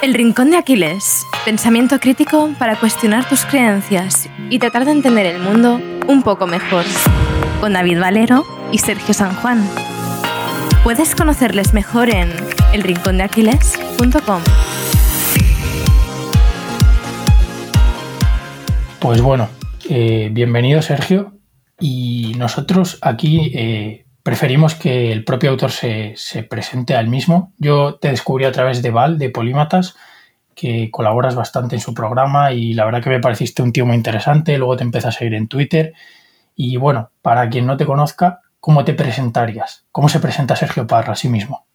El 0.00 0.14
Rincón 0.14 0.52
de 0.52 0.56
Aquiles. 0.56 1.26
Pensamiento 1.44 1.98
crítico 1.98 2.50
para 2.56 2.78
cuestionar 2.78 3.28
tus 3.28 3.44
creencias 3.44 4.28
y 4.48 4.60
tratar 4.60 4.84
de 4.84 4.92
entender 4.92 5.26
el 5.26 5.40
mundo 5.40 5.80
un 6.06 6.22
poco 6.22 6.46
mejor. 6.46 6.84
Con 7.60 7.72
David 7.72 8.00
Valero 8.00 8.44
y 8.70 8.78
Sergio 8.78 9.12
San 9.12 9.34
Juan. 9.34 9.68
Puedes 10.84 11.16
conocerles 11.16 11.74
mejor 11.74 12.10
en 12.10 12.30
elrincondeaquiles.com. 12.72 14.42
Pues 19.00 19.20
bueno, 19.20 19.48
eh, 19.90 20.28
bienvenido 20.30 20.80
Sergio. 20.80 21.32
Y 21.80 22.34
nosotros 22.38 22.98
aquí 23.02 23.50
eh, 23.52 24.06
preferimos 24.28 24.74
que 24.74 25.10
el 25.10 25.24
propio 25.24 25.48
autor 25.48 25.70
se, 25.70 26.14
presente 26.50 26.94
al 26.94 27.08
mismo. 27.08 27.54
Yo 27.56 27.94
te 27.94 28.10
descubrí 28.10 28.44
a 28.44 28.52
través 28.52 28.82
de 28.82 28.90
Val, 28.90 29.16
de 29.16 29.30
Polímatas, 29.30 29.96
que 30.54 30.90
colaboras 30.90 31.34
bastante 31.34 31.76
en 31.76 31.80
su 31.80 31.94
programa 31.94 32.52
y 32.52 32.74
la 32.74 32.84
verdad 32.84 33.02
que 33.02 33.08
me 33.08 33.20
pareciste 33.20 33.62
un 33.62 33.72
tío 33.72 33.86
muy 33.86 33.96
interesante. 33.96 34.58
Luego 34.58 34.76
te 34.76 34.84
empecé 34.84 35.08
a 35.08 35.12
seguir 35.12 35.32
en 35.32 35.48
Twitter. 35.48 35.94
Y 36.54 36.76
bueno, 36.76 37.10
para 37.22 37.48
quien 37.48 37.64
no 37.64 37.78
te 37.78 37.86
conozca, 37.86 38.42
¿cómo 38.60 38.84
te 38.84 38.92
presentarías? 38.92 39.86
¿Cómo 39.92 40.10
se 40.10 40.20
presenta 40.20 40.56
Sergio 40.56 40.86
Parra 40.86 41.14
a 41.14 41.16
sí 41.16 41.30
mismo? 41.30 41.66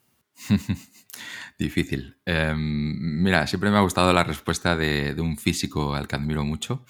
Difícil. 1.58 2.18
Em, 2.24 3.24
mira, 3.24 3.48
siempre 3.48 3.72
me 3.72 3.80
ha 3.80 3.82
gustado 3.82 4.14
la 4.14 4.24
respuesta 4.24 4.78
de, 4.78 5.16
de, 5.16 5.22
un 5.24 5.38
físico 5.38 5.96
al 5.96 6.08
que 6.08 6.18
admiro 6.18 6.44
mucho, 6.44 6.86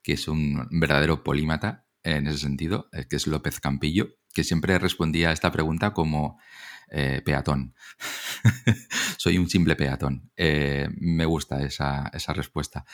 que 0.00 0.12
es 0.12 0.28
un 0.28 0.68
verdadero 0.70 1.24
polímata 1.24 1.86
en 2.04 2.28
ese 2.28 2.38
sentido, 2.38 2.88
eh, 2.92 3.06
que 3.10 3.16
es 3.16 3.26
López 3.26 3.58
Campillo, 3.58 4.10
que 4.38 4.44
siempre 4.44 4.78
respondía 4.78 5.30
a 5.30 5.32
esta 5.32 5.50
pregunta 5.50 5.92
como 5.92 6.38
eh, 6.92 7.22
peatón. 7.24 7.74
Soy 9.16 9.36
un 9.36 9.50
simple 9.50 9.74
peatón. 9.74 10.30
Eh, 10.36 10.88
me 11.00 11.24
gusta 11.24 11.60
esa, 11.62 12.08
respuesta. 12.28 12.84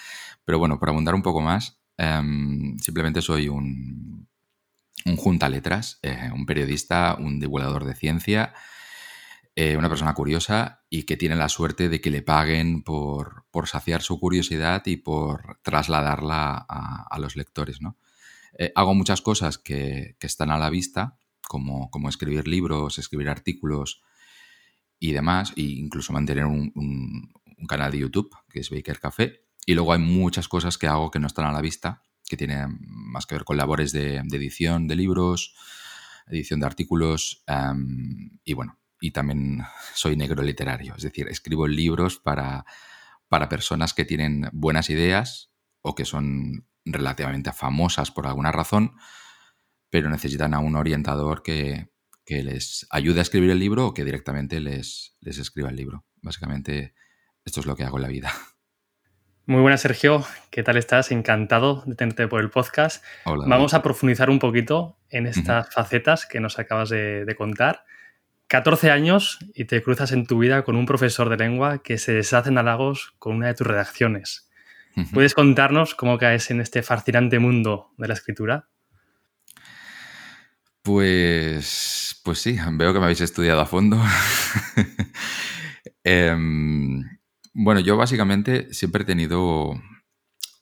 Pero 0.46 0.58
bueno, 0.58 0.80
para 0.80 0.92
abundar 0.92 1.14
un 1.14 1.20
poco 1.20 1.42
más, 1.42 1.82
em, 1.98 2.78
simplemente 2.78 3.20
soy 3.20 3.50
un, 3.50 4.27
un 5.04 5.16
junta 5.16 5.50
letras, 5.50 5.98
eh, 6.00 6.30
un 6.34 6.46
periodista, 6.46 7.14
un 7.20 7.38
divulgador 7.38 7.84
de 7.84 7.94
ciencia, 7.94 8.54
una 9.56 9.88
persona 9.88 10.14
curiosa 10.14 10.82
y 10.88 11.02
que 11.02 11.19
tiene 11.19 11.36
la 11.36 11.48
suerte 11.48 11.88
de 11.91 12.00
que 12.00 12.10
le 12.10 12.22
paguen 12.22 12.82
por, 12.82 13.44
saciar 13.66 14.00
su 14.00 14.19
curiosidad 14.19 14.82
y 14.86 14.97
por 14.97 15.60
trasladarla 15.62 16.66
a, 16.69 17.19
los 17.20 17.36
lectores. 17.36 17.82
¿no? 17.82 17.97
hago 18.74 18.94
muchas 18.94 19.20
cosas 19.20 19.58
que, 19.58 20.16
están 20.20 20.50
a 20.50 20.58
la 20.58 20.70
vista 20.70 21.19
como, 21.48 22.09
escribir 22.09 22.48
libros, 22.48 22.98
escribir 22.98 23.28
artículos 23.28 24.03
y 24.98 25.12
demás, 25.12 25.53
e 25.56 25.62
incluso 25.62 26.12
mantener 26.12 26.47
un, 26.47 27.33
canal 27.69 27.92
de 27.92 28.00
YouTube, 28.00 28.31
que 28.50 28.61
es 28.61 28.70
Baker 28.70 29.00
Café. 29.00 29.45
Y 29.67 29.75
luego 29.75 29.92
hay 29.95 29.98
muchas 29.98 30.48
cosas 30.48 30.77
que 30.77 30.87
hago 30.87 31.11
que 31.11 31.19
no 31.19 31.27
están 31.27 31.47
a 31.47 31.53
la 31.53 31.62
vista, 31.62 32.03
que 32.27 32.37
tienen 32.37 32.78
más 32.89 33.27
que 33.27 33.34
ver 33.34 33.45
con 33.45 33.56
labores 33.56 33.92
de, 33.92 34.17
edición 34.17 34.87
de 34.87 34.97
libros, 34.97 35.55
edición 36.27 36.61
de 36.61 36.67
artículos, 36.67 37.42
em, 37.47 38.39
y 38.45 38.53
bueno, 38.53 38.78
y 39.00 39.12
también 39.12 39.62
soy 39.95 40.17
negro 40.17 40.42
literario, 40.42 40.95
es 40.97 41.03
decir, 41.03 41.28
escribo 41.28 41.67
libros 41.67 42.19
para, 42.19 42.67
para 43.28 43.48
personas 43.48 43.95
que 43.95 44.05
tienen 44.05 44.48
buenas 44.53 44.91
ideas 44.91 45.50
o 45.83 45.95
que 45.95 46.05
son 46.05 46.67
relativamente 46.84 47.53
famosas 47.53 48.11
por 48.11 48.27
alguna 48.27 48.53
razón, 48.53 48.97
pero 49.95 50.11
necesitan 50.11 50.55
a 50.55 50.59
un 50.59 50.75
orientador 50.75 51.45
que, 51.45 51.87
les 52.27 52.84
ayude 52.91 53.20
a 53.20 53.23
escribir 53.23 53.50
el 53.50 53.61
libro 53.61 53.87
o 53.87 53.95
que 53.95 54.05
directamente 54.05 54.59
les, 54.59 55.17
les 55.20 55.39
escriba 55.39 55.70
el 55.70 55.77
libro. 55.77 56.05
Básicamente, 56.20 56.95
esto 57.45 57.61
es 57.61 57.67
lo 57.67 57.77
que 57.77 57.84
hago 57.84 57.98
en 57.98 58.03
la 58.03 58.09
vida. 58.09 58.33
Muy 59.47 59.61
buenas, 59.61 59.83
Sergio. 59.83 60.25
¿Qué 60.50 60.65
tal 60.65 60.78
estás? 60.78 61.12
Encantado 61.12 61.84
de 61.87 61.94
tenerte 61.94 62.27
por 62.27 62.41
el 62.41 62.50
podcast. 62.50 63.04
Vamos 63.25 63.72
a 63.72 63.84
profundizar 63.84 64.31
un 64.31 64.41
poquito 64.41 64.99
en 65.10 65.28
estas 65.28 65.72
facetas 65.72 66.27
que 66.27 66.41
nos 66.41 66.59
acabas 66.59 66.88
de, 66.88 67.33
contar. 67.38 67.84
14 68.49 68.91
años 68.91 69.38
y 69.54 69.66
te 69.66 69.81
cruzas 69.81 70.10
en 70.10 70.27
tu 70.27 70.41
vida 70.41 70.65
con 70.65 70.75
un 70.75 70.87
profesor 70.87 71.28
de 71.28 71.37
lengua 71.37 71.84
que 71.84 71.99
se 71.99 72.15
deshace 72.15 72.49
en 72.49 72.59
halagos 72.59 73.15
con 73.21 73.37
una 73.37 73.47
de 73.47 73.54
tus 73.54 73.69
redacciones. 73.69 74.50
¿Puedes 75.12 75.34
contarnos 75.34 75.94
cómo 75.94 76.19
caes 76.19 76.50
en 76.50 76.60
este 76.60 76.83
fascinante 76.83 77.38
mundo 77.38 77.93
de 77.97 78.09
la 78.09 78.15
escritura? 78.15 78.71
Pues, 80.84 82.21
pues 82.22 82.41
sí, 82.41 82.59
veo 82.72 82.93
que 82.93 82.99
me 82.99 83.06
habéis 83.06 83.22
estudiado 83.22 83.61
a 83.61 83.67
fondo. 83.67 83.99
Em, 86.06 87.03
bueno, 87.55 87.81
yo 87.81 87.97
básicamente 87.97 88.75
siempre 88.75 89.05
he 89.05 89.06
tenido 89.06 89.71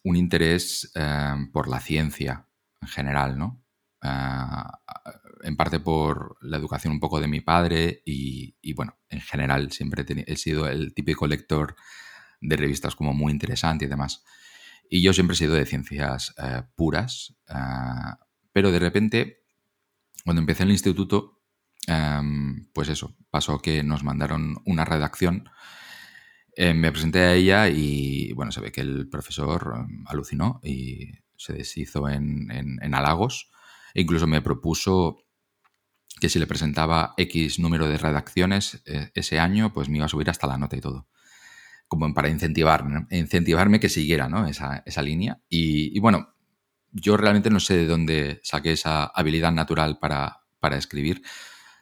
un 0.05 0.17
interés 0.17 0.93
em, 0.95 1.51
por 1.51 1.67
la 1.67 1.81
ciencia 1.81 2.47
en 2.81 2.87
general, 2.87 3.37
¿no? 3.37 3.65
Ah, 4.01 4.79
en 5.43 5.57
parte 5.57 5.81
por 5.81 6.37
la 6.43 6.59
educación 6.59 6.93
un 6.93 7.01
poco 7.01 7.21
de 7.21 7.27
mi 7.27 7.41
padre 7.41 8.03
y, 8.05 8.73
bueno, 8.75 8.97
en 9.09 9.21
general 9.21 9.73
siempre 9.73 10.05
he, 10.27 10.37
sido 10.37 10.69
el 10.69 10.95
típico 10.95 11.27
lector 11.27 11.75
de 12.41 12.57
revistas 12.57 12.95
como 12.95 13.13
muy 13.13 13.33
interesante 13.33 13.87
y 13.87 13.89
demás. 13.89 14.23
Y 14.89 15.03
yo 15.03 15.13
siempre 15.13 15.35
he 15.35 15.39
sido 15.39 15.55
de 15.55 15.67
ciencias 15.67 16.33
eh, 16.39 16.63
puras, 16.77 17.35
ah, 17.49 18.21
pero 18.53 18.71
de 18.71 18.79
repente 18.79 19.42
cuando 20.25 20.41
empecé 20.41 20.63
en 20.63 20.69
el 20.69 20.75
instituto, 20.75 21.43
em, 21.87 22.69
pues 22.73 22.89
eso, 22.89 23.17
pasó 23.31 23.59
que 23.61 23.83
nos 23.83 24.05
mandaron 24.05 24.57
una 24.65 24.85
redacción. 24.85 25.49
Eh, 26.57 26.75
me 26.75 26.93
presenté 26.93 27.21
a 27.21 27.35
ella 27.35 27.69
y, 27.69 28.33
bueno, 28.35 28.53
se 28.53 28.61
ve 28.61 28.73
que 28.73 28.83
el 28.83 29.09
profesor 29.09 29.75
em, 29.79 30.05
alucinó 30.07 30.61
y 30.63 31.11
se 31.37 31.55
deshizo 31.55 32.09
en, 32.09 32.95
halagos. 32.95 33.51
E 33.95 34.03
incluso 34.03 34.27
me 34.27 34.43
propuso 34.43 35.19
que 36.21 36.29
si 36.29 36.39
le 36.39 36.47
presentaba 36.47 37.15
X 37.17 37.59
número 37.59 37.89
de 37.89 37.99
redacciones 37.99 38.83
eh, 38.87 39.11
ese 39.15 39.39
año, 39.41 39.73
pues 39.73 39.89
me 39.89 39.97
iba 39.97 40.07
a 40.07 40.09
subir 40.09 40.31
hasta 40.31 40.47
la 40.47 40.59
nota 40.59 40.77
y 40.77 40.81
todo. 40.81 41.09
Como 41.89 42.13
para 42.15 42.29
incentivar, 42.29 42.85
incentivarme 43.11 43.81
que 43.81 43.89
siguiera 43.89 44.31
esa, 44.49 45.03
línea. 45.03 45.43
y, 45.51 45.99
bueno, 46.01 46.33
yo 46.93 47.17
realmente 47.17 47.51
no 47.51 47.61
sé 47.61 47.77
de 47.77 47.87
dónde 47.87 48.41
saqué 48.43 48.73
esa 48.73 49.07
habilidad 49.07 49.53
natural 49.53 49.99
para, 49.99 50.39
escribir. 50.77 51.23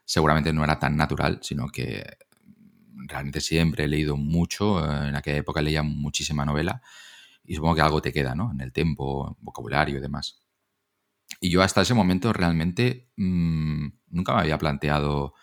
Seguramente 0.05 0.53
no 0.53 0.65
era 0.65 0.79
tan 0.79 0.97
natural, 0.97 1.41
sino 1.43 1.69
que 1.69 2.19
realmente 3.07 3.41
siempre 3.41 3.85
he 3.85 3.89
leído 3.89 4.17
mucho. 4.17 4.85
En 4.85 5.17
aquella 5.17 5.39
época 5.39 5.61
leía 5.61 5.83
muchísima 5.83 6.45
novela 6.45 6.81
y 7.45 7.55
supongo 7.55 7.75
que 7.75 7.83
algo 7.83 8.01
te 8.01 8.13
queda, 8.13 8.35
¿no? 8.35 8.51
En 8.53 8.61
el 8.61 8.73
tiempo, 8.73 9.37
vocabulario 9.41 9.99
y 9.99 10.01
demás. 10.01 10.41
Y 11.41 11.51
yo 11.51 11.63
hasta 11.63 11.83
ese 11.83 11.95
momento 11.95 12.33
realmente 12.33 13.11
mm, 13.17 13.89
nunca 14.09 14.35
me 14.35 14.41
había 14.41 14.59
planteado 14.59 15.35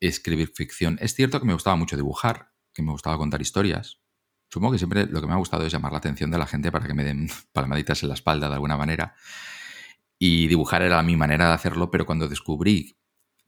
escribir 0.00 0.52
ficción. 0.54 0.98
Es 1.00 1.14
cierto 1.14 1.40
que 1.40 1.46
me 1.46 1.52
gustaba 1.52 1.76
mucho 1.76 1.96
dibujar, 1.96 2.52
que 2.72 2.82
me 2.82 2.92
gustaba 2.92 3.18
contar 3.18 3.40
historias, 3.40 4.00
Supongo 4.48 4.72
que 4.72 4.78
siempre 4.78 5.06
lo 5.06 5.20
que 5.20 5.26
me 5.26 5.32
ha 5.32 5.36
gustado 5.36 5.64
es 5.66 5.72
llamar 5.72 5.92
la 5.92 5.98
atención 5.98 6.30
de 6.30 6.38
la 6.38 6.46
gente 6.46 6.70
para 6.72 6.86
que 6.86 6.94
me 6.94 7.04
den 7.04 7.28
palmaditas 7.52 8.02
en 8.02 8.08
la 8.08 8.14
espalda 8.14 8.48
de 8.48 8.54
alguna 8.54 8.76
manera. 8.76 9.14
Y 10.18 10.46
dibujar 10.48 10.82
era 10.82 11.02
mi 11.02 11.16
manera 11.16 11.48
de 11.48 11.54
hacerlo, 11.54 11.90
pero 11.90 12.06
cuando 12.06 12.28
descubrí 12.28 12.96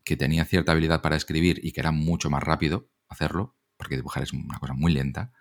que 0.05 0.17
tenía 0.17 0.45
cierta 0.45 0.73
habilidad 0.73 1.03
para 1.03 1.17
escribir 1.17 1.61
y 1.63 1.73
que 1.73 1.81
era 1.81 1.93
mucho 1.93 2.31
más 2.31 2.43
rápido 2.43 2.91
hacerlo, 3.09 3.57
porque 3.77 3.97
dibujar 3.97 4.23
es 4.23 4.33
una 4.33 4.59
cosa 4.59 4.75
muy 4.75 4.93
lenta, 4.93 5.33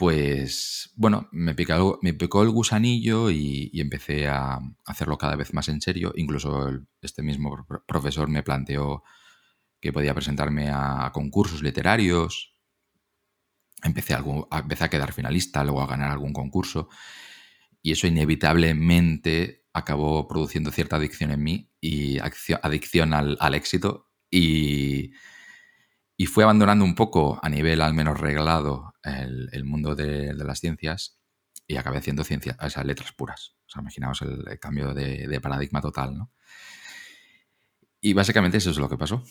pues 0.00 0.92
bueno, 0.96 1.28
me 1.30 1.54
picó, 1.54 1.98
me 2.00 2.14
picó 2.14 2.42
el 2.42 2.48
gusanillo 2.48 3.30
y, 3.30 3.70
empecé 3.74 4.28
a 4.28 4.58
hacerlo 4.86 5.18
cada 5.18 5.36
vez 5.36 5.52
más 5.52 5.68
en 5.68 5.82
serio. 5.82 6.12
Incluso 6.16 6.70
este 7.02 7.22
mismo 7.22 7.66
profesor 7.86 8.26
me 8.28 8.42
planteó 8.42 9.02
que 9.78 9.92
podía 9.92 10.14
presentarme 10.14 10.70
a 10.70 11.10
concursos 11.12 11.62
literarios 11.62 12.54
empecé, 13.82 14.14
algo, 14.14 14.48
empecé 14.50 14.84
a 14.84 14.90
quedar 14.90 15.12
finalista, 15.12 15.64
luego 15.64 15.82
a 15.82 15.86
ganar 15.86 16.10
algún 16.10 16.32
concurso. 16.32 16.88
Y 17.82 17.92
eso 17.92 18.06
inevitablemente 18.06 19.64
acabó 19.72 20.26
produciendo 20.28 20.70
cierta 20.70 20.96
adicción 20.96 21.30
en 21.30 21.42
mí 21.42 21.70
y 21.80 22.18
adicción 22.18 23.14
al, 23.14 23.54
éxito. 23.54 24.10
Y, 24.30 25.12
y, 26.16 26.26
fue 26.26 26.44
abandonando 26.44 26.84
un 26.84 26.94
poco, 26.94 27.38
a 27.42 27.48
nivel 27.48 27.80
al 27.80 27.94
menos 27.94 28.18
reglado, 28.18 28.94
el, 29.02 29.64
mundo 29.64 29.94
de, 29.94 30.34
las 30.34 30.60
ciencias 30.60 31.18
y 31.66 31.76
acabé 31.76 31.98
haciendo 31.98 32.24
ciencia, 32.24 32.56
esas 32.60 32.84
letras 32.84 33.12
puras. 33.12 33.56
O 33.66 33.70
sea, 33.70 33.82
imaginaos 33.82 34.22
el, 34.22 34.58
cambio 34.58 34.92
de, 34.92 35.26
de, 35.26 35.40
paradigma 35.40 35.80
total, 35.80 36.16
¿no? 36.16 36.32
Y 38.00 38.12
básicamente 38.14 38.58
eso 38.58 38.70
es 38.70 38.78
lo 38.78 38.88
que 38.88 38.96
pasó. 38.96 39.22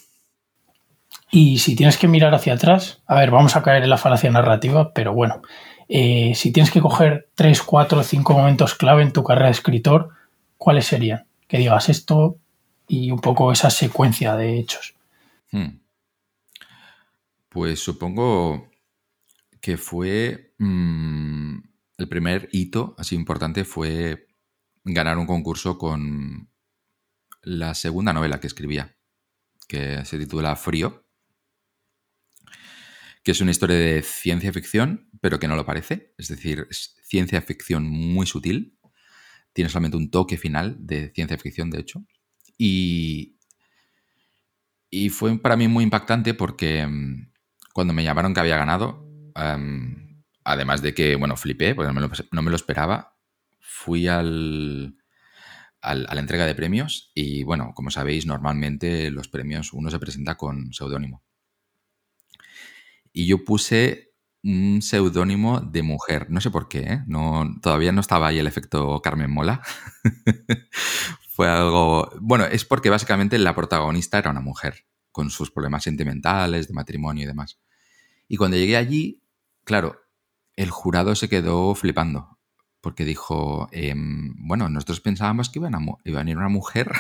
Y 1.31 1.60
si 1.60 1.76
tienes 1.76 1.98
que 1.98 2.08
mirar 2.08 2.34
hacia 2.34 2.54
atrás, 2.54 3.02
a 3.06 3.16
ver, 3.16 3.31
vamos 3.31 3.56
a 3.56 3.62
caer 3.62 3.84
en 3.84 3.90
la 3.90 3.98
falacia 3.98 4.31
narrativa, 4.31 4.94
pero 4.94 5.14
bueno, 5.14 5.42
eh, 5.88 6.34
si 6.36 6.52
tienes 6.52 6.72
que 6.72 6.81
coger 6.81 7.30
tres, 7.36 7.62
cuatro, 7.62 8.04
cinco 8.04 8.34
momentos 8.34 8.76
clave 8.76 9.04
en 9.04 9.14
tu 9.14 9.24
carrera 9.24 9.48
de 9.48 9.54
escritor, 9.54 10.10
¿cuáles 10.58 10.86
serían? 10.88 11.26
Que 11.48 11.58
digas 11.58 11.90
esto 11.90 12.38
y 12.88 13.12
un 13.12 13.20
poco 13.20 13.52
esa 13.52 13.70
secuencia 13.70 14.36
de 14.36 14.60
hechos. 14.60 14.96
Hmm. 15.52 15.80
Pues 17.50 17.80
supongo 17.80 18.70
que 19.62 19.78
fue 19.78 20.54
mm, 20.58 21.58
el 21.98 22.08
primer 22.08 22.50
hito 22.52 22.96
así 22.98 23.16
importante 23.16 23.66
fue 23.66 24.28
ganar 24.84 25.18
un 25.18 25.25
concurso 25.25 25.78
con 25.78 26.50
la 27.42 27.74
segunda 27.74 28.14
novela 28.14 28.40
que 28.40 28.48
escribía, 28.48 28.96
que 29.68 30.04
se 30.06 30.18
titula 30.18 30.56
Frío, 30.56 31.04
que 33.30 33.34
es 33.34 33.42
una 33.42 33.52
historia 33.52 33.78
de 33.78 34.02
ciencia 34.02 34.52
ficción, 34.52 35.08
pero 35.22 35.40
que 35.40 35.48
no 35.48 35.56
lo 35.56 35.64
parece. 35.64 36.16
Es 36.18 36.30
decir, 36.30 36.66
es 36.68 36.96
ciencia 37.04 37.40
ficción 37.44 37.88
muy 37.88 38.26
sutil. 38.26 38.80
Tiene 39.54 39.70
solamente 39.70 39.98
un 39.98 40.10
toque 40.10 40.36
final 40.36 40.78
de 40.80 41.12
ciencia 41.14 41.38
ficción, 41.38 41.70
de 41.70 41.80
hecho. 41.80 42.04
Y, 42.58 43.38
y 44.90 45.10
fue 45.10 45.38
para 45.38 45.58
mí 45.58 45.68
muy 45.68 45.84
impactante 45.84 46.34
porque 46.34 46.88
mm, 46.88 47.31
cuando 47.72 47.94
me 47.94 48.04
llamaron 48.04 48.34
que 48.34 48.40
había 48.40 48.58
ganado, 48.58 49.08
em, 49.36 50.24
además 50.44 50.82
de 50.82 50.96
que, 50.96 51.16
bueno, 51.16 51.38
flipé, 51.38 51.75
porque 51.75 51.94
no 52.32 52.42
me 52.42 52.50
lo, 52.50 52.56
esperaba, 52.56 53.16
fui 53.60 54.08
al, 54.08 54.98
a 55.84 55.94
la 55.94 56.20
entrega 56.20 56.48
de 56.48 56.56
premios 56.56 57.12
y, 57.14 57.44
bueno, 57.44 57.74
como 57.75 57.92
sabéis, 57.92 58.25
normalmente 58.25 59.12
los 59.12 59.28
premios 59.28 59.72
uno 59.72 59.92
se 59.92 60.00
presenta 60.00 60.34
con 60.34 60.74
seudónimo. 60.74 61.29
Y 63.12 63.28
yo 63.28 63.44
puse 63.44 64.14
un 64.44 64.82
seudónimo 64.82 65.60
de 65.60 65.84
mujer, 65.84 66.28
no 66.30 66.42
sé 66.42 66.50
por 66.50 66.70
qué, 66.70 66.80
¿eh? 66.80 67.04
no, 67.08 67.56
todavía 67.62 67.92
no 67.92 68.02
estaba 68.02 68.28
ahí 68.28 68.40
el 68.40 68.48
efecto 68.48 69.02
Carmen 69.02 69.32
Mola. 69.32 69.62
Fue 71.30 71.50
algo... 71.50 72.10
Bueno, 72.22 72.46
es 72.46 72.66
porque 72.66 72.90
básicamente 72.90 73.38
la 73.38 73.56
protagonista 73.56 74.18
era 74.18 74.32
una 74.32 74.42
mujer, 74.42 74.86
con 75.12 75.30
sus 75.30 75.52
problemas 75.52 75.84
sentimentales, 75.84 76.68
de 76.68 76.74
matrimonio 76.74 77.24
y 77.24 77.28
demás. 77.28 77.60
Y 78.28 78.38
cuando 78.38 78.58
llegué 78.58 78.78
allí, 78.78 79.22
claro, 79.64 80.02
el 80.56 80.70
jurado 80.70 81.16
se 81.16 81.30
quedó 81.30 81.76
flipando, 81.76 82.38
porque 82.82 83.06
dijo, 83.06 83.70
em, 83.72 84.34
bueno, 84.48 84.70
nosotros 84.70 85.02
pensábamos 85.02 85.50
que 85.50 85.60
iba 85.60 85.68
a, 85.70 85.82
iba 86.04 86.20
a 86.20 86.24
venir 86.24 86.38
una 86.38 86.50
mujer, 86.50 86.92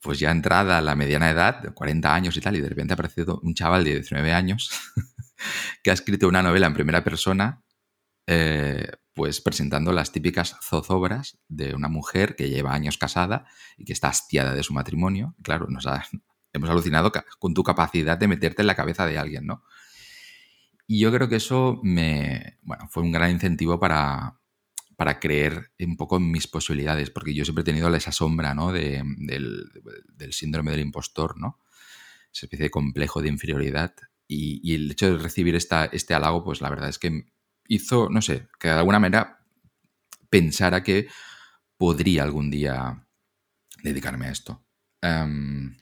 pues 0.00 0.18
ya 0.18 0.30
entrada 0.30 0.78
a 0.78 0.80
la 0.80 0.94
mediana 0.94 1.30
edad, 1.30 1.60
de 1.60 1.70
40 1.70 2.14
años 2.14 2.36
y 2.36 2.40
tal, 2.40 2.56
y 2.56 2.60
de 2.60 2.68
repente 2.68 2.92
ha 2.92 2.94
aparecido 2.94 3.40
un 3.42 3.54
chaval 3.54 3.84
de 3.84 3.94
19 3.94 4.32
años 4.32 4.70
que 5.82 5.90
ha 5.90 5.94
escrito 5.94 6.28
una 6.28 6.42
novela 6.42 6.66
en 6.66 6.74
primera 6.74 7.02
persona 7.02 7.62
eh, 8.26 8.90
pues 9.14 9.40
presentando 9.40 9.92
las 9.92 10.12
típicas 10.12 10.56
zozobras 10.60 11.38
de 11.48 11.74
una 11.74 11.88
mujer 11.88 12.36
que 12.36 12.50
lleva 12.50 12.74
años 12.74 12.98
casada 12.98 13.46
y 13.78 13.84
que 13.84 13.94
está 13.94 14.08
hastiada 14.08 14.52
de 14.52 14.62
su 14.62 14.74
matrimonio. 14.74 15.34
Claro, 15.42 15.68
nos 15.68 15.86
hemos 16.52 16.68
alucinado 16.68 17.10
con 17.38 17.54
tu 17.54 17.62
capacidad 17.62 18.18
de 18.18 18.28
meterte 18.28 18.62
en 18.62 18.66
la 18.66 18.74
cabeza 18.74 19.06
de 19.06 19.16
alguien, 19.16 19.46
¿no? 19.46 19.62
Y 20.86 21.00
yo 21.00 21.10
creo 21.12 21.28
que 21.28 21.36
eso 21.36 21.80
me, 21.82 22.58
bueno, 22.62 22.88
fue 22.90 23.02
un 23.02 23.10
gran 23.10 23.30
incentivo 23.30 23.80
para, 23.80 24.38
para 24.96 25.20
creer 25.20 25.72
un 25.78 25.96
poco 25.96 26.16
en 26.16 26.30
mis 26.30 26.46
posibilidades, 26.46 27.10
porque 27.10 27.34
yo 27.34 27.44
siempre 27.44 27.62
he 27.62 27.64
tenido 27.64 27.94
esa 27.94 28.12
sombra, 28.12 28.54
¿no? 28.54 28.72
De, 28.72 29.02
del, 29.18 30.32
síndrome 30.32 30.70
del 30.70 30.80
impostor, 30.80 31.38
¿no? 31.38 31.60
Esa 32.32 32.46
especie 32.46 32.64
de 32.64 32.70
complejo 32.70 33.22
de 33.22 33.28
inferioridad. 33.28 33.94
Y, 34.26 34.60
y, 34.62 34.74
el 34.74 34.90
hecho 34.90 35.12
de 35.12 35.22
recibir 35.22 35.54
esta, 35.54 35.84
este 35.84 36.14
halago, 36.14 36.42
pues 36.42 36.60
la 36.60 36.70
verdad 36.70 36.88
es 36.88 36.98
que 36.98 37.26
hizo, 37.68 38.08
no 38.10 38.22
sé, 38.22 38.48
que 38.58 38.68
de 38.68 38.74
alguna 38.74 38.98
manera 38.98 39.38
pensara 40.30 40.82
que 40.82 41.08
podría 41.76 42.24
algún 42.24 42.50
día 42.50 43.06
dedicarme 43.82 44.26
a 44.26 44.32
esto. 44.32 44.64
Em, 45.02 45.76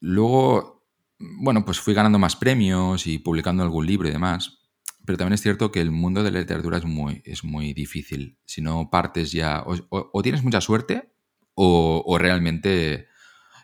luego, 0.00 0.86
bueno, 1.18 1.64
pues 1.64 1.80
fui 1.80 1.94
ganando 1.94 2.18
más 2.18 2.36
premios 2.36 3.06
y 3.06 3.18
publicando 3.18 3.62
algún 3.62 3.86
libro 3.86 4.08
y 4.08 4.12
demás, 4.12 4.59
pero 5.04 5.18
también 5.18 5.34
es 5.34 5.42
cierto 5.42 5.72
que 5.72 5.80
el 5.80 5.90
mundo 5.90 6.22
de 6.22 6.30
la 6.30 6.40
literatura 6.40 6.78
es 6.78 6.84
muy, 6.84 7.22
es 7.24 7.44
muy 7.44 7.72
difícil. 7.72 8.38
Si 8.44 8.60
no 8.60 8.90
partes 8.90 9.32
ya, 9.32 9.64
o, 9.64 10.22
tienes 10.22 10.42
mucha 10.42 10.60
suerte 10.60 11.12
o, 11.54 12.16
realmente 12.18 13.08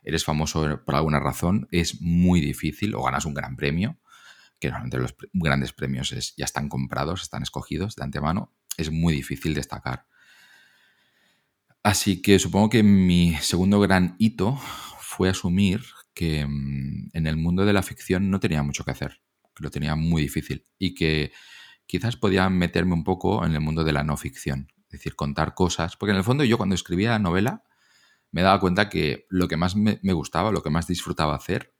eres 0.02 0.24
famoso 0.24 0.82
por 0.84 0.94
alguna 0.94 1.20
razón, 1.20 1.68
es 1.70 2.00
muy 2.00 2.40
difícil, 2.40 2.94
o 2.94 3.02
ganas 3.02 3.24
un 3.24 3.34
gran 3.34 3.56
premio, 3.56 3.98
que 4.60 4.68
normalmente 4.68 4.98
los 4.98 5.14
grandes 5.32 5.72
premios 5.72 6.34
ya 6.36 6.44
están 6.44 6.68
comprados, 6.68 7.22
están 7.22 7.42
escogidos 7.42 7.96
de 7.96 8.04
antemano, 8.04 8.54
es 8.76 8.90
muy 8.90 9.14
difícil 9.14 9.54
destacar. 9.54 10.06
Así 11.82 12.22
que 12.22 12.38
supongo 12.38 12.68
que 12.68 12.82
mi 12.82 13.34
segundo 13.36 13.80
gran 13.80 14.16
hito 14.18 14.58
fue 14.98 15.28
asumir 15.28 15.82
que 16.14 16.46
mm, 16.46 17.10
en 17.12 17.26
el 17.26 17.36
mundo 17.36 17.64
de 17.64 17.72
la 17.72 17.82
ficción 17.82 18.30
no 18.30 18.40
tenía 18.40 18.62
mucho 18.62 18.84
que 18.84 18.90
hacer, 18.90 19.20
que 19.56 19.64
lo 19.64 19.70
tenía 19.70 19.96
muy 19.96 20.22
difícil 20.22 20.68
y 20.78 20.94
que 20.94 21.32
quizás 21.86 22.16
podía 22.16 22.48
meterme 22.50 22.94
un 22.94 23.04
poco 23.04 23.44
en 23.44 23.54
el 23.54 23.60
mundo 23.60 23.82
de 23.82 23.92
la 23.92 24.04
no 24.04 24.16
ficción, 24.16 24.72
es 24.82 24.90
decir, 24.90 25.16
contar 25.16 25.54
cosas, 25.54 25.96
porque 25.96 26.12
en 26.12 26.18
el 26.18 26.24
fondo 26.24 26.44
yo 26.44 26.58
cuando 26.58 26.74
escribía 26.74 27.18
novela 27.18 27.64
me 28.32 28.42
daba 28.42 28.60
cuenta 28.60 28.88
que 28.88 29.26
lo 29.30 29.48
que 29.48 29.56
más 29.56 29.76
me, 29.76 29.98
gustaba, 30.12 30.50
lo 30.50 30.62
que 30.62 30.70
más 30.70 30.86
disfrutaba 30.86 31.34
hacer 31.34 31.74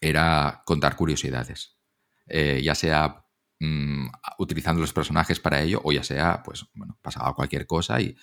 era 0.00 0.62
contar 0.66 0.96
curiosidades. 0.96 1.78
Eh, 2.26 2.60
ya 2.62 2.74
sea 2.74 3.26
mm, 3.58 4.08
utilizando 4.38 4.80
los 4.80 4.92
personajes 4.92 5.40
para 5.40 5.62
ello 5.62 5.80
o 5.82 5.92
ya 5.92 6.04
sea, 6.04 6.42
pues, 6.42 6.66
bueno, 6.74 6.98
pasaba 7.02 7.34
cualquier 7.34 7.66
cosa 7.66 8.00
y, 8.00 8.16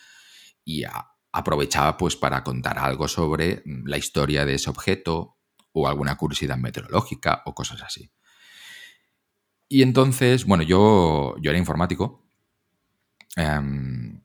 aprovechaba 1.31 1.97
pues 1.97 2.15
para 2.15 2.43
contar 2.43 2.79
algo 2.79 3.07
sobre 3.07 3.61
la 3.65 3.97
historia 3.97 4.43
de 4.43 4.55
ese 4.55 4.69
objeto 4.69 5.37
o 5.71 5.87
alguna 5.87 6.17
curiosidad 6.17 6.57
meteorológica 6.57 7.43
o 7.45 7.53
cosas 7.53 7.83
así. 7.83 8.11
Y 9.69 9.81
entonces, 9.81 10.45
bueno, 10.45 10.63
yo, 10.63 11.35
yo 11.41 11.49
era 11.51 11.59
informático 11.59 12.25
em, 13.35 14.21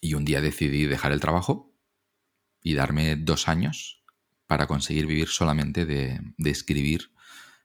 y 0.00 0.14
un 0.14 0.24
día 0.24 0.40
decidí 0.40 0.86
dejar 0.86 1.12
el 1.12 1.20
trabajo 1.20 1.74
y 2.62 2.74
darme 2.74 3.16
dos 3.16 3.48
años 3.48 4.04
para 4.46 4.66
conseguir 4.66 5.06
vivir 5.06 5.28
solamente 5.28 5.86
de, 5.86 6.20
escribir 6.44 7.12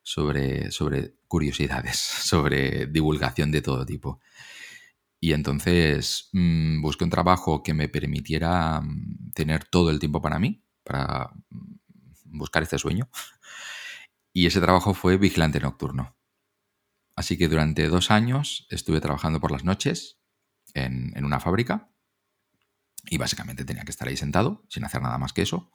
sobre, 0.04 0.72
sobre 0.72 1.16
curiosidades, 1.28 1.98
sobre 1.98 2.88
divulgación 2.88 3.51
de 3.51 3.62
todo 3.62 3.86
tipo. 3.86 4.19
Y 5.19 5.34
entonces 5.34 6.30
mm, 6.34 6.81
busqué 6.81 7.04
un 7.04 7.10
trabajo 7.10 7.63
que 7.63 7.74
me 7.74 7.90
permitiera 7.90 8.81
mm, 8.81 9.31
tener 9.34 9.66
todo 9.66 9.90
el 9.90 10.00
tiempo 10.00 10.22
para 10.22 10.40
mí, 10.40 10.63
para 10.84 11.31
mm, 11.50 12.38
buscar 12.38 12.63
este 12.63 12.78
sueño. 12.78 13.10
Y 14.34 14.48
ese 14.48 14.62
trabajo 14.62 14.94
fue 14.94 15.18
vigilante 15.18 15.60
nocturno. 15.60 16.15
Así 17.15 17.38
que 17.38 17.48
durante 17.48 17.88
dos 17.88 18.12
años 18.12 18.67
estuve 18.69 19.00
trabajando 19.00 19.39
por 19.39 19.51
las 19.51 19.63
noches 19.63 20.19
en, 20.74 21.24
una 21.24 21.39
fábrica 21.39 21.89
y 23.05 23.17
básicamente 23.17 23.63
tenía 23.63 23.84
que 23.84 23.91
estar 23.91 24.07
ahí 24.07 24.17
sentado, 24.17 24.65
sin 24.67 24.84
hacer 24.84 25.01
nada 25.01 25.17
más 25.17 25.31
que 25.31 25.43
eso. 25.43 25.72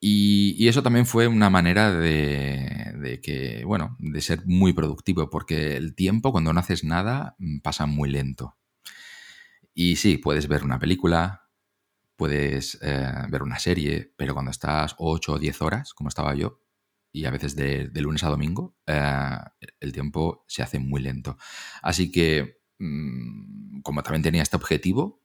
Y, 0.00 0.68
eso 0.68 0.82
también 0.82 1.06
fue 1.06 1.26
una 1.28 1.50
manera 1.50 1.92
de, 1.92 3.20
que, 3.22 3.64
bueno, 3.64 3.96
de 3.98 4.20
ser 4.20 4.46
muy 4.46 4.72
productivo, 4.72 5.30
porque 5.30 5.76
el 5.76 5.94
tiempo 5.94 6.32
cuando 6.32 6.52
no 6.52 6.60
haces 6.60 6.84
nada 6.84 7.36
mm, 7.38 7.58
pasa 7.60 7.86
muy 7.86 8.10
lento. 8.10 8.56
Y 9.74 9.96
sí, 9.96 10.18
puedes 10.18 10.46
ver 10.46 10.64
una 10.64 10.78
película, 10.78 11.48
puedes 12.16 12.78
eh, 12.82 13.12
ver 13.28 13.42
una 13.42 13.58
serie, 13.58 14.12
pero 14.16 14.34
cuando 14.34 14.50
estás 14.50 14.94
8 14.98 15.32
o 15.32 15.38
10 15.38 15.62
horas, 15.62 15.94
como 15.94 16.08
estaba 16.08 16.34
yo, 16.34 16.63
y 17.14 17.26
a 17.26 17.30
veces 17.30 17.54
de, 17.54 17.88
lunes 17.94 18.24
a 18.24 18.28
domingo, 18.28 18.76
eh, 18.88 19.38
el 19.78 19.92
tiempo 19.92 20.44
se 20.48 20.64
hace 20.64 20.80
muy 20.80 21.00
lento. 21.00 21.38
Así 21.80 22.10
que, 22.10 22.60
mm, 22.80 23.82
como 23.82 24.02
también 24.02 24.24
tenía 24.24 24.42
este 24.42 24.56
objetivo, 24.56 25.22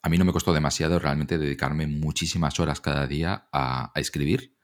a 0.00 0.08
mí 0.08 0.16
no 0.16 0.24
me 0.24 0.32
costó 0.32 0.54
demasiado 0.54 0.98
realmente 0.98 1.36
dedicarme 1.36 1.86
muchísimas 1.86 2.58
horas 2.58 2.80
cada 2.80 3.06
día 3.06 3.48
a, 3.52 3.92
escribir, 3.96 4.56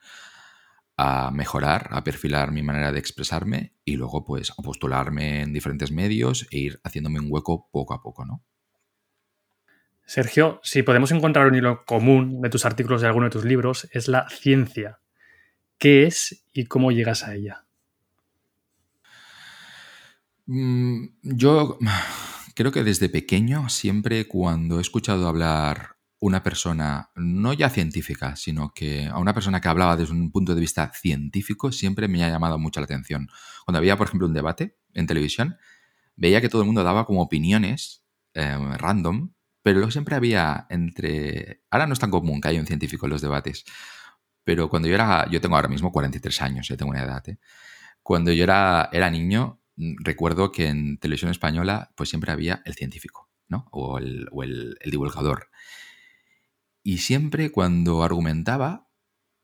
a 0.97 1.31
mejorar, 1.31 1.91
a 1.93 2.03
perfilar 2.03 2.53
mi 2.53 2.62
manera 2.62 2.91
de 2.91 2.99
expresarme 2.99 3.75
y 3.85 3.97
luego 3.97 4.25
pues 4.25 4.50
a 4.50 4.62
postularme 4.62 5.43
en 5.43 5.53
diferentes 5.53 5.93
medios 5.93 6.49
e 6.50 6.59
ir 6.59 6.81
haciéndome 6.85 7.21
un 7.21 7.27
hueco 7.29 7.69
poco 7.71 7.93
a 7.93 8.03
poco, 8.03 8.25
¿no? 8.25 8.43
Sergio, 10.07 10.59
si 10.62 10.83
podemos 10.83 11.12
encontrar 11.12 11.49
un 11.49 11.55
hilo 11.55 11.85
común 11.85 12.41
de 12.41 12.49
tus 12.49 12.65
artículos 12.65 13.03
de 13.03 13.09
alguno 13.09 13.27
de 13.27 13.31
tus 13.31 13.45
libros, 13.45 13.91
es 13.93 14.09
la 14.09 14.27
ciencia. 14.31 15.00
¿Qué 15.78 16.06
es 16.06 16.44
y 16.52 16.66
cómo 16.66 16.90
llegas 16.90 17.23
a 17.23 17.35
ella? 17.35 17.64
Mm, 20.47 21.06
yo 21.23 21.78
creo 22.54 22.73
que 22.73 22.82
desde 22.82 23.08
pequeño, 23.08 23.68
siempre 23.68 24.26
cuando 24.26 24.78
he 24.78 24.82
escuchado 24.82 25.28
hablar 25.28 25.97
una 26.20 26.42
persona, 26.42 27.11
no 27.14 27.52
ya 27.52 27.70
científica, 27.70 28.35
sino 28.35 28.73
que 28.75 29.06
a 29.06 29.18
una 29.18 29.35
persona 29.35 29.61
que 29.61 29.68
hablaba 29.68 29.97
desde 29.97 30.12
un 30.12 30.32
punto 30.32 30.54
de 30.54 30.61
vista 30.61 30.90
científico, 30.92 31.70
siempre 31.70 32.08
me 32.08 32.25
ha 32.25 32.28
llamado 32.28 32.58
mucho 32.58 32.80
la 32.80 32.85
atención. 32.85 33.28
Cuando 33.64 33.78
había, 33.78 33.97
por 33.97 34.08
ejemplo, 34.08 34.26
un 34.26 34.35
debate 34.35 34.76
en 34.94 35.06
televisión, 35.06 35.56
veía 36.16 36.40
que 36.40 36.49
todo 36.49 36.62
el 36.62 36.66
mundo 36.66 36.82
daba 36.82 37.06
como 37.06 37.23
opiniones 37.23 38.04
eh, 38.35 38.58
random, 38.78 39.30
pero 39.62 39.78
luego 39.78 39.92
siempre 39.92 40.16
había 40.16 40.66
entre... 40.70 41.62
Ahora 41.70 41.87
no 41.87 41.92
es 41.92 42.00
tan 42.00 42.11
común 42.11 42.40
que 42.40 42.49
haya 42.49 42.61
un 42.61 42.66
científico 42.66 43.06
en 43.06 43.11
los 43.11 43.23
debates, 43.23 43.64
pero 44.49 44.71
cuando 44.71 44.88
yo 44.88 44.95
era... 44.95 45.28
Yo 45.31 45.43
tengo 45.43 45.57
ahora 45.57 45.69
mismo 45.69 45.93
43 45.93 46.40
años, 46.40 46.69
ya 46.69 46.76
tengo 46.78 46.90
una 46.90 47.02
edad, 47.02 47.23
¿eh? 47.28 47.38
Cuando 48.02 48.33
yo 48.33 48.45
era, 48.45 48.88
era 48.93 49.11
niño, 49.11 49.61
mm, 49.76 49.97
recuerdo 50.02 50.52
que 50.52 50.69
en 50.69 50.97
televisión 50.97 51.31
española 51.31 51.93
pues 51.95 52.09
siempre 52.09 52.33
había 52.33 52.62
el 52.64 52.73
científico, 52.73 53.28
¿no? 53.47 53.69
O 53.73 53.99
el, 53.99 54.26
el 54.33 54.90
divulgador. 54.90 55.50
Y 56.83 56.97
siempre 56.97 57.52
cuando 57.52 58.02
argumentaba, 58.02 58.88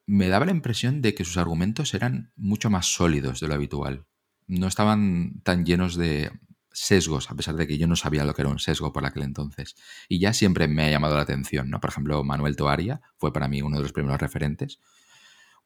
me 0.06 0.28
daba 0.28 0.46
la 0.46 0.52
impresión 0.52 1.02
de 1.02 1.14
que 1.14 1.26
sus 1.26 1.36
argumentos 1.36 1.92
eran 1.92 2.32
mucho 2.34 2.70
más 2.70 2.86
sólidos 2.86 3.40
de 3.40 3.48
lo 3.48 3.52
habitual. 3.52 4.06
No 4.46 4.68
estaban 4.68 5.42
tan 5.42 5.66
llenos 5.66 5.96
de 5.96 6.32
sesgos, 6.74 7.30
a 7.30 7.34
pesar 7.34 7.56
de 7.56 7.66
que 7.66 7.78
yo 7.78 7.86
no 7.86 7.96
sabía 7.96 8.24
lo 8.24 8.34
que 8.34 8.42
era 8.42 8.50
un 8.50 8.58
sesgo 8.58 8.92
por 8.92 9.06
aquel 9.06 9.22
entonces. 9.22 9.76
Y 10.08 10.18
ya 10.18 10.34
siempre 10.34 10.68
me 10.68 10.84
ha 10.84 10.90
llamado 10.90 11.16
la 11.16 11.22
atención, 11.22 11.70
¿no? 11.70 11.80
Por 11.80 11.90
ejemplo, 11.90 12.22
Manuel 12.24 12.56
Toaria 12.56 13.00
fue 13.16 13.32
para 13.32 13.48
mí 13.48 13.62
uno 13.62 13.78
de 13.78 13.84
los 13.84 13.92
primeros 13.92 14.20
referentes. 14.20 14.80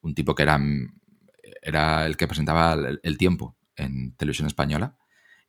Un 0.01 0.15
tipo 0.15 0.35
que 0.35 0.45
era, 0.45 0.61
era 1.63 2.07
el 2.07 2.17
que 2.17 2.29
presentaba 2.29 2.77
el, 3.03 3.19
tiempo 3.19 3.57
en 3.75 4.15
televisión 4.17 4.47
española 4.47 4.97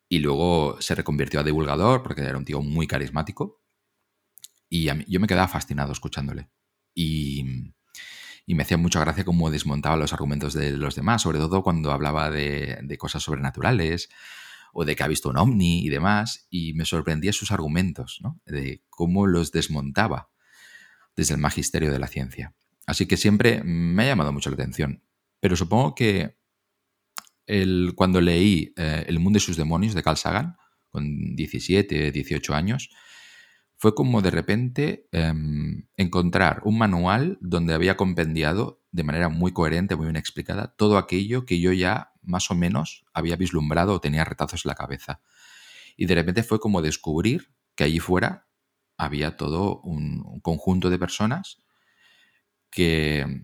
y 0.08 0.20
luego 0.20 0.82
se 0.82 0.96
reconvirtió 0.96 1.40
a 1.40 1.44
divulgador 1.44 2.02
porque 2.02 2.22
era 2.22 2.38
un 2.38 2.46
tío 2.46 2.62
muy 2.62 2.88
carismático. 2.88 3.62
Y 4.70 4.86
yo 4.86 5.20
me 5.20 5.28
quedaba 5.28 5.48
fascinado 5.48 5.92
escuchándole. 5.92 6.50
Y, 6.96 7.74
y 8.50 8.56
me 8.56 8.64
hacía 8.64 8.78
mucha 8.78 9.00
gracia 9.00 9.24
cómo 9.24 9.52
desmontaba 9.52 9.96
los 9.96 10.12
argumentos 10.12 10.54
de 10.56 10.72
los 10.72 10.96
demás, 10.96 11.22
sobre 11.22 11.38
todo 11.38 11.62
cuando 11.62 11.92
hablaba 11.92 12.32
de, 12.32 12.96
cosas 12.98 13.22
sobrenaturales 13.22 14.10
o 14.74 14.86
de 14.86 14.96
que 14.96 15.04
ha 15.04 15.08
visto 15.08 15.30
un 15.30 15.38
ovni 15.38 15.86
y 15.86 15.90
demás, 15.90 16.48
y 16.50 16.74
me 16.74 16.86
sorprendía 16.86 17.34
sus 17.34 17.52
argumentos, 17.52 18.20
¿no? 18.22 18.40
de 18.46 18.84
cómo 18.90 19.28
los 19.28 19.52
desmontaba 19.52 20.30
desde 21.16 21.36
el 21.36 21.42
magisterio 21.42 21.92
de 21.92 22.00
la 22.00 22.08
ciencia. 22.08 22.56
Así 22.86 23.06
que 23.06 23.18
siempre 23.18 23.62
me 23.64 24.04
ha 24.04 24.08
llamado 24.08 24.32
mucho 24.32 24.50
la 24.50 24.56
atención. 24.56 25.04
Pero 25.40 25.56
supongo 25.56 25.96
que 25.96 26.38
cuando 27.96 28.22
leí 28.22 28.74
eh, 28.78 29.06
El 29.08 29.20
mundo 29.20 29.38
y 29.38 29.42
sus 29.42 29.58
demonios 29.58 29.96
de 29.96 30.04
Carl 30.04 30.18
Sagan, 30.18 30.56
con 30.90 31.36
17, 31.36 32.12
18 32.12 32.54
años, 32.54 32.90
fue 33.78 33.96
como 33.96 34.22
de 34.22 34.32
repente 34.32 35.08
em, 35.12 35.88
encontrar 35.96 36.62
un 36.66 36.78
manual 36.78 37.38
donde 37.42 37.74
había 37.74 37.96
compendiado 37.96 38.79
de 38.92 39.04
manera 39.04 39.30
muy 39.30 39.52
coherente, 39.52 39.96
muy 39.96 40.06
bien 40.06 40.16
explicada, 40.16 40.74
todo 40.76 40.98
aquello 40.98 41.46
que 41.46 41.60
yo 41.60 41.72
ya 41.74 42.14
más 42.22 42.50
o 42.52 42.56
menos 42.56 43.06
había 43.14 43.36
vislumbrado 43.36 43.94
o 43.94 44.02
tenía 44.02 44.24
retazos 44.24 44.66
en 44.66 44.70
la 44.70 44.76
cabeza. 44.76 45.22
Y 45.96 46.06
de 46.06 46.16
repente 46.16 46.44
fue 46.44 46.60
como 46.60 46.82
descubrir 46.82 47.54
que 47.76 47.84
allí 47.84 48.00
fuera 48.00 48.48
había 48.98 49.38
todo 49.38 49.80
un, 49.82 50.40
conjunto 50.42 50.90
de 50.90 51.00
personas 51.00 51.62
que 52.70 53.44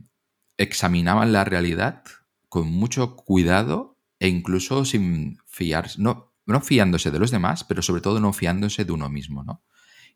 examinaban 0.58 1.32
la 1.32 1.44
realidad 1.44 2.04
con 2.50 2.68
mucho 2.68 3.16
cuidado 3.16 3.98
e 4.20 4.28
incluso 4.28 4.86
sin 4.86 5.38
fiarse, 5.46 6.02
no, 6.02 6.34
no 6.46 6.62
fiándose 6.62 7.12
de 7.12 7.20
los 7.20 7.32
demás, 7.32 7.64
pero 7.64 7.82
sobre 7.82 8.02
todo 8.02 8.20
no 8.20 8.34
fiándose 8.34 8.86
de 8.86 8.92
uno 8.92 9.10
mismo, 9.10 9.44
¿no? 9.44 9.64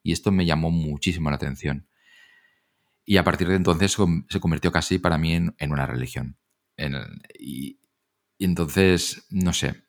Y 0.03 0.13
esto 0.13 0.31
me 0.31 0.45
llamó 0.45 0.71
muchísimo 0.71 1.29
la 1.29 1.35
atención. 1.35 1.87
Y 3.09 3.17
a 3.17 3.23
partir 3.23 3.47
de 3.47 3.55
entonces 3.55 3.97
se 4.29 4.39
convirtió 4.39 4.71
casi 4.71 4.99
para 4.99 5.17
mí 5.17 5.33
en, 5.33 5.71
una 5.71 5.87
religión. 5.87 6.37
y, 7.39 7.79
entonces, 8.37 9.25
no 9.31 9.51
sé, 9.51 9.87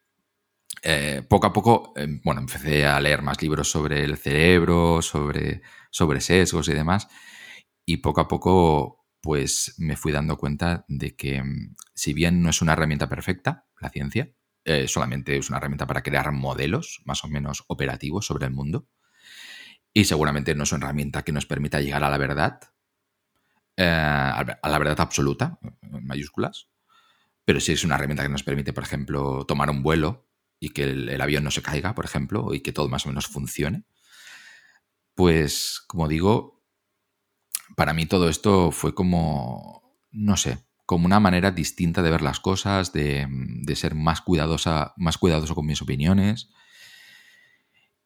eh, 0.82 1.22
poco 1.28 1.46
a 1.46 1.52
poco, 1.52 1.92
em, 1.96 2.22
bueno, 2.24 2.40
empecé 2.40 2.86
a 2.86 2.98
leer 2.98 3.20
más 3.20 3.42
libros 3.42 3.70
sobre 3.70 4.04
el 4.04 4.16
cerebro, 4.16 5.02
sobre, 5.02 5.60
sobre 5.90 6.22
sesgos 6.22 6.68
y 6.68 6.72
demás. 6.72 7.08
Y 7.84 7.98
poco 7.98 8.22
a 8.22 8.26
poco, 8.26 9.04
pues 9.20 9.74
me 9.76 9.96
fui 9.96 10.12
dando 10.12 10.38
cuenta 10.38 10.86
de 10.88 11.14
que 11.14 11.36
em, 11.36 11.74
si 11.94 12.14
bien 12.14 12.40
no 12.40 12.48
es 12.48 12.62
una 12.62 12.72
herramienta 12.72 13.06
perfecta, 13.10 13.66
la 13.82 13.90
ciencia, 13.90 14.32
eh, 14.64 14.88
solamente 14.88 15.36
es 15.36 15.50
una 15.50 15.58
herramienta 15.58 15.86
para 15.86 16.02
crear 16.02 16.32
modelos 16.32 17.02
más 17.04 17.22
o 17.24 17.28
menos 17.28 17.64
operativos 17.68 18.24
sobre 18.24 18.46
el 18.46 18.52
mundo, 18.52 18.88
y 19.92 20.06
seguramente 20.06 20.54
no 20.54 20.62
es 20.62 20.72
una 20.72 20.86
herramienta 20.86 21.22
que 21.22 21.32
nos 21.32 21.44
permita 21.44 21.82
llegar 21.82 22.02
a 22.02 22.08
la 22.08 22.16
verdad, 22.16 22.60
eh, 23.82 23.86
a 23.86 24.68
la 24.68 24.78
verdad 24.78 25.00
absoluta, 25.00 25.58
en 25.62 26.06
mayúsculas, 26.06 26.68
pero 27.46 27.60
sí 27.60 27.72
es 27.72 27.82
una 27.82 27.94
herramienta 27.94 28.22
que 28.22 28.28
nos 28.28 28.42
permite, 28.42 28.74
por 28.74 28.84
ejemplo, 28.84 29.46
tomar 29.46 29.70
un 29.70 29.82
vuelo 29.82 30.28
y 30.58 30.68
que 30.68 30.84
el, 30.84 31.18
avión 31.18 31.44
no 31.44 31.50
se 31.50 31.62
caiga, 31.62 31.94
por 31.94 32.04
ejemplo, 32.04 32.52
y 32.52 32.60
que 32.60 32.74
todo 32.74 32.90
más 32.90 33.06
o 33.06 33.08
menos 33.08 33.26
funcione. 33.26 33.84
Pues, 35.14 35.82
como 35.86 36.08
digo, 36.08 36.62
para 37.74 37.94
mí 37.94 38.04
todo 38.04 38.28
esto 38.28 38.70
fue 38.70 38.94
como, 38.94 39.96
no 40.10 40.36
sé, 40.36 40.58
como 40.84 41.06
una 41.06 41.18
manera 41.18 41.50
distinta 41.50 42.02
de 42.02 42.10
ver 42.10 42.20
las 42.20 42.38
cosas, 42.38 42.92
de, 42.92 43.26
de 43.30 43.76
ser 43.76 43.94
más, 43.94 44.20
cuidadosa, 44.20 44.92
más 44.98 45.16
cuidadoso 45.16 45.54
con 45.54 45.64
mis 45.64 45.80
opiniones, 45.80 46.50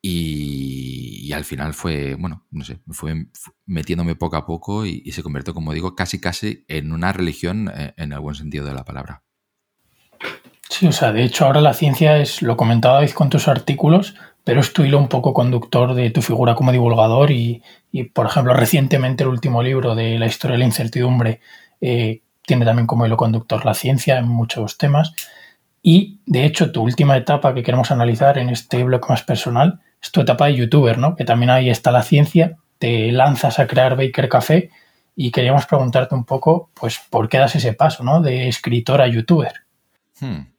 y, 0.07 1.33
al 1.33 1.47
final 1.47 1.73
fue, 1.73 2.15
bueno, 2.15 2.45
no 2.51 2.63
sé, 2.63 2.79
fue 2.91 3.27
metiéndome 3.65 4.15
poco 4.15 4.37
a 4.37 4.45
poco 4.45 4.85
y, 4.85 5.11
se 5.13 5.23
convirtió, 5.23 5.55
como 5.55 5.73
digo, 5.73 5.97
casi 5.97 6.21
casi 6.21 6.67
en 6.69 6.93
una 6.93 7.11
religión 7.15 7.73
eh, 7.75 7.95
en 7.97 8.13
el 8.13 8.21
buen 8.21 8.35
sentido 8.35 8.67
de 8.67 8.75
la 8.75 8.85
palabra. 8.85 9.23
Sí, 10.69 10.87
o 10.87 10.93
sea, 10.93 11.11
de 11.13 11.25
hecho 11.25 11.47
ahora 11.47 11.63
la 11.63 11.73
ciencia 11.73 12.19
es, 12.19 12.43
lo 12.43 12.59
comentabais 12.59 13.15
con 13.15 13.31
tus 13.31 13.49
artículos, 13.49 14.15
pero 14.45 14.61
es 14.61 14.75
tu 14.75 14.85
hilo 14.85 14.99
un 14.99 15.09
poco 15.09 15.33
conductor 15.33 15.95
de 15.95 16.11
tu 16.11 16.21
figura 16.21 16.55
como 16.55 16.71
divulgador 16.71 17.31
y, 17.31 17.63
por 18.13 18.27
ejemplo, 18.27 18.53
recientemente 18.53 19.25
el 19.25 19.31
último 19.31 19.63
libro 19.63 19.95
de 19.95 20.19
la 20.19 20.27
historia 20.27 20.53
de 20.53 20.59
la 20.59 20.67
incertidumbre 20.67 21.41
eh, 21.81 22.21
tiene 22.43 22.67
también 22.67 22.87
como 22.87 23.07
hilo 23.07 23.17
conductor 23.17 23.65
la 23.65 23.73
ciencia 23.73 24.19
en 24.19 24.29
muchos 24.29 24.77
temas. 24.77 25.15
Y 25.83 26.21
de 26.27 26.45
hecho, 26.45 26.73
tu 26.73 26.83
última 26.83 27.17
etapa 27.17 27.55
que 27.55 27.63
queremos 27.63 27.91
analizar 27.91 28.37
en 28.37 28.51
este 28.51 28.85
bloque 28.85 29.07
más 29.09 29.23
personal 29.23 29.81
es 30.05 30.13
tu 30.13 30.21
etapa 30.21 30.47
de 30.47 30.57
youtuber, 30.57 30.99
¿no? 30.99 31.17
Que 31.17 31.25
también 31.25 31.49
ahí 31.49 31.71
está 31.71 31.91
la 31.91 32.03
ciencia, 32.03 32.59
te 32.79 33.11
lanzas 33.11 33.59
a 33.59 33.67
crear 33.67 33.97
Baker 33.97 34.29
Café 34.29 34.71
y 35.17 35.31
queríamos 35.31 35.65
preguntarte 35.65 36.15
un 36.15 36.25
poco, 36.25 36.71
pues, 36.75 37.01
¿por 37.09 37.27
qué 37.31 37.39
das 37.39 37.57
ese 37.57 37.73
paso, 37.73 38.05
¿no? 38.05 38.21
De 38.21 38.47
escritor 38.47 39.01
a 39.01 39.07
youtuber. 39.07 39.53
Hmm. 40.21 40.53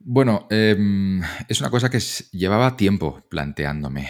Bueno, 0.00 0.48
em, 0.50 1.22
es 1.46 1.60
una 1.60 1.70
cosa 1.70 1.88
que 1.88 2.00
llevaba 2.32 2.76
tiempo 2.76 3.22
planteándome. 3.28 4.08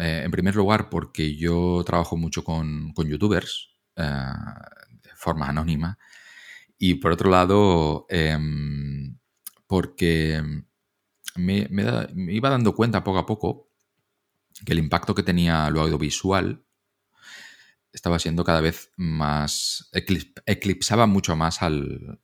Eh, 0.00 0.22
en 0.24 0.30
primer 0.32 0.56
lugar, 0.56 0.88
porque 0.90 1.36
yo 1.36 1.84
trabajo 1.86 2.16
mucho 2.16 2.42
con, 2.42 2.92
youtubers 2.96 3.76
eh, 3.94 4.32
de 5.02 5.10
forma 5.14 5.46
anónima. 5.46 5.98
Y 6.78 6.94
por 6.94 7.12
otro 7.12 7.30
lado, 7.30 8.06
em, 8.08 9.16
porque 9.68 10.42
me, 11.38 11.68
iba 12.32 12.50
dando 12.50 12.74
cuenta 12.74 13.04
poco 13.04 13.18
a 13.18 13.26
poco 13.26 13.70
que 14.64 14.72
el 14.72 14.78
impacto 14.78 15.14
que 15.14 15.22
tenía 15.22 15.70
lo 15.70 15.80
audiovisual 15.80 16.64
estaba 17.92 18.18
siendo 18.18 18.44
cada 18.44 18.60
vez 18.60 18.92
más. 18.96 19.88
eclipsaba 20.46 21.06
mucho 21.06 21.36
más 21.36 21.62
al, 21.62 22.20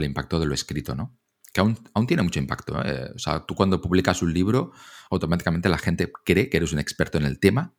impacto 0.00 0.40
de 0.40 0.46
lo 0.46 0.54
escrito, 0.54 0.94
¿no? 0.94 1.16
Que 1.52 1.60
aún, 1.60 2.06
tiene 2.06 2.22
mucho 2.22 2.40
impacto. 2.40 2.82
¿eh? 2.84 3.12
O 3.14 3.18
sea, 3.18 3.46
tú 3.46 3.54
cuando 3.54 3.80
publicas 3.80 4.22
un 4.22 4.34
libro, 4.34 4.72
automáticamente 5.10 5.68
la 5.68 5.78
gente 5.78 6.10
cree 6.24 6.50
que 6.50 6.56
eres 6.56 6.72
un 6.72 6.80
experto 6.80 7.18
en 7.18 7.26
el 7.26 7.38
tema 7.38 7.74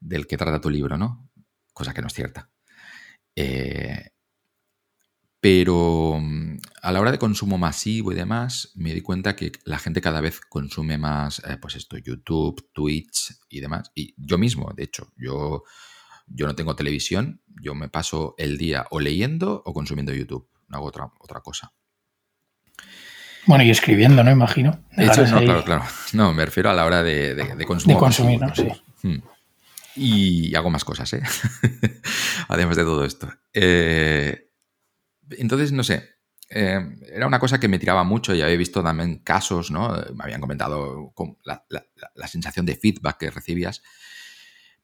del 0.00 0.26
que 0.26 0.36
trata 0.36 0.60
tu 0.60 0.70
libro, 0.70 0.98
¿no? 0.98 1.30
Cosa 1.72 1.94
que 1.94 2.00
no 2.00 2.08
es 2.08 2.14
cierta. 2.14 2.50
Eh, 3.36 4.10
pero 5.44 6.18
mm, 6.22 6.56
a 6.80 6.90
la 6.90 7.00
hora 7.00 7.12
de 7.12 7.18
consumo 7.18 7.58
masivo 7.58 8.12
y 8.12 8.14
demás, 8.14 8.72
me 8.76 8.94
di 8.94 9.02
cuenta 9.02 9.36
que 9.36 9.52
la 9.66 9.78
gente 9.78 10.00
cada 10.00 10.22
vez 10.22 10.40
consume 10.40 10.96
más, 10.96 11.40
eh, 11.40 11.58
pues 11.60 11.74
esto, 11.74 11.98
YouTube, 11.98 12.70
Twitch 12.72 13.36
y 13.50 13.60
demás. 13.60 13.92
Y 13.94 14.14
yo 14.16 14.38
mismo, 14.38 14.72
de 14.74 14.84
hecho, 14.84 15.12
yo, 15.18 15.64
yo 16.28 16.46
no 16.46 16.54
tengo 16.54 16.74
televisión, 16.74 17.42
yo 17.60 17.74
me 17.74 17.90
paso 17.90 18.34
el 18.38 18.56
día 18.56 18.86
o 18.88 19.00
leyendo 19.00 19.62
o 19.66 19.74
consumiendo 19.74 20.14
YouTube, 20.14 20.48
no 20.68 20.78
hago 20.78 20.86
otra, 20.86 21.10
otra 21.20 21.40
cosa. 21.40 21.74
Bueno, 23.44 23.64
y 23.64 23.70
escribiendo, 23.70 24.24
¿no? 24.24 24.30
Imagino. 24.30 24.82
De 24.96 25.04
hecho, 25.04 25.26
no, 25.26 25.42
claro, 25.42 25.62
claro. 25.62 25.84
No, 26.14 26.32
me 26.32 26.46
refiero 26.46 26.70
a 26.70 26.72
la 26.72 26.86
hora 26.86 27.02
de, 27.02 27.34
de, 27.34 27.54
de 27.54 27.66
consumir, 27.66 28.40
¿no? 28.40 28.54
Sí. 28.54 28.68
Hmm. 29.02 29.18
Y 29.94 30.54
hago 30.54 30.70
más 30.70 30.84
cosas, 30.84 31.12
¿eh? 31.12 31.22
Además 32.48 32.78
de 32.78 32.82
todo 32.84 33.04
esto. 33.04 33.28
Eh, 33.52 34.43
entonces, 35.30 35.72
no 35.72 35.84
sé, 35.84 36.14
eh, 36.50 36.80
era 37.12 37.26
una 37.26 37.38
cosa 37.38 37.58
que 37.58 37.68
me 37.68 37.78
tiraba 37.78 38.04
mucho 38.04 38.34
y 38.34 38.42
había 38.42 38.56
visto 38.56 38.82
también 38.82 39.18
casos, 39.18 39.70
¿no? 39.70 39.88
Me 40.14 40.24
habían 40.24 40.40
comentado 40.40 41.12
la, 41.44 41.64
la, 42.14 42.28
sensación 42.28 42.66
de 42.66 42.76
feedback 42.76 43.18
que 43.18 43.30
recibías. 43.30 43.82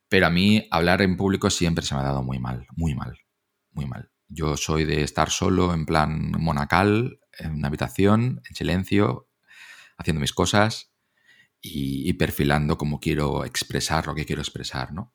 Pero 0.08 0.26
a 0.26 0.30
mí 0.30 0.66
hablar 0.70 1.02
en 1.02 1.16
público 1.16 1.50
siempre 1.50 1.84
se 1.84 1.94
me 1.94 2.00
ha 2.00 2.04
dado 2.04 2.22
muy 2.22 2.38
mal, 2.38 2.66
muy 2.72 2.94
mal, 2.94 3.18
muy 3.72 3.86
mal. 3.86 4.10
Yo 4.28 4.56
soy 4.56 4.84
de 4.84 5.02
estar 5.02 5.30
solo 5.30 5.74
en 5.74 5.86
plan 5.86 6.32
monacal, 6.32 7.20
en 7.38 7.54
una 7.54 7.68
habitación, 7.68 8.40
en 8.48 8.54
silencio, 8.54 9.28
haciendo 9.96 10.20
mis 10.20 10.32
cosas 10.32 10.92
y, 11.60 12.12
perfilando 12.14 12.78
como 12.78 13.00
quiero 13.00 13.44
expresar 13.44 14.06
lo 14.06 14.14
que 14.14 14.24
quiero 14.24 14.42
expresar, 14.42 14.92
¿no? 14.92 15.14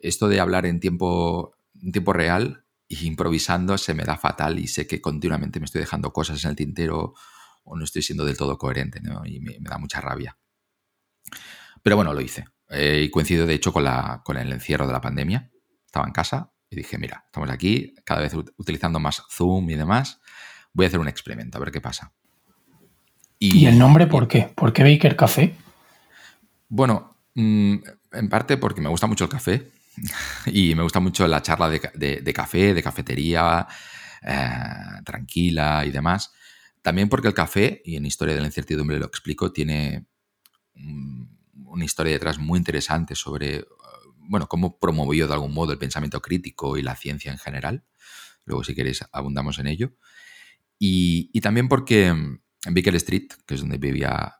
Esto 0.00 0.28
de 0.28 0.40
hablar 0.40 0.66
en 0.66 0.80
tiempo, 0.80 1.56
en 1.80 1.92
tiempo 1.92 2.12
real 2.12 2.65
improvisando 2.88 3.78
se 3.78 3.94
me 3.94 4.04
da 4.04 4.16
fatal 4.16 4.58
y 4.58 4.68
sé 4.68 4.86
que 4.86 5.00
continuamente 5.00 5.60
me 5.60 5.66
estoy 5.66 5.80
dejando 5.80 6.12
cosas 6.12 6.42
en 6.44 6.50
el 6.50 6.56
tintero 6.56 7.14
o 7.64 7.76
no 7.76 7.84
estoy 7.84 8.02
siendo 8.02 8.24
del 8.24 8.36
todo 8.36 8.58
coherente, 8.58 9.00
¿no? 9.00 9.26
Y 9.26 9.40
me, 9.40 9.56
da 9.60 9.78
mucha 9.78 10.00
rabia. 10.00 10.38
Pero 11.82 11.96
bueno, 11.96 12.14
lo 12.14 12.20
hice. 12.20 12.44
Eh, 12.70 13.02
y 13.04 13.10
coincido, 13.10 13.46
de 13.46 13.54
hecho, 13.54 13.72
con, 13.72 13.84
la, 13.84 14.22
con 14.24 14.36
el 14.36 14.52
encierro 14.52 14.86
de 14.86 14.92
la 14.92 15.00
pandemia. 15.00 15.50
Estaba 15.84 16.06
en 16.06 16.12
casa 16.12 16.52
y 16.70 16.76
dije, 16.76 16.96
mira, 16.98 17.24
estamos 17.26 17.50
aquí, 17.50 17.94
cada 18.04 18.20
vez 18.20 18.34
utilizando 18.56 19.00
más 19.00 19.22
Zoom 19.30 19.68
y 19.70 19.74
demás. 19.74 20.20
Voy 20.72 20.86
a 20.86 20.88
hacer 20.88 21.00
un 21.00 21.08
experimento, 21.08 21.58
a 21.58 21.60
ver 21.60 21.72
qué 21.72 21.80
pasa. 21.80 22.12
¿Y, 23.38 23.66
el 23.66 23.78
nombre 23.78 24.06
por 24.06 24.28
qué? 24.28 24.52
¿Por 24.54 24.72
qué 24.72 24.82
Baker 24.82 25.16
Café? 25.16 25.54
Bueno, 26.68 27.18
mm, 27.34 27.76
en 28.12 28.28
parte 28.28 28.56
porque 28.56 28.80
me 28.80 28.88
gusta 28.88 29.06
mucho 29.06 29.24
el 29.24 29.30
café 29.30 29.70
y 30.46 30.74
me 30.74 30.82
gusta 30.82 31.00
mucho 31.00 31.26
la 31.26 31.42
charla 31.42 31.68
de, 31.68 32.32
café, 32.34 32.74
de 32.74 32.82
cafetería, 32.82 33.66
eh, 34.22 35.02
tranquila 35.04 35.84
y 35.86 35.90
demás. 35.90 36.32
También 36.82 37.08
porque 37.08 37.28
el 37.28 37.34
café, 37.34 37.82
y 37.84 37.96
en 37.96 38.06
Historia 38.06 38.34
de 38.34 38.40
la 38.40 38.46
Incertidumbre 38.46 38.98
lo 38.98 39.06
explico, 39.06 39.52
tiene 39.52 40.06
una 41.64 41.84
historia 41.84 42.12
detrás 42.12 42.38
muy 42.38 42.58
interesante 42.58 43.14
sobre, 43.14 43.64
bueno, 44.18 44.46
cómo 44.46 44.78
promovió 44.78 45.26
de 45.26 45.34
algún 45.34 45.52
modo 45.52 45.72
el 45.72 45.78
pensamiento 45.78 46.20
crítico 46.20 46.76
y 46.76 46.82
la 46.82 46.94
ciencia 46.94 47.32
en 47.32 47.38
general. 47.38 47.84
Luego, 48.44 48.62
si 48.62 48.74
queréis, 48.74 49.04
abundamos 49.12 49.58
en 49.58 49.66
ello. 49.66 49.92
Y, 50.78 51.40
también 51.40 51.68
porque 51.68 52.06
en 52.06 52.40
Baker 52.64 52.94
Street, 52.96 53.28
que 53.46 53.54
es 53.54 53.60
donde 53.60 53.78
vivía 53.78 54.36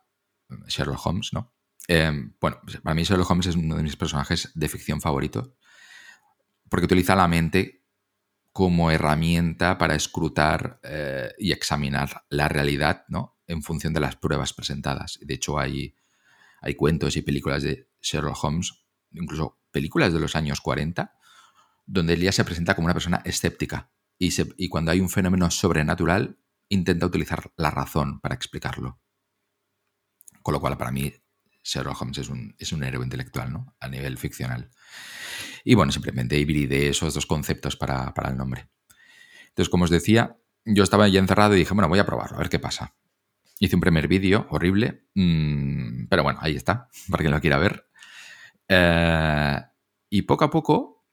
Sherlock 0.69 1.05
Holmes, 1.05 1.33
¿no? 1.33 1.56
Em, 1.89 2.35
bueno, 2.41 2.61
para 2.83 2.95
mí 2.95 3.05
Sherlock 3.05 3.31
Holmes 3.31 3.47
es 3.47 3.57
uno 3.57 3.77
de 3.77 3.83
mis 3.83 3.97
personajes 3.97 4.51
de 4.55 4.69
ficción 4.69 5.01
favoritos 5.01 5.53
porque 6.69 6.87
utiliza 6.87 7.15
la 7.15 7.29
mente 7.29 7.85
como 8.53 8.91
herramienta 8.91 9.79
para 9.79 9.95
escrutar 9.95 10.81
eh, 10.83 11.31
y 11.39 11.53
examinar 11.53 12.25
la 12.31 12.49
realidad 12.49 13.05
¿no? 13.09 13.39
en 13.47 13.63
función 13.63 13.93
de 13.93 14.01
las 14.01 14.17
pruebas 14.17 14.53
presentadas. 14.53 15.19
De 15.21 15.35
hecho, 15.35 15.59
hay, 15.59 15.95
hay 16.63 16.75
cuentos 16.75 17.17
y 17.17 17.23
películas 17.23 17.63
de 17.63 17.91
Sherlock 18.01 18.43
Holmes, 18.43 18.73
incluso 19.13 19.61
películas 19.71 20.13
de 20.13 20.21
los 20.21 20.35
años 20.37 20.61
40, 20.61 21.15
donde 21.85 22.15
él 22.15 22.23
ya 22.23 22.33
se 22.33 22.45
presenta 22.45 22.75
como 22.75 22.87
una 22.87 22.95
persona 22.95 23.21
escéptica 23.25 23.93
y, 24.19 24.31
y 24.57 24.69
cuando 24.69 24.91
hay 24.91 25.01
un 25.01 25.11
fenómeno 25.11 25.51
sobrenatural 25.51 26.39
intenta 26.69 27.07
utilizar 27.07 27.53
la 27.57 27.71
razón 27.71 28.21
para 28.21 28.35
explicarlo. 28.35 28.99
Con 30.43 30.55
lo 30.55 30.61
cual, 30.61 30.77
para 30.77 30.93
mí, 30.93 31.13
Sherlock 31.67 32.01
Holmes 32.01 32.19
es 32.19 32.29
un, 32.29 32.55
es 32.59 32.73
un 32.73 32.85
héroe 32.85 33.05
intelectual, 33.05 33.53
¿no? 33.53 33.75
A 33.81 33.89
nivel 33.89 34.19
ficcional. 34.19 34.71
Y 35.65 35.75
bueno, 35.75 35.91
simplemente 35.91 36.39
hibridé 36.39 36.89
esos 36.89 37.13
dos 37.13 37.27
conceptos 37.27 37.77
para, 37.77 38.13
el 38.29 38.37
nombre. 38.37 38.69
Entonces, 39.49 39.69
como 39.69 39.85
os 39.85 39.91
decía, 39.91 40.37
yo 40.65 40.85
estaba 40.85 41.09
ya 41.09 41.19
encerrado 41.19 41.55
y 41.55 41.59
dije, 41.59 41.75
bueno, 41.75 41.89
voy 41.89 41.99
a 41.99 42.07
probarlo, 42.07 42.37
a 42.37 42.39
ver 42.39 42.49
qué 42.49 42.61
pasa. 42.61 42.95
Hice 43.59 43.75
un 43.75 43.81
primer 43.81 44.07
vídeo 44.07 44.47
horrible, 44.51 45.07
mm, 45.15 46.07
pero 46.09 46.23
bueno, 46.23 46.39
ahí 46.41 46.55
está, 46.55 46.89
para 47.11 47.23
quien 47.23 47.33
lo 47.33 47.41
quiera 47.41 47.59
ver. 47.59 47.89
Eh, 48.69 49.61
y 50.11 50.23
poco 50.23 50.45
a 50.45 50.51
poco 50.51 51.05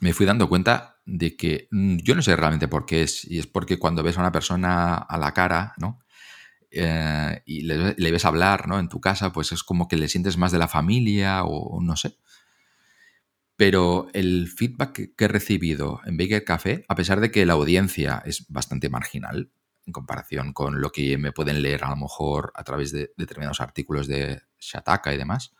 me 0.00 0.12
fui 0.12 0.26
dando 0.26 0.48
cuenta 0.48 1.00
de 1.04 1.36
que 1.36 1.68
mm, 1.70 1.98
yo 1.98 2.16
no 2.16 2.22
sé 2.22 2.34
realmente 2.34 2.66
por 2.66 2.84
qué 2.84 3.02
es, 3.02 3.24
y 3.24 3.38
es 3.38 3.46
porque 3.46 3.78
cuando 3.78 4.02
ves 4.02 4.16
a 4.16 4.20
una 4.20 4.32
persona 4.32 4.94
a 4.96 5.18
la 5.18 5.32
cara, 5.32 5.74
¿no? 5.78 6.00
Eh, 6.70 7.42
y 7.46 7.62
le, 7.62 7.94
ves 8.10 8.24
hablar 8.24 8.68
¿no? 8.68 8.78
en 8.78 8.88
tu 8.88 9.00
casa, 9.00 9.32
pues 9.32 9.52
es 9.52 9.62
como 9.62 9.88
que 9.88 9.96
le 9.96 10.08
sientes 10.08 10.36
más 10.36 10.52
de 10.52 10.58
la 10.58 10.68
familia 10.68 11.44
o 11.44 11.80
no 11.80 11.96
sé. 11.96 12.16
Pero 13.56 14.06
el 14.12 14.46
feedback 14.48 15.16
que 15.16 15.24
he 15.24 15.28
recibido 15.28 16.00
en 16.04 16.16
Baker 16.16 16.44
Café, 16.44 16.84
a 16.86 16.94
pesar 16.94 17.20
de 17.20 17.32
que 17.32 17.44
la 17.44 17.54
audiencia 17.54 18.22
es 18.24 18.46
bastante 18.48 18.88
marginal 18.88 19.50
en 19.84 19.92
comparación 19.92 20.52
con 20.52 20.80
lo 20.80 20.92
que 20.92 21.18
me 21.18 21.32
pueden 21.32 21.60
leer 21.62 21.82
a 21.82 21.90
lo 21.90 21.96
mejor 21.96 22.52
a 22.54 22.62
través 22.62 22.92
de 22.92 23.12
determinados 23.16 23.60
artículos 23.60 24.06
de 24.06 24.42
Shataka 24.60 25.12
y 25.12 25.16
demás, 25.16 25.56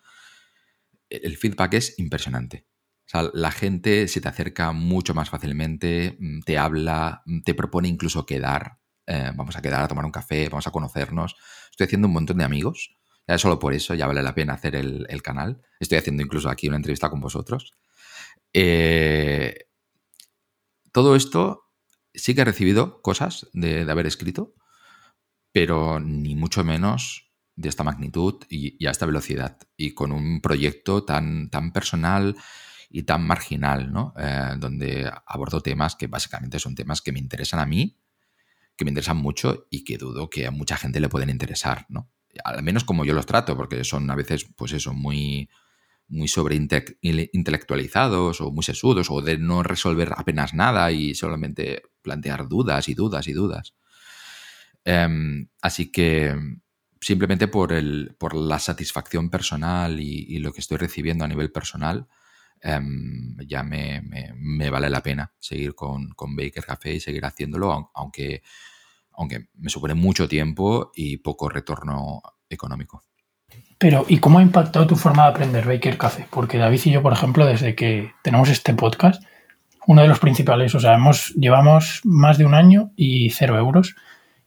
el 1.08 1.36
feedback 1.36 1.74
es 1.74 1.98
impresionante. 1.98 2.66
La 3.32 3.50
gente 3.50 4.06
se 4.06 4.20
te 4.20 4.28
acerca 4.28 4.70
mucho 4.72 5.14
más 5.14 5.30
fácilmente, 5.30 6.16
mm, 6.20 6.42
te 6.42 6.58
habla, 6.58 7.22
mm, 7.26 7.40
te 7.40 7.54
propone 7.54 7.88
incluso 7.88 8.26
quedar 8.26 8.78
eh, 9.08 9.32
vamos 9.34 9.56
a 9.56 9.62
quedar 9.62 9.82
a 9.82 9.88
tomar 9.88 10.04
un 10.04 10.10
café, 10.10 10.48
vamos 10.50 10.66
a 10.66 10.70
conocernos. 10.70 11.34
Estoy 11.70 11.86
haciendo 11.86 12.08
un 12.08 12.14
montón 12.14 12.36
de 12.36 12.44
amigos. 12.44 12.94
Ya 13.26 13.38
solo 13.38 13.58
por 13.58 13.72
eso 13.72 13.94
ya 13.94 14.06
vale 14.06 14.22
la 14.22 14.34
pena 14.34 14.52
hacer 14.52 14.76
el, 14.76 15.22
canal. 15.22 15.62
Estoy 15.80 15.98
haciendo 15.98 16.22
incluso 16.22 16.50
aquí 16.50 16.68
una 16.68 16.76
entrevista 16.76 17.08
con 17.08 17.20
vosotros. 17.20 17.74
Eh, 18.52 19.66
todo 20.92 21.16
esto 21.16 21.70
sí 22.14 22.34
que 22.34 22.42
he 22.42 22.44
recibido 22.44 23.00
cosas 23.00 23.48
de, 23.52 23.90
haber 23.90 24.06
escrito, 24.06 24.54
pero 25.52 26.00
ni 26.00 26.34
mucho 26.34 26.62
menos 26.62 27.32
de 27.56 27.70
esta 27.70 27.84
magnitud 27.84 28.44
y, 28.50 28.86
a 28.86 28.90
esta 28.90 29.06
velocidad. 29.06 29.58
Y 29.76 29.92
con 29.94 30.12
un 30.12 30.42
proyecto 30.42 31.04
tan, 31.04 31.48
tan 31.48 31.72
personal 31.72 32.36
y 32.90 33.04
tan 33.04 33.26
marginal, 33.26 33.90
¿no? 33.90 34.14
Eh, 34.18 34.54
donde 34.58 35.10
abordo 35.26 35.62
temas 35.62 35.96
que 35.96 36.08
básicamente 36.08 36.58
son 36.58 36.74
temas 36.74 37.00
que 37.00 37.12
me 37.12 37.18
interesan 37.18 37.60
a 37.60 37.66
mí 37.66 37.98
que 38.78 38.84
me 38.84 38.92
interesan 38.92 39.16
mucho 39.16 39.66
y 39.70 39.82
que 39.84 39.98
dudo 39.98 40.30
que 40.30 40.46
a 40.46 40.52
mucha 40.52 40.76
gente 40.76 41.00
le 41.00 41.08
pueden 41.08 41.30
interesar, 41.30 41.84
¿no? 41.88 42.08
Al 42.44 42.62
menos 42.62 42.84
como 42.84 43.04
yo 43.04 43.12
los 43.12 43.26
trato, 43.26 43.56
porque 43.56 43.82
son 43.82 44.08
a 44.10 44.14
veces, 44.14 44.46
pues 44.56 44.72
eso, 44.72 44.94
muy, 44.94 45.50
muy 46.06 46.30
intelectualizados 47.02 48.40
o 48.40 48.52
muy 48.52 48.62
sesudos 48.62 49.10
o 49.10 49.20
de 49.20 49.36
no 49.36 49.64
resolver 49.64 50.12
apenas 50.16 50.54
nada 50.54 50.92
y 50.92 51.16
solamente 51.16 51.82
plantear 52.02 52.48
dudas 52.48 52.88
y 52.88 52.94
dudas 52.94 53.26
y 53.26 53.32
dudas. 53.32 53.74
Em, 54.84 55.48
así 55.60 55.90
que 55.90 56.36
simplemente 57.00 57.48
por, 57.48 57.72
el, 57.72 58.14
por 58.16 58.34
la 58.34 58.60
satisfacción 58.60 59.28
personal 59.28 59.98
y, 60.00 60.38
lo 60.38 60.52
que 60.52 60.60
estoy 60.60 60.78
recibiendo 60.78 61.24
a 61.24 61.28
nivel 61.28 61.50
personal, 61.50 62.06
em, 62.62 63.36
ya 63.46 63.62
me, 63.62 64.02
vale 64.70 64.90
la 64.90 65.02
pena 65.02 65.32
seguir 65.38 65.74
con, 65.74 66.14
Baker 66.16 66.64
Café 66.64 66.94
y 66.94 67.00
seguir 67.00 67.24
haciéndolo, 67.24 67.90
aunque 67.94 68.42
aunque 69.18 69.48
me 69.54 69.68
supone 69.68 69.94
mucho 69.94 70.28
tiempo 70.28 70.92
y 70.94 71.16
poco 71.16 71.48
retorno 71.48 72.22
económico. 72.48 73.02
Pero, 73.76 74.06
¿y 74.08 74.18
cómo 74.18 74.38
ha 74.38 74.42
impactado 74.42 74.86
tu 74.86 74.96
forma 74.96 75.24
de 75.24 75.30
aprender 75.30 75.66
Baker 75.66 75.98
Café? 75.98 76.26
Porque 76.30 76.58
David 76.58 76.80
y 76.84 76.90
yo, 76.92 77.02
por 77.02 77.12
ejemplo, 77.12 77.44
desde 77.44 77.74
que 77.74 78.12
tenemos 78.22 78.48
este 78.48 78.74
podcast, 78.74 79.22
uno 79.86 80.02
de 80.02 80.08
los 80.08 80.20
principales, 80.20 80.74
o 80.74 80.80
sea, 80.80 80.94
hemos, 80.94 81.30
llevamos 81.34 82.00
más 82.04 82.38
de 82.38 82.44
un 82.44 82.54
año 82.54 82.92
y 82.94 83.30
cero 83.30 83.56
euros 83.58 83.96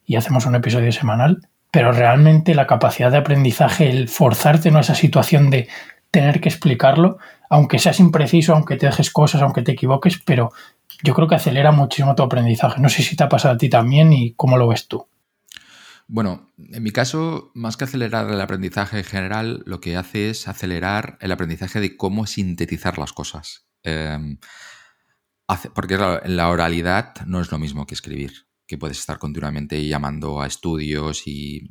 y 0.06 0.16
hacemos 0.16 0.46
un 0.46 0.56
episodio 0.56 0.92
semanal, 0.92 1.48
pero 1.72 1.92
realmente 1.92 2.56
la 2.56 2.68
capacidad 2.68 3.12
de 3.12 3.18
aprendizaje, 3.18 3.90
el 3.90 4.08
forzarte 4.08 4.70
en 4.70 4.78
esa 4.78 4.96
situación 4.96 5.50
de 5.50 5.68
tener 6.12 6.42
que 6.42 6.50
explicarlo, 6.50 7.18
aunque 7.52 7.80
seas 7.80 8.00
impreciso, 8.00 8.54
aunque 8.54 8.78
te 8.78 8.86
dejes 8.86 9.12
cosas, 9.12 9.42
aunque 9.42 9.62
te 9.62 9.74
equivoques, 9.74 10.18
pero 10.26 10.54
yo 11.04 11.14
creo 11.14 11.28
que 11.28 11.36
acelera 11.36 11.74
muchísimo 11.74 12.16
tu 12.16 12.24
aprendizaje. 12.24 12.80
No 12.80 12.88
sé 12.88 13.04
si 13.04 13.18
te 13.18 13.26
ha 13.26 13.30
pasado 13.30 13.56
a 13.56 13.58
ti 13.58 13.70
también 13.70 14.14
y 14.14 14.34
cómo 14.36 14.58
lo 14.58 14.70
ves 14.70 14.88
tú. 14.88 15.06
Bueno, 16.08 16.50
en 16.58 16.82
mi 16.82 16.92
caso, 16.92 17.52
más 17.54 17.76
que 17.76 17.84
acelerar 17.84 18.32
el 18.32 18.40
aprendizaje 18.40 19.00
en 19.00 19.04
general, 19.04 19.64
lo 19.66 19.82
que 19.82 19.98
hace 19.98 20.30
es 20.30 20.48
acelerar 20.48 21.18
el 21.20 21.34
aprendizaje 21.34 21.82
de 21.82 21.98
cómo 21.98 22.26
sintetizar 22.26 22.98
las 22.98 23.12
cosas. 23.12 23.68
Em, 23.84 24.38
porque 25.76 25.96
en 25.96 26.38
la 26.38 26.48
oralidad 26.48 27.16
no 27.26 27.42
es 27.42 27.52
lo 27.52 27.60
mismo 27.60 27.86
que 27.86 27.96
escribir, 27.96 28.48
que 28.66 28.78
puedes 28.78 28.98
estar 28.98 29.18
continuamente 29.18 29.86
llamando 29.86 30.42
a 30.42 30.48
estudios 30.48 31.28
y, 31.28 31.70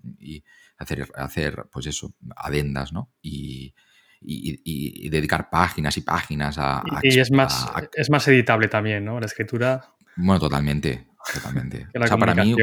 hacer, 0.76 1.08
hacer, 1.14 1.68
pues 1.72 1.86
eso, 1.86 2.14
adendas, 2.36 2.92
¿no? 2.92 3.10
Y, 3.22 3.74
y, 4.22 5.08
dedicar 5.08 5.50
páginas 5.50 5.96
y 5.96 6.02
páginas 6.02 6.58
a... 6.58 6.82
y 7.02 7.18
es 7.18 7.30
más, 7.30 7.70
es 7.94 8.10
más 8.10 8.26
editable 8.28 8.68
también, 8.68 9.04
¿no? 9.04 9.18
La 9.18 9.26
escritura... 9.26 9.94
Bueno, 10.16 10.40
totalmente, 10.40 11.08
totalmente. 11.32 11.86
o 11.98 12.06
sea, 12.06 12.16
para 12.18 12.34
mí, 12.34 12.54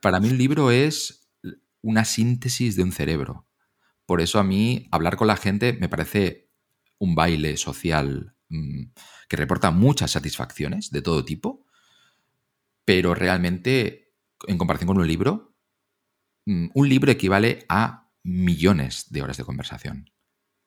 para, 0.00 0.20
mí 0.20 0.28
un 0.28 0.38
libro 0.38 0.70
es 0.70 1.28
una 1.80 2.04
síntesis 2.04 2.76
de 2.76 2.82
un 2.82 2.92
cerebro. 2.92 3.46
Por 4.04 4.20
eso 4.20 4.38
a 4.38 4.44
mí 4.44 4.88
hablar 4.90 5.16
con 5.16 5.28
la 5.28 5.36
gente 5.36 5.72
me 5.80 5.88
parece 5.88 6.50
un 6.98 7.14
baile 7.14 7.56
social 7.56 8.34
mm, 8.48 8.82
que 9.28 9.36
reporta 9.36 9.70
muchas 9.70 10.10
satisfacciones 10.10 10.90
de 10.90 11.02
todo 11.02 11.24
tipo, 11.24 11.64
pero 12.84 13.14
realmente, 13.14 14.12
en 14.46 14.58
comparación 14.58 14.88
con 14.88 14.98
un 14.98 15.08
libro, 15.08 15.54
mm, 16.44 16.68
un 16.74 16.88
libro 16.88 17.10
equivale 17.10 17.64
a 17.68 18.10
millones 18.22 19.06
de 19.10 19.22
horas 19.22 19.36
de 19.36 19.44
conversación 19.44 20.10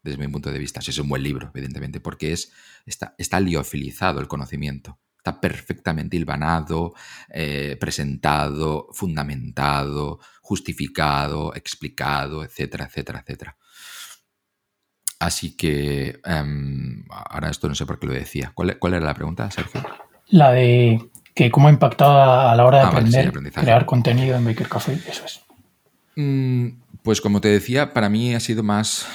desde 0.04 0.18
mi 0.18 0.28
punto 0.28 0.52
de 0.52 0.60
vista. 0.60 0.82
Si 0.82 0.92
es 0.92 0.98
un 0.98 1.10
buen 1.10 1.24
libro, 1.24 1.52
evidentemente, 1.54 2.00
porque 2.00 2.32
es, 2.32 2.52
está, 2.86 3.16
está 3.18 3.40
liofilizado 3.40 4.20
el 4.20 4.28
conocimiento. 4.28 5.00
Está 5.18 5.42
perfectamente 5.42 6.16
hilvanado, 6.16 6.94
eh, 7.30 7.76
presentado, 7.80 8.88
fundamentado, 8.94 10.20
justificado, 10.42 11.54
explicado, 11.56 12.44
etcétera, 12.44 12.86
etcétera, 12.86 13.20
etcétera. 13.20 13.58
Así 15.20 15.58
que 15.58 16.22
em, 16.24 17.04
ahora 17.10 17.50
esto 17.50 17.68
no 17.68 17.76
sé 17.76 17.86
por 17.86 18.00
qué 18.00 18.08
lo 18.08 18.14
decía. 18.14 18.54
¿Cuál, 18.56 18.78
era 18.94 19.06
la 19.06 19.14
pregunta, 19.14 19.52
Sergio? 19.52 19.82
La 20.30 20.52
de 20.52 21.10
que 21.36 21.52
cómo 21.52 21.68
ha 21.68 21.72
impactado 21.72 22.50
a 22.50 22.56
la 22.56 22.66
hora 22.66 22.78
de 22.80 22.84
ah, 22.86 22.88
aprender, 22.88 23.34
crear 23.54 23.86
contenido 23.86 24.38
en 24.38 24.46
Baker 24.46 24.70
Café, 24.70 24.98
eso 25.06 25.26
es. 25.26 25.42
Mm, 26.16 26.80
pues 27.04 27.20
como 27.20 27.42
te 27.42 27.50
decía, 27.50 27.94
para 27.94 28.10
mí 28.10 28.34
ha 28.34 28.40
sido 28.40 28.64
más 28.64 29.06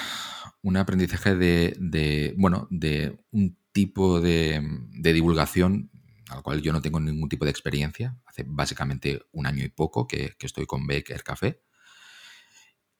un 0.64 0.78
aprendizaje 0.78 1.36
de, 1.36 2.34
bueno, 2.38 2.66
de 2.70 3.18
un 3.30 3.58
tipo 3.72 4.20
de, 4.22 4.62
divulgación 4.92 5.90
al 6.30 6.42
cual 6.42 6.62
yo 6.62 6.72
no 6.72 6.80
tengo 6.80 6.98
ningún 6.98 7.28
tipo 7.28 7.44
de 7.44 7.50
experiencia. 7.50 8.16
Hace 8.24 8.44
básicamente 8.46 9.20
un 9.32 9.46
año 9.46 9.62
y 9.62 9.68
poco 9.68 10.06
que, 10.06 10.34
estoy 10.40 10.64
con 10.64 10.86
Baker 10.86 11.22
Café 11.22 11.60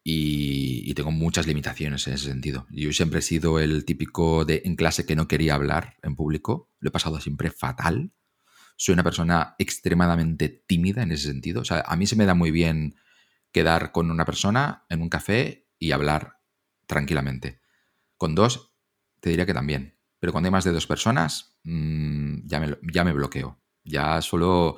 y, 0.05 0.92
tengo 0.92 1.11
muchas 1.11 1.46
limitaciones 1.46 2.07
en 2.07 2.12
ese 2.12 2.27
sentido. 2.27 2.66
Yo 2.70 2.92
siempre 2.92 3.20
he 3.20 3.22
sido 3.22 3.59
el 3.59 3.87
típico 3.87 4.44
de 4.44 4.61
en 4.66 4.77
clase 4.77 5.07
que 5.07 5.16
no 5.16 5.27
quería 5.27 5.55
hablar 5.55 5.96
en 6.03 6.16
público. 6.16 6.70
Lo 6.81 6.90
he 6.90 6.92
pasado 6.92 7.18
siempre 7.18 7.50
fatal. 7.50 8.12
Soy 8.77 8.92
una 8.92 9.03
persona 9.03 9.55
extremadamente 9.59 10.50
tímida 10.50 11.03
en 11.03 11.12
ese 11.12 11.29
sentido. 11.29 11.62
O 11.62 11.64
sea, 11.64 11.81
a 11.81 11.96
mí 11.96 12.07
se 12.07 12.14
me 12.14 12.27
da 12.27 12.35
muy 12.35 12.50
bien 12.50 12.94
quedar 13.53 13.90
con 13.90 14.11
una 14.11 14.27
persona 14.27 14.85
en 14.90 15.00
un 15.00 15.09
café 15.09 15.66
y 15.79 15.92
hablar 15.92 16.34
tranquilamente. 16.87 17.61
Con 18.16 18.35
dos, 18.35 18.73
te 19.20 19.31
diría 19.31 19.47
que 19.47 19.55
también. 19.55 19.97
Pero 20.18 20.33
cuando 20.33 20.49
hay 20.49 20.53
más 20.53 20.64
de 20.64 20.73
dos 20.73 20.87
personas, 20.87 21.59
mm, 21.64 22.47
ya, 22.47 22.61
me, 22.61 22.79
ya 22.92 23.05
me 23.05 23.12
bloqueo. 23.12 23.61
Ya 23.85 24.23
suelo 24.23 24.77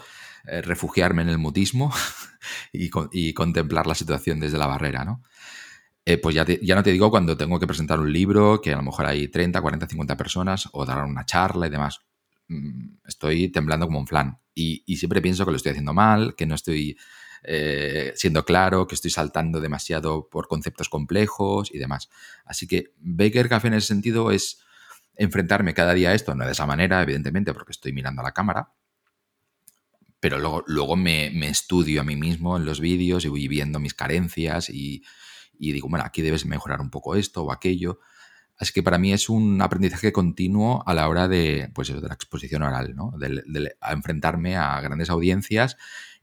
eh, 0.48 0.62
refugiarme 0.62 1.22
en 1.22 1.28
el 1.28 1.38
mutismo 1.38 1.92
y, 2.72 3.32
contemplar 3.32 3.86
la 3.86 3.94
situación 3.94 4.40
desde 4.40 4.58
la 4.58 4.66
barrera, 4.66 5.04
¿no? 5.04 5.22
Eh, 6.04 6.18
pues 6.18 6.36
ya, 6.36 6.44
ya, 6.44 6.76
no 6.76 6.82
te 6.84 6.92
digo 6.92 7.10
cuando 7.10 7.36
tengo 7.36 7.58
que 7.58 7.66
presentar 7.66 7.98
un 7.98 8.12
libro, 8.12 8.60
que 8.60 8.72
a 8.72 8.76
lo 8.76 8.82
mejor 8.82 9.06
hay 9.06 9.28
30, 9.28 9.60
40, 9.60 9.88
50 9.88 10.16
personas, 10.16 10.68
o 10.72 10.86
dar 10.86 11.04
una 11.04 11.26
charla 11.26 11.66
y 11.66 11.70
demás. 11.70 12.00
Mm, 12.48 12.98
estoy 13.06 13.48
temblando 13.48 13.86
como 13.86 13.98
un 13.98 14.06
flan. 14.06 14.38
Y, 14.54 14.84
y 14.86 14.96
siempre 14.96 15.20
pienso 15.20 15.44
que 15.44 15.50
lo 15.50 15.56
estoy 15.56 15.70
haciendo 15.70 15.94
mal, 15.94 16.34
que 16.36 16.46
no 16.46 16.54
estoy 16.54 16.96
eh, 17.48 18.12
siendo 18.16 18.44
claro, 18.44 18.88
que 18.88 18.96
estoy 18.96 19.12
saltando 19.12 19.60
demasiado 19.60 20.28
por 20.28 20.48
conceptos 20.48 20.88
complejos 20.88 21.72
y 21.72 21.78
demás. 21.78 22.08
Así 22.44 22.66
que 22.66 22.92
Baker 22.98 23.48
Café 23.48 23.68
en 23.68 23.74
ese 23.74 23.86
sentido 23.86 24.32
es 24.32 24.58
enfrentarme 25.14 25.72
cada 25.72 25.94
día 25.94 26.10
a 26.10 26.14
esto, 26.14 26.34
no 26.34 26.44
de 26.44 26.50
esa 26.50 26.66
manera, 26.66 27.00
evidentemente, 27.02 27.54
porque 27.54 27.70
estoy 27.70 27.92
mirando 27.92 28.20
a 28.20 28.24
la 28.24 28.32
cámara, 28.32 28.72
pero 30.18 30.38
luego, 30.38 30.64
luego 30.66 30.96
me, 30.96 31.28
estudio 31.48 32.00
a 32.00 32.04
mí 32.04 32.16
mismo 32.16 32.56
en 32.56 32.64
los 32.64 32.80
vídeos 32.80 33.24
y 33.24 33.28
voy 33.28 33.46
viendo 33.46 33.78
mis 33.78 33.94
carencias 33.94 34.68
y, 34.68 35.04
digo, 35.56 35.88
bueno, 35.88 36.04
aquí 36.04 36.22
debes 36.22 36.46
mejorar 36.46 36.80
un 36.80 36.90
poco 36.90 37.14
esto 37.14 37.44
o 37.44 37.52
aquello. 37.52 38.00
Así 38.58 38.72
que 38.72 38.82
para 38.82 38.98
mí 38.98 39.12
es 39.12 39.28
un 39.28 39.62
aprendizaje 39.62 40.12
continuo 40.12 40.82
a 40.84 40.94
la 40.94 41.08
hora 41.08 41.28
de, 41.28 41.70
pues 41.74 41.88
de 41.88 42.00
la 42.00 42.14
exposición 42.14 42.62
oral, 42.62 42.96
¿no? 42.96 43.12
de 43.16 43.76
enfrentarme 43.88 44.56
a 44.56 44.80
grandes 44.80 45.10
audiencias 45.10 45.76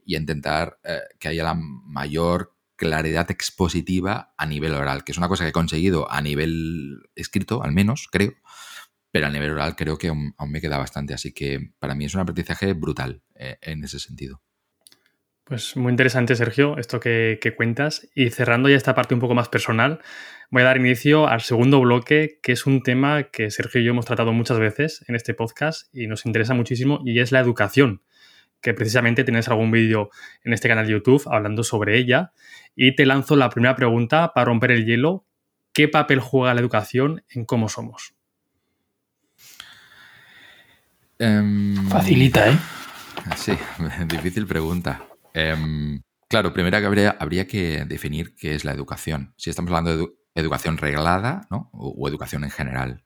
y 0.05 0.15
intentar 0.15 0.79
eh, 0.83 0.99
que 1.19 1.29
haya 1.29 1.43
la 1.43 1.55
mayor 1.55 2.53
claridad 2.75 3.29
expositiva 3.31 4.33
a 4.37 4.45
nivel 4.45 4.73
oral, 4.73 5.03
que 5.03 5.11
es 5.11 5.17
una 5.17 5.27
cosa 5.27 5.43
que 5.43 5.49
he 5.49 5.53
conseguido 5.53 6.11
a 6.11 6.21
nivel 6.21 7.03
escrito, 7.15 7.63
al 7.63 7.71
menos, 7.71 8.07
creo, 8.11 8.33
pero 9.11 9.27
a 9.27 9.29
nivel 9.29 9.51
oral 9.51 9.75
creo 9.75 9.97
que 9.97 10.09
aún, 10.09 10.33
me 10.47 10.59
queda 10.59 10.77
bastante, 10.77 11.13
así 11.13 11.33
que 11.33 11.71
para 11.79 11.95
mí 11.95 12.05
es 12.05 12.15
un 12.15 12.21
aprendizaje 12.21 12.73
brutal 12.73 13.21
eh, 13.35 13.57
en 13.61 13.83
ese 13.83 13.99
sentido. 13.99 14.41
Pues 15.45 15.75
muy 15.75 15.91
interesante, 15.91 16.35
Sergio, 16.35 16.77
esto 16.77 17.01
que, 17.01 17.37
que, 17.41 17.53
cuentas. 17.53 18.09
Y 18.15 18.29
cerrando 18.29 18.69
ya 18.69 18.77
esta 18.77 18.95
parte 18.95 19.13
un 19.13 19.19
poco 19.19 19.35
más 19.35 19.49
personal, 19.49 19.99
voy 20.49 20.61
a 20.61 20.65
dar 20.65 20.77
inicio 20.77 21.27
al 21.27 21.41
segundo 21.41 21.81
bloque, 21.81 22.39
que 22.41 22.53
es 22.53 22.65
un 22.65 22.81
tema 22.81 23.23
que 23.23 23.51
Sergio 23.51 23.81
y 23.81 23.83
yo 23.83 23.91
hemos 23.91 24.05
tratado 24.05 24.31
muchas 24.31 24.57
veces 24.57 25.03
en 25.07 25.15
este 25.15 25.33
podcast 25.33 25.93
y 25.93 26.07
nos 26.07 26.25
interesa 26.25 26.53
muchísimo, 26.53 27.01
y 27.05 27.19
es 27.19 27.33
la 27.33 27.41
educación 27.41 28.03
que 28.63 28.73
precisamente 28.73 29.23
tienes 29.25 29.49
algún 29.49 29.69
vídeo 29.69 30.09
en 30.43 30.53
este 30.53 30.69
canal 30.69 30.87
de 30.87 30.93
YouTube 30.93 31.27
hablando 31.29 31.63
sobre 31.63 31.97
ella. 31.99 32.31
Y 32.75 32.95
te 32.95 33.05
lanzo 33.05 33.35
la 33.35 33.49
primera 33.49 33.75
pregunta 33.75 34.31
para 34.33 34.45
romper 34.45 34.71
el 34.71 34.85
hielo. 34.85 35.27
¿Qué 35.73 35.87
papel 35.87 36.19
juega 36.19 36.53
la 36.53 36.61
educación 36.61 37.23
en 37.29 37.45
cómo 37.45 37.67
somos? 37.67 38.15
Em, 41.19 41.87
Facilita, 41.89 42.49
¿eh? 42.49 42.57
Sí, 43.35 43.53
difícil 44.07 44.47
pregunta. 44.47 45.03
Em, 45.33 46.01
claro, 46.29 46.53
primero 46.53 46.79
que 46.79 46.85
habría, 46.85 47.17
habría, 47.19 47.47
que 47.47 47.83
definir 47.85 48.33
qué 48.35 48.55
es 48.55 48.63
la 48.63 48.71
educación. 48.71 49.33
Si 49.37 49.49
estamos 49.49 49.71
hablando 49.71 49.97
de 49.97 50.13
educación 50.35 50.77
reglada 50.77 51.47
¿no? 51.51 51.69
o 51.73 52.07
educación 52.07 52.43
en 52.43 52.49
general. 52.49 53.03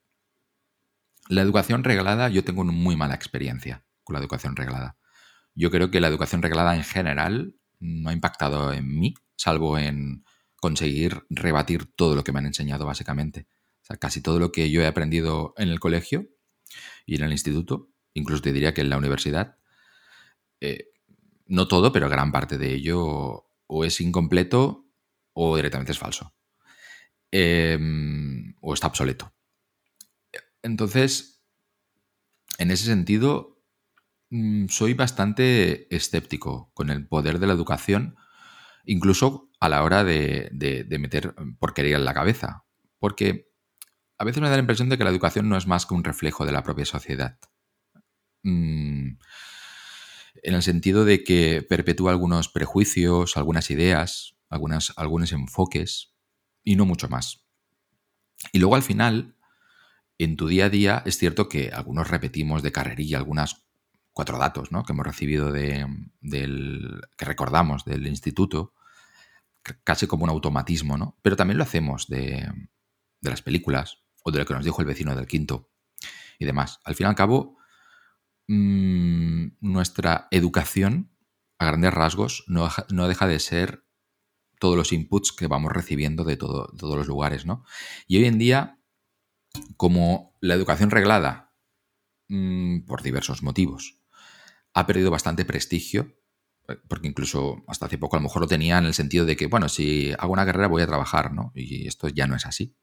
La 1.30 1.42
educación 1.42 1.84
reglada, 1.84 2.30
yo 2.30 2.44
tengo 2.44 2.62
una 2.62 2.72
muy 2.72 2.96
mala 2.96 3.16
experiencia 3.16 3.84
con 4.04 4.14
la 4.14 4.20
educación 4.20 4.56
reglada. 4.56 4.97
Yo 5.58 5.72
creo 5.72 5.90
que 5.90 6.00
la 6.00 6.08
educación 6.08 6.44
reglada 6.44 6.76
en 6.76 6.84
general 6.84 7.56
no 7.80 8.10
ha 8.10 8.14
impactado 8.14 8.72
en 8.74 9.00
mí, 9.00 9.16
salvo 9.38 9.80
en 9.80 10.24
conseguir 10.58 11.24
rebatir 11.32 11.92
todo 11.96 12.16
lo 12.16 12.24
que 12.24 12.32
me 12.32 12.38
han 12.38 12.46
enseñado, 12.46 12.86
básicamente. 12.86 13.48
O 13.82 13.86
sea, 13.88 13.98
casi 13.98 14.22
todo 14.22 14.38
lo 14.40 14.52
que 14.52 14.70
yo 14.70 14.82
he 14.82 14.88
aprendido 14.88 15.56
en 15.58 15.70
el 15.70 15.80
colegio 15.80 16.30
y 17.08 17.16
en 17.16 17.24
el 17.24 17.32
instituto, 17.32 17.90
incluso 18.14 18.44
te 18.44 18.54
diría 18.54 18.76
que 18.76 18.82
en 18.82 18.92
la 18.92 18.98
universidad, 18.98 19.58
eh, 20.62 20.90
no 21.48 21.68
todo, 21.68 21.92
pero 21.92 22.08
gran 22.08 22.32
parte 22.32 22.60
de 22.60 22.76
ello 22.76 23.50
o 23.66 23.84
es 23.84 24.00
incompleto 24.00 24.86
o 25.34 25.56
directamente 25.56 25.92
es 25.92 25.98
falso. 25.98 26.36
Em, 27.32 28.54
o 28.62 28.76
está 28.76 28.88
obsoleto. 28.88 29.34
Entonces, 30.62 31.42
en 32.60 32.70
ese 32.70 32.86
sentido, 32.86 33.57
soy 34.70 34.94
bastante 34.94 35.94
escéptico 35.96 36.72
con 36.74 36.90
el 36.90 37.08
poder 37.08 37.40
de 37.40 37.48
la 37.48 37.54
educación, 37.54 38.18
incluso 38.86 39.50
a 39.60 39.70
la 39.70 39.84
hora 39.84 40.04
de, 40.04 40.50
meter 41.00 41.34
porquería 41.60 41.98
en 41.98 42.06
la 42.06 42.14
cabeza. 42.14 42.66
Porque 43.00 43.50
a 44.18 44.26
veces 44.26 44.42
me 44.42 44.50
da 44.50 44.56
la 44.56 44.62
impresión 44.62 44.90
de 44.90 44.98
que 44.98 45.04
la 45.04 45.10
educación 45.10 45.50
no 45.50 45.58
es 45.58 45.68
más 45.68 45.86
que 45.86 45.94
un 45.94 46.04
reflejo 46.04 46.46
de 46.46 46.52
la 46.52 46.64
propia 46.64 46.86
sociedad. 46.86 47.38
Mm, 48.44 49.18
en 50.44 50.54
el 50.54 50.64
sentido 50.64 51.06
de 51.06 51.24
que 51.24 51.66
perpetúa 51.68 52.12
algunos 52.12 52.50
prejuicios, 52.50 53.38
algunas 53.38 53.70
ideas, 53.72 54.38
algunos 54.50 55.32
enfoques 55.32 56.14
y 56.64 56.76
no 56.76 56.86
mucho 56.86 57.10
más. 57.10 57.46
Y 58.52 58.60
luego 58.60 58.76
al 58.76 58.84
final, 58.84 59.36
en 60.18 60.36
tu 60.36 60.48
día 60.48 60.66
a 60.66 60.70
día, 60.70 61.04
es 61.06 61.18
cierto 61.18 61.50
que 61.50 61.72
algunos 61.72 62.10
repetimos 62.10 62.64
de 62.64 62.72
carrerilla 62.72 63.18
algunas 63.18 63.67
cuatro 64.18 64.40
datos 64.40 64.72
¿no? 64.72 64.84
que 64.84 64.94
hemos 64.94 65.06
recibido 65.06 65.52
de, 65.52 65.86
del, 66.22 67.02
que 67.16 67.26
recordamos 67.26 67.86
del 67.86 68.08
instituto, 68.08 68.74
casi 69.84 70.08
como 70.08 70.24
un 70.24 70.32
automatismo, 70.32 70.98
¿no? 70.98 71.20
Pero 71.22 71.36
también 71.36 71.60
lo 71.60 71.64
hacemos 71.64 72.08
de, 72.08 72.52
las 73.22 73.44
películas 73.44 74.00
o 74.24 74.32
de 74.32 74.40
lo 74.40 74.46
que 74.48 74.56
nos 74.56 74.66
dijo 74.66 74.82
el 74.82 74.88
vecino 74.88 75.16
del 75.16 75.28
quinto 75.28 75.70
y 76.40 76.46
demás. 76.46 76.80
Al 76.84 76.96
fin 76.96 77.06
y 77.06 77.10
al 77.10 77.16
cabo, 77.16 77.58
mm, 78.48 79.50
nuestra 79.60 80.28
educación, 80.32 81.12
a 81.60 81.68
grandes 81.68 81.94
rasgos, 81.94 82.44
no, 82.48 82.72
no, 82.90 83.08
deja 83.08 83.28
de 83.28 83.38
ser 83.38 83.86
todos 84.58 84.76
los 84.76 84.94
inputs 84.94 85.32
que 85.32 85.46
vamos 85.46 85.74
recibiendo 85.74 86.24
de, 86.24 86.38
todo, 86.38 86.74
todos 86.76 86.98
los 86.98 87.06
lugares, 87.06 87.46
¿no? 87.46 87.66
Y 88.08 88.18
hoy 88.18 88.26
en 88.26 88.40
día, 88.40 88.80
como 89.76 90.36
la 90.42 90.56
educación 90.56 90.90
reglada, 90.90 91.54
mm, 92.30 92.80
por 92.88 93.04
diversos 93.04 93.44
motivos, 93.44 93.97
ha 94.74 94.86
perdido 94.86 95.12
bastante 95.12 95.46
prestigio, 95.46 96.16
eh, 96.68 96.78
porque 96.88 97.08
incluso 97.08 97.64
hasta 97.68 97.86
hace 97.86 97.98
poco 97.98 98.16
a 98.16 98.20
lo 98.20 98.24
mejor 98.24 98.42
lo 98.42 98.48
tenía 98.48 98.78
en 98.78 98.86
el 98.86 98.94
sentido 98.94 99.26
de 99.26 99.36
que, 99.36 99.48
bueno, 99.48 99.70
si 99.70 100.14
hago 100.18 100.34
una 100.34 100.46
carrera 100.46 100.68
voy 100.68 100.82
a 100.82 100.88
trabajar, 100.88 101.34
¿no? 101.34 101.52
Y 101.56 101.88
esto 101.88 102.08
ya 102.10 102.28
no 102.28 102.36
es 102.36 102.46
así. 102.46 102.76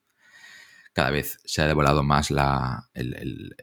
Cada 0.92 1.10
vez 1.10 1.38
se 1.44 1.62
ha 1.62 1.66
devolado 1.66 2.02
más 2.02 2.30
la, 2.30 2.88
el, 2.94 3.54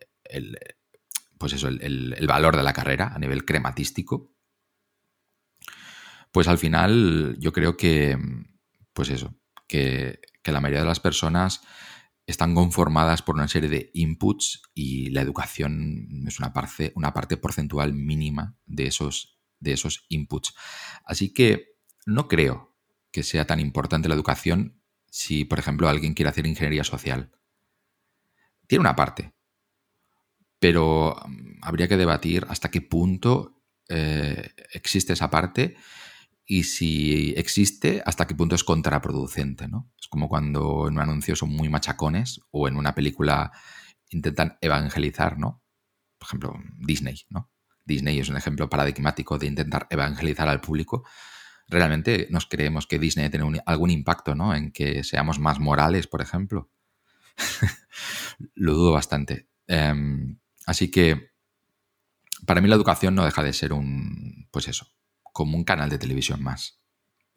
pues 1.38 1.54
eso, 1.54 1.70
el, 1.70 2.26
valor 2.28 2.58
de 2.58 2.64
la 2.64 2.74
carrera 2.74 3.12
a 3.14 3.20
nivel 3.20 3.46
crematístico. 3.46 4.34
Pues 6.32 6.48
al 6.48 6.58
final 6.58 7.36
yo 7.40 7.52
creo 7.52 7.78
que, 7.78 8.18
pues 8.94 9.10
eso, 9.10 9.36
que, 9.68 10.20
que 10.44 10.52
la 10.52 10.62
mayoría 10.62 10.82
de 10.82 10.88
las 10.88 11.00
personas 11.00 11.62
están 12.28 12.56
conformadas 12.56 13.22
por 13.22 13.36
una 13.36 13.48
serie 13.48 13.70
de 13.70 13.92
inputs 13.94 14.62
y 14.74 15.10
la 15.10 15.22
educación 15.22 16.24
es 16.28 16.40
una 16.40 16.54
parte, 16.54 16.94
una 16.96 17.14
parte 17.14 17.38
porcentual 17.38 17.94
mínima 17.94 18.58
de 18.66 18.88
esos, 18.88 19.40
de 19.60 19.74
esos 19.74 20.06
inputs. 20.10 20.54
Así 21.06 21.34
que 21.34 21.76
no 22.06 22.28
creo 22.28 22.76
que 23.12 23.24
sea 23.24 23.46
tan 23.46 23.60
importante 23.60 24.08
la 24.08 24.16
educación 24.16 24.82
si, 25.10 25.44
por 25.46 25.60
ejemplo, 25.60 25.90
alguien 25.90 26.14
quiere 26.14 26.30
hacer 26.30 26.48
ingeniería 26.48 26.84
social. 26.84 27.32
Tiene 28.68 28.82
una 28.82 28.96
parte, 28.96 29.34
pero 30.60 31.18
mm, 31.26 31.60
habría 31.64 31.88
que 31.88 31.98
debatir 31.98 32.46
hasta 32.50 32.72
qué 32.72 32.82
punto 32.82 33.62
eh, 33.90 34.52
existe 34.72 35.14
esa 35.14 35.30
parte 35.30 35.76
y 36.52 36.66
si 36.66 37.34
existe, 37.38 38.04
hasta 38.06 38.28
qué 38.28 38.36
punto 38.36 38.56
es 38.56 38.66
contraproducente, 38.66 39.70
¿no? 39.70 39.90
Es 39.98 40.10
como 40.10 40.28
cuando 40.28 40.90
en 40.90 40.96
un 40.96 41.00
anuncio 41.00 41.34
son 41.34 41.48
muy 41.48 41.70
machacones 41.70 42.42
o 42.52 42.68
en 42.68 42.76
una 42.76 42.94
película 42.94 43.54
intentan 44.10 44.58
evangelizar, 44.60 45.40
¿no? 45.40 45.64
Por 46.18 46.28
ejemplo, 46.28 46.60
Disney, 46.78 47.22
¿no? 47.30 47.50
Disney 47.86 48.20
es 48.20 48.28
un 48.28 48.36
ejemplo 48.36 48.70
paradigmático 48.70 49.38
de 49.38 49.48
intentar 49.48 49.88
evangelizar 49.90 50.50
al 50.50 50.60
público, 50.60 51.06
realmente 51.70 52.28
nos 52.30 52.48
creemos 52.48 52.86
que 52.86 53.00
Disney 53.00 53.30
tiene 53.30 53.62
algún 53.66 53.90
impacto 53.90 54.36
¿no? 54.36 54.54
en 54.54 54.74
que 54.74 55.06
seamos 55.06 55.40
más 55.40 55.58
morales, 55.58 56.08
por 56.08 56.22
ejemplo. 56.22 56.70
Lo 58.56 58.74
dudo 58.74 58.92
bastante. 58.92 59.48
Em, 59.68 60.38
así 60.66 60.92
que 60.92 61.32
para 62.46 62.60
mí 62.60 62.68
la 62.68 62.76
educación 62.76 63.16
no 63.16 63.24
deja 63.24 63.42
de 63.42 63.54
ser 63.54 63.72
un, 63.72 64.50
pues 64.52 64.68
eso, 64.68 64.86
como 65.32 65.58
un 65.58 65.64
canal 65.64 65.90
de 65.90 65.98
televisión 65.98 66.42
más. 66.44 66.82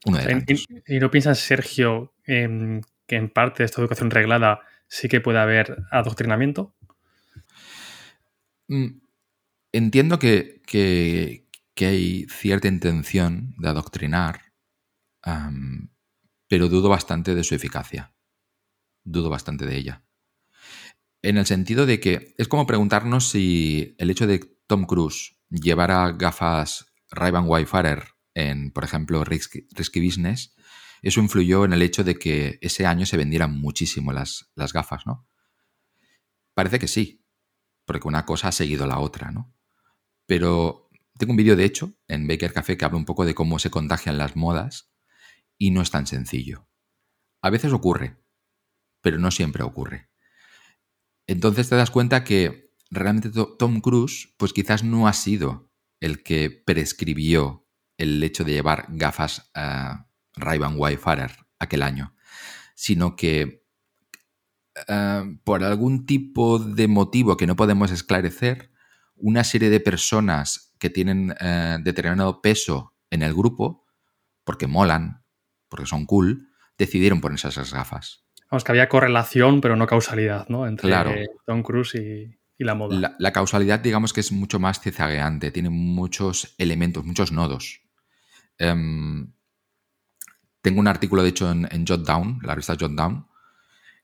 Uno 0.04 0.18
de 0.18 0.44
¿Y, 0.86 0.98
no 0.98 1.10
piensas, 1.10 1.38
Sergio, 1.38 2.14
em, 2.26 2.82
que 3.06 3.16
en 3.16 3.30
parte 3.30 3.62
de 3.62 3.66
esta 3.66 3.80
educación 3.80 4.10
reglada 4.10 4.60
sí 4.86 5.08
que 5.08 5.20
puede 5.20 5.38
haber 5.38 5.76
adoctrinamiento? 5.90 6.74
Mm, 8.68 9.00
entiendo 9.72 10.18
que, 10.18 10.62
hay 11.76 12.26
cierta 12.28 12.68
intención 12.68 13.54
de 13.58 13.68
adoctrinar, 13.68 14.40
pero 16.48 16.68
dudo 16.68 16.88
bastante 16.88 17.34
de 17.34 17.44
su 17.44 17.54
eficacia. 17.54 18.14
Dudo 19.02 19.28
bastante 19.28 19.66
de 19.66 19.76
ella. 19.76 20.04
En 21.22 21.38
el 21.38 21.46
sentido 21.46 21.86
de 21.86 22.00
que 22.00 22.34
es 22.38 22.48
como 22.48 22.66
preguntarnos 22.66 23.28
si 23.28 23.94
el 23.98 24.10
hecho 24.10 24.26
de 24.26 24.40
Tom 24.66 24.84
Cruise 24.86 25.36
llevara 25.50 26.12
gafas 26.12 26.93
Ray-Ban 27.14 27.46
Wayfarer 27.46 28.08
en, 28.34 28.70
por 28.70 28.84
ejemplo, 28.84 29.24
Risky, 29.24 29.66
Business, 30.00 30.54
eso 31.02 31.20
influyó 31.20 31.64
en 31.64 31.72
el 31.72 31.82
hecho 31.82 32.04
de 32.04 32.16
que 32.16 32.58
ese 32.62 32.86
año 32.86 33.06
se 33.06 33.16
vendieran 33.16 33.58
muchísimo 33.58 34.12
las, 34.12 34.50
las 34.54 34.72
gafas, 34.72 35.06
¿no? 35.06 35.26
Parece 36.54 36.78
que 36.78 36.88
sí, 36.88 37.24
porque 37.84 38.08
una 38.08 38.24
cosa 38.24 38.48
ha 38.48 38.52
seguido 38.52 38.86
la 38.86 38.98
otra, 38.98 39.30
¿no? 39.30 39.54
Pero 40.26 40.88
tengo 41.18 41.32
un 41.32 41.36
vídeo, 41.36 41.56
de 41.56 41.64
hecho, 41.64 41.92
en 42.08 42.26
Baker 42.26 42.52
Café 42.52 42.76
que 42.76 42.84
habla 42.84 42.98
un 42.98 43.04
poco 43.04 43.24
de 43.24 43.34
cómo 43.34 43.58
se 43.58 43.70
contagian 43.70 44.18
las 44.18 44.36
modas 44.36 44.92
y 45.58 45.70
no 45.70 45.82
es 45.82 45.90
tan 45.90 46.06
sencillo. 46.06 46.68
A 47.42 47.50
veces 47.50 47.72
ocurre, 47.72 48.16
pero 49.00 49.18
no 49.18 49.30
siempre 49.30 49.62
ocurre. 49.62 50.08
Entonces 51.26 51.68
te 51.68 51.76
das 51.76 51.90
cuenta 51.90 52.24
que 52.24 52.72
realmente 52.90 53.30
Tom 53.58 53.80
Cruise, 53.80 54.34
pues 54.36 54.52
quizás 54.52 54.82
no 54.82 55.06
ha 55.06 55.12
sido 55.12 55.70
el 56.00 56.22
que 56.22 56.50
prescribió 56.50 57.66
el 57.96 58.22
hecho 58.22 58.44
de 58.44 58.52
llevar 58.52 58.86
gafas 58.88 59.50
uh, 59.56 60.04
Ray-Ban 60.36 60.76
Wayfarer 60.76 61.32
aquel 61.58 61.82
año, 61.82 62.14
sino 62.74 63.16
que 63.16 63.64
eh, 64.88 65.22
por 65.44 65.62
algún 65.62 66.04
tipo 66.04 66.58
de 66.58 66.88
motivo 66.88 67.36
que 67.36 67.46
no 67.46 67.56
podemos 67.56 67.90
esclarecer, 67.90 68.70
una 69.14 69.44
serie 69.44 69.70
de 69.70 69.80
personas 69.80 70.74
que 70.78 70.90
tienen 70.90 71.34
eh, 71.40 71.78
determinado 71.80 72.42
peso 72.42 72.94
en 73.10 73.22
el 73.22 73.32
grupo, 73.32 73.86
porque 74.42 74.66
molan, 74.66 75.24
porque 75.68 75.86
son 75.86 76.06
cool, 76.06 76.48
decidieron 76.76 77.20
ponerse 77.20 77.48
esas 77.48 77.72
gafas. 77.72 78.24
Vamos, 78.50 78.64
que 78.64 78.72
había 78.72 78.88
correlación, 78.88 79.60
pero 79.60 79.76
no 79.76 79.86
causalidad, 79.86 80.48
¿no? 80.48 80.66
Entre 80.66 80.92
Tom 81.46 81.62
Cruise 81.62 81.94
y, 81.94 82.36
la 82.58 82.74
moda. 82.74 83.16
La, 83.18 83.32
causalidad, 83.32 83.80
digamos 83.80 84.12
que 84.12 84.20
es 84.20 84.30
mucho 84.30 84.60
más 84.60 84.80
cizagueante, 84.80 85.50
tiene 85.50 85.70
muchos 85.70 86.54
elementos, 86.58 87.04
muchos 87.04 87.32
nodos. 87.32 87.80
Em, 88.58 89.32
tengo 90.60 90.78
un 90.78 90.86
artículo, 90.86 91.24
de 91.24 91.30
hecho, 91.30 91.50
en, 91.50 91.66
en 91.72 91.84
Jotdown, 91.84 92.38
la 92.42 92.54
revista 92.54 92.76
Jotdown, 92.78 93.26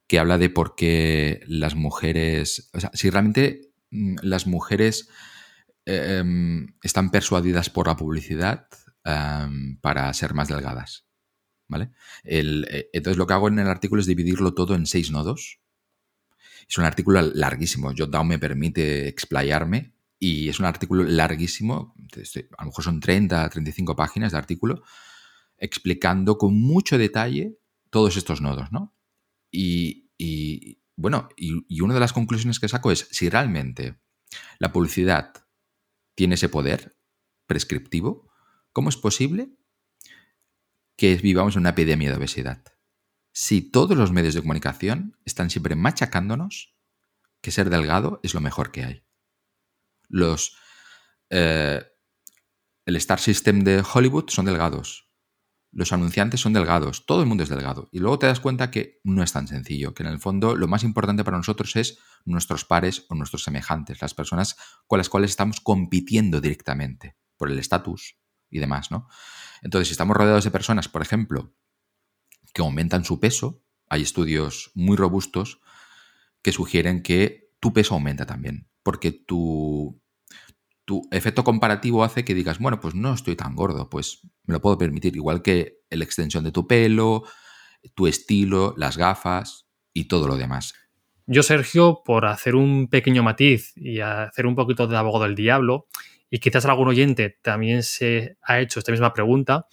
que 0.09 0.19
habla 0.19 0.39
de 0.39 0.51
por 0.51 0.75
qué 0.75 1.43
las 1.47 1.77
mujeres, 1.77 2.71
o 2.73 2.81
sea, 2.81 2.91
si 2.93 3.09
realmente 3.11 3.71
Mm, 3.91 4.17
las 4.23 4.47
mujeres 4.47 5.09
em, 5.85 6.75
están 6.83 7.11
persuadidas 7.11 7.71
por 7.71 7.89
la 7.89 7.97
publicidad 7.97 8.69
em, 9.05 9.77
para 9.81 10.13
ser 10.15 10.35
más 10.35 10.49
delgadas. 10.49 11.07
¿Vale? 11.69 11.93
Eh, 12.25 12.91
entonces 12.93 13.17
lo 13.17 13.27
que 13.27 13.35
hago 13.35 13.49
en 13.49 13.59
el 13.61 13.69
artículo 13.69 14.01
es 14.01 14.07
dividirlo 14.07 14.55
todo 14.55 14.75
en 14.75 14.87
seis 14.87 15.11
nodos. 15.13 15.60
Es 16.69 16.79
un 16.79 16.85
artículo 16.85 17.23
larguísimo. 17.23 17.93
Jotdown 17.97 18.29
me 18.29 18.39
permite 18.39 19.09
explayarme 19.09 19.95
y 20.19 20.49
es 20.49 20.61
un 20.61 20.67
artículo 20.67 21.05
larguísimo. 21.05 21.95
A 22.59 22.65
lo 22.65 22.67
mejor 22.67 22.85
son 22.85 23.01
30, 23.01 23.49
35 23.49 23.97
páginas 23.97 24.33
de 24.33 24.39
artículo 24.39 24.83
explicando 25.59 26.39
con 26.39 26.59
mucho 26.59 26.97
detalle 26.97 27.59
todos 27.91 28.17
estos 28.17 28.41
nodos, 28.41 28.73
¿no? 28.73 28.95
y, 29.53 30.81
bueno, 30.97 31.29
y, 31.37 31.81
una 31.81 31.95
de 31.95 32.01
las 32.01 32.13
conclusiones 32.13 32.61
que 32.61 32.69
saco 32.69 32.91
es 32.91 33.09
si 33.11 33.29
realmente 33.29 33.99
la 34.59 34.73
publicidad 34.73 35.33
tiene 36.15 36.35
ese 36.35 36.49
poder 36.49 36.97
prescriptivo, 37.47 38.31
¿cómo 38.73 38.91
es 38.91 38.97
posible 38.97 39.51
que 40.97 41.17
vivamos 41.17 41.57
en 41.57 41.61
una 41.61 41.71
epidemia 41.71 42.11
de 42.11 42.17
obesidad? 42.17 42.63
Si 43.33 43.63
todos 43.63 43.97
los 43.97 44.13
medios 44.13 44.35
de 44.35 44.41
comunicación 44.41 45.17
están 45.25 45.51
siempre 45.51 45.77
machacándonos 45.77 46.77
que 47.41 47.51
ser 47.51 47.71
delgado 47.71 48.21
es 48.23 48.35
lo 48.35 48.41
mejor 48.41 48.73
que 48.73 48.85
hay. 48.85 49.05
Los. 50.09 50.57
Eh, 51.31 51.83
el 52.87 52.97
Star 52.97 53.21
System 53.21 53.63
de 53.63 53.85
Hollywood 53.95 54.31
son 54.31 54.47
delgados 54.47 55.11
los 55.73 55.93
anunciantes 55.93 56.41
son 56.41 56.53
delgados, 56.53 57.07
todo 57.07 57.21
el 57.21 57.27
mundo 57.27 57.45
es 57.45 57.49
delgado. 57.49 57.89
Y 57.93 58.01
luego 58.01 58.19
te 58.19 58.27
das 58.27 58.41
cuenta 58.41 58.71
que 58.71 59.01
no 59.05 59.23
es 59.23 59.33
tan 59.33 59.47
sencillo, 59.47 59.95
que 59.95 60.03
en 60.03 60.09
el 60.09 60.19
fondo 60.19 60.57
lo 60.57 60.67
más 60.67 60.83
importante 60.83 61.25
para 61.25 61.37
nosotros 61.37 61.77
es 61.77 61.99
nuestros 62.25 62.65
pares 62.65 63.07
o 63.09 63.15
nuestros 63.15 63.45
semejantes, 63.45 64.03
las 64.03 64.15
personas 64.15 64.57
con 64.87 64.99
las 64.99 65.09
cuales 65.09 65.31
estamos 65.31 65.61
compitiendo 65.61 66.41
directamente 66.41 67.17
por 67.37 67.51
el 67.51 67.59
estatus 67.59 68.17
y 68.51 68.59
demás, 68.59 68.91
¿no? 68.91 69.09
Entonces, 69.63 69.89
si 69.89 69.93
estamos 69.93 70.17
rodeados 70.17 70.45
de 70.45 70.51
personas, 70.51 70.89
por 70.89 71.03
ejemplo, 71.03 71.55
que 72.53 72.63
aumentan 72.63 73.05
su 73.05 73.21
peso, 73.21 73.63
hay 73.89 74.03
estudios 74.03 74.71
muy 74.75 74.97
robustos 74.97 75.61
que 76.43 76.53
sugieren 76.53 77.03
que 77.03 77.51
tu 77.61 77.73
peso 77.73 77.95
aumenta 77.95 78.27
también, 78.27 78.69
porque 78.83 79.13
tu, 79.13 80.01
tu 80.85 81.03
efecto 81.11 81.45
comparativo 81.45 82.05
hace 82.05 82.25
que 82.25 82.35
digas, 82.35 82.59
bueno, 82.59 82.81
pues 82.81 82.95
no 82.95 83.13
estoy 83.13 83.37
tan 83.37 83.55
gordo, 83.55 83.91
pues 83.91 84.21
me 84.45 84.55
lo 84.55 84.61
puedo 84.61 84.79
permitir, 84.79 85.17
igual 85.17 85.43
que 85.43 85.81
la 85.91 86.05
extensión 86.05 86.45
de 86.45 86.53
tu 86.53 86.67
pelo, 86.67 87.25
tu 87.95 88.07
estilo, 88.07 88.75
las 88.77 88.97
gafas 88.97 89.67
y 89.93 90.05
todo 90.05 90.27
lo 90.27 90.37
demás. 90.37 90.75
Yo, 91.27 91.43
Sergio, 91.43 92.03
por 92.05 92.27
hacer 92.27 92.57
un 92.57 92.89
pequeño 92.89 93.23
matiz 93.23 93.73
y 93.77 94.01
hacer 94.01 94.47
un 94.47 94.57
poquito 94.57 94.87
de 94.87 94.97
abogado 94.97 95.25
del 95.25 95.37
diablo, 95.37 95.87
y 96.31 96.39
quizás 96.39 96.65
algún 96.67 96.89
oyente 96.89 97.39
también 97.43 97.83
se 97.83 98.37
ha 98.43 98.61
hecho 98.61 98.79
esta 98.79 98.93
misma 98.93 99.13
pregunta, 99.13 99.67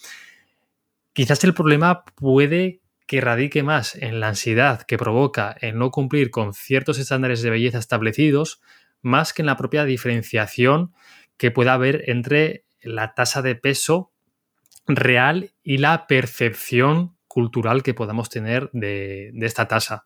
quizás 1.17 1.43
el 1.43 1.56
problema 1.56 2.06
puede 2.13 2.80
que 3.08 3.21
radique 3.21 3.63
más 3.63 3.95
en 3.95 4.19
la 4.19 4.27
ansiedad 4.27 4.84
que 4.84 4.99
provoca 4.99 5.58
el 5.62 5.75
no 5.75 5.89
cumplir 5.89 6.30
con 6.30 6.53
ciertos 6.53 6.99
estándares 6.99 7.41
de 7.41 7.49
belleza 7.49 7.80
establecidos, 7.80 8.62
más 9.01 9.34
que 9.34 9.41
en 9.41 9.47
la 9.47 9.58
propia 9.58 9.84
diferenciación 9.84 10.93
que 11.36 11.49
pueda 11.49 11.73
haber 11.73 12.08
entre 12.08 12.65
la 12.84 13.15
tasa 13.15 13.41
de 13.41 13.56
peso 13.56 14.12
real 14.86 15.49
y 15.63 15.80
la 15.80 16.06
percepción 16.06 17.17
cultural 17.27 17.82
que 17.82 17.95
podamos 17.95 18.30
tener 18.30 18.69
de, 18.71 19.34
esta 19.41 19.67
tasa. 19.67 20.06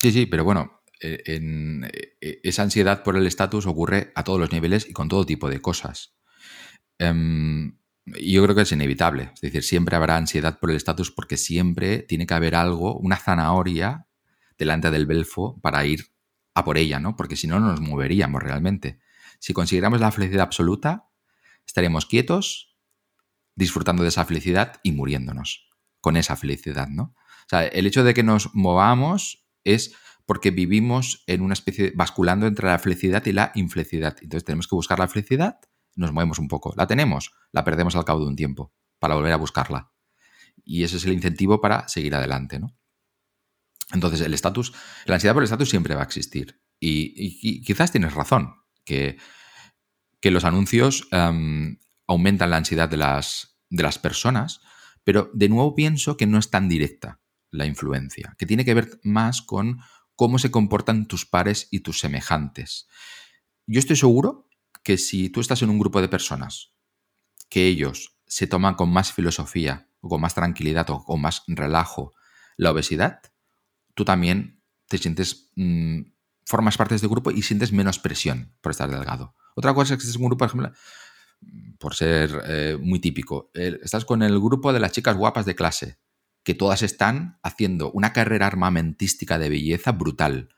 Sí, 0.00 0.10
sí, 0.10 0.26
pero 0.26 0.42
bueno, 0.42 0.82
eh, 1.00 1.22
eh, 1.24 2.40
esa 2.42 2.64
ansiedad 2.64 3.04
por 3.04 3.16
el 3.16 3.28
estatus 3.28 3.66
ocurre 3.66 4.10
a 4.16 4.24
todos 4.24 4.40
los 4.40 4.50
niveles 4.50 4.90
y 4.90 4.92
con 4.92 5.06
todo 5.06 5.24
tipo 5.24 5.48
de 5.48 5.60
cosas. 5.60 6.16
Em, 6.98 7.78
yo 8.20 8.42
creo 8.42 8.54
que 8.54 8.62
es 8.62 8.72
inevitable. 8.72 9.30
Es 9.34 9.40
decir, 9.40 9.62
siempre 9.62 9.96
habrá 9.96 10.16
ansiedad 10.16 10.58
por 10.58 10.70
el 10.70 10.76
estatus 10.76 11.10
porque 11.10 11.36
siempre 11.36 11.98
tiene 12.00 12.26
que 12.26 12.34
haber 12.34 12.54
algo, 12.54 12.96
una 12.98 13.16
zanahoria 13.16 14.06
delante 14.58 14.90
del 14.90 15.06
belfo 15.06 15.60
para 15.60 15.84
ir 15.86 16.06
a 16.54 16.64
por 16.64 16.78
ella, 16.78 16.98
¿no? 16.98 17.16
Porque 17.16 17.36
si 17.36 17.46
no, 17.46 17.60
no 17.60 17.68
nos 17.68 17.80
moveríamos 17.80 18.42
realmente. 18.42 18.98
Si 19.38 19.52
consiguiéramos 19.52 20.00
la 20.00 20.10
felicidad 20.10 20.42
absoluta, 20.42 21.08
estaríamos 21.66 22.06
quietos, 22.06 22.76
disfrutando 23.54 24.02
de 24.02 24.08
esa 24.08 24.24
felicidad 24.24 24.80
y 24.82 24.92
muriéndonos 24.92 25.68
con 26.00 26.16
esa 26.16 26.36
felicidad, 26.36 26.88
¿no? 26.88 27.14
O 27.14 27.48
sea, 27.48 27.66
el 27.66 27.86
hecho 27.86 28.04
de 28.04 28.14
que 28.14 28.22
nos 28.22 28.54
movamos 28.54 29.46
es 29.64 29.94
porque 30.26 30.50
vivimos 30.50 31.24
en 31.26 31.40
una 31.40 31.54
especie 31.54 31.84
de, 31.84 31.92
basculando 31.96 32.46
entre 32.46 32.66
la 32.66 32.78
felicidad 32.78 33.24
y 33.24 33.32
la 33.32 33.50
infelicidad. 33.54 34.16
Entonces 34.20 34.44
tenemos 34.44 34.68
que 34.68 34.76
buscar 34.76 34.98
la 34.98 35.08
felicidad, 35.08 35.58
nos 35.98 36.12
movemos 36.12 36.38
un 36.38 36.48
poco. 36.48 36.72
La 36.76 36.86
tenemos, 36.86 37.32
la 37.52 37.64
perdemos 37.64 37.96
al 37.96 38.04
cabo 38.04 38.20
de 38.20 38.26
un 38.26 38.36
tiempo 38.36 38.72
para 38.98 39.14
volver 39.14 39.32
a 39.32 39.36
buscarla. 39.36 39.92
Y 40.64 40.84
ese 40.84 40.96
es 40.96 41.04
el 41.04 41.12
incentivo 41.12 41.60
para 41.60 41.88
seguir 41.88 42.14
adelante, 42.14 42.58
¿no? 42.58 42.76
Entonces, 43.92 44.20
el 44.20 44.34
estatus, 44.34 44.72
la 45.06 45.14
ansiedad 45.14 45.34
por 45.34 45.42
el 45.42 45.46
estatus 45.46 45.70
siempre 45.70 45.94
va 45.94 46.02
a 46.02 46.04
existir. 46.04 46.60
Y, 46.78 47.62
quizás 47.62 47.90
tienes 47.90 48.14
razón, 48.14 48.54
que, 48.84 49.18
que 50.20 50.30
los 50.30 50.44
anuncios 50.44 51.08
em, 51.10 51.78
aumentan 52.06 52.50
la 52.50 52.58
ansiedad 52.58 52.88
de 52.88 52.98
las, 52.98 53.58
de 53.70 53.82
las 53.82 53.98
personas, 53.98 54.60
pero 55.04 55.30
de 55.32 55.48
nuevo 55.48 55.74
pienso 55.74 56.16
que 56.16 56.26
no 56.26 56.38
es 56.38 56.50
tan 56.50 56.68
directa 56.68 57.20
la 57.50 57.66
influencia, 57.66 58.36
que 58.38 58.46
tiene 58.46 58.64
que 58.64 58.74
ver 58.74 59.00
más 59.02 59.42
con 59.42 59.80
cómo 60.14 60.38
se 60.38 60.50
comportan 60.50 61.08
tus 61.08 61.24
pares 61.24 61.66
y 61.70 61.80
tus 61.80 61.98
semejantes. 61.98 62.88
Yo 63.66 63.78
estoy 63.78 63.96
seguro 63.96 64.47
que 64.82 64.98
si 64.98 65.30
tú 65.30 65.40
estás 65.40 65.62
en 65.62 65.70
un 65.70 65.78
grupo 65.78 66.00
de 66.00 66.08
personas 66.08 66.72
que 67.48 67.66
ellos 67.66 68.18
se 68.26 68.46
toman 68.46 68.74
con 68.74 68.90
más 68.90 69.12
filosofía 69.12 69.88
o 70.00 70.08
con 70.08 70.20
más 70.20 70.34
tranquilidad 70.34 70.88
o 70.90 71.04
con 71.04 71.20
más 71.20 71.42
relajo 71.46 72.14
la 72.56 72.70
obesidad, 72.70 73.20
tú 73.94 74.04
también 74.04 74.62
te 74.88 74.98
sientes, 74.98 75.50
mm, 75.56 76.02
formas 76.44 76.76
parte 76.76 76.94
de 76.94 76.96
este 76.96 77.08
grupo 77.08 77.30
y 77.30 77.42
sientes 77.42 77.72
menos 77.72 77.98
presión 77.98 78.54
por 78.60 78.70
estar 78.70 78.90
delgado. 78.90 79.34
Otra 79.54 79.74
cosa 79.74 79.94
es 79.94 80.02
que 80.02 80.10
en 80.10 80.16
un 80.16 80.28
grupo, 80.28 80.38
por 80.38 80.48
ejemplo, 80.48 80.72
por 81.78 81.94
ser 81.94 82.30
eh, 82.46 82.78
muy 82.80 83.00
típico, 83.00 83.50
estás 83.54 84.04
con 84.04 84.22
el 84.22 84.38
grupo 84.38 84.72
de 84.72 84.80
las 84.80 84.92
chicas 84.92 85.16
guapas 85.16 85.46
de 85.46 85.54
clase, 85.54 85.98
que 86.42 86.54
todas 86.54 86.82
están 86.82 87.38
haciendo 87.42 87.90
una 87.92 88.12
carrera 88.12 88.46
armamentística 88.46 89.38
de 89.38 89.48
belleza 89.48 89.92
brutal. 89.92 90.48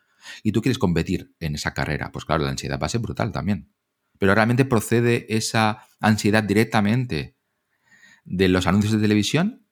Y 0.43 0.53
tú 0.53 0.63
quieres 0.63 0.79
competir 0.79 1.35
en 1.41 1.55
esa 1.55 1.75
carrera, 1.75 2.13
pues 2.13 2.25
claro, 2.25 2.45
la 2.45 2.51
ansiedad 2.51 2.79
va 2.81 2.87
a 2.87 2.91
ser 2.91 3.01
brutal 3.01 3.33
también. 3.33 3.73
Pero 4.21 4.35
realmente 4.35 4.67
procede 4.67 5.25
esa 5.35 5.87
ansiedad 5.99 6.45
directamente 6.45 7.39
de 8.25 8.49
los 8.49 8.67
anuncios 8.67 8.93
de 8.93 9.01
televisión 9.01 9.67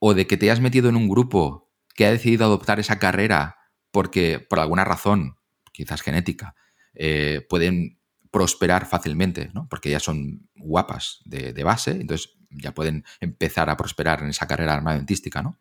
o 0.00 0.14
de 0.14 0.26
que 0.26 0.36
te 0.36 0.50
has 0.50 0.60
metido 0.60 0.88
en 0.88 0.96
un 0.96 1.08
grupo 1.08 1.72
que 1.94 2.04
ha 2.04 2.10
decidido 2.10 2.44
adoptar 2.44 2.80
esa 2.80 2.98
carrera 2.98 3.56
porque 3.92 4.40
por 4.40 4.58
alguna 4.58 4.84
razón, 4.84 5.36
quizás 5.72 6.02
genética, 6.02 6.56
eh, 6.92 7.46
pueden 7.48 8.00
prosperar 8.32 8.84
fácilmente, 8.84 9.50
¿no? 9.54 9.68
porque 9.68 9.90
ya 9.90 10.00
son 10.00 10.50
guapas 10.56 11.20
de, 11.24 11.62
base, 11.62 11.92
entonces 11.92 12.36
ya 12.50 12.74
pueden 12.74 13.04
empezar 13.20 13.70
a 13.70 13.76
prosperar 13.76 14.24
en 14.24 14.30
esa 14.30 14.48
carrera 14.48 14.74
armamentística. 14.74 15.40
¿no? 15.40 15.56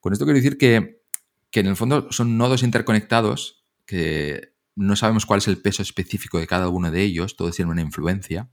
Con 0.00 0.12
esto 0.12 0.26
quiero 0.26 0.36
decir 0.36 0.58
que, 0.58 1.02
que 1.50 1.60
en 1.60 1.66
el 1.66 1.76
fondo 1.76 2.12
son 2.12 2.36
nodos 2.36 2.62
interconectados 2.62 3.64
que 3.86 4.53
no 4.76 4.96
sabemos 4.96 5.26
cuál 5.26 5.38
es 5.38 5.48
el 5.48 5.58
peso 5.58 5.82
específico 5.82 6.38
de 6.38 6.46
cada 6.46 6.68
uno 6.68 6.90
de 6.90 7.02
ellos, 7.02 7.36
todos 7.36 7.56
tienen 7.56 7.72
una 7.72 7.82
influencia. 7.82 8.50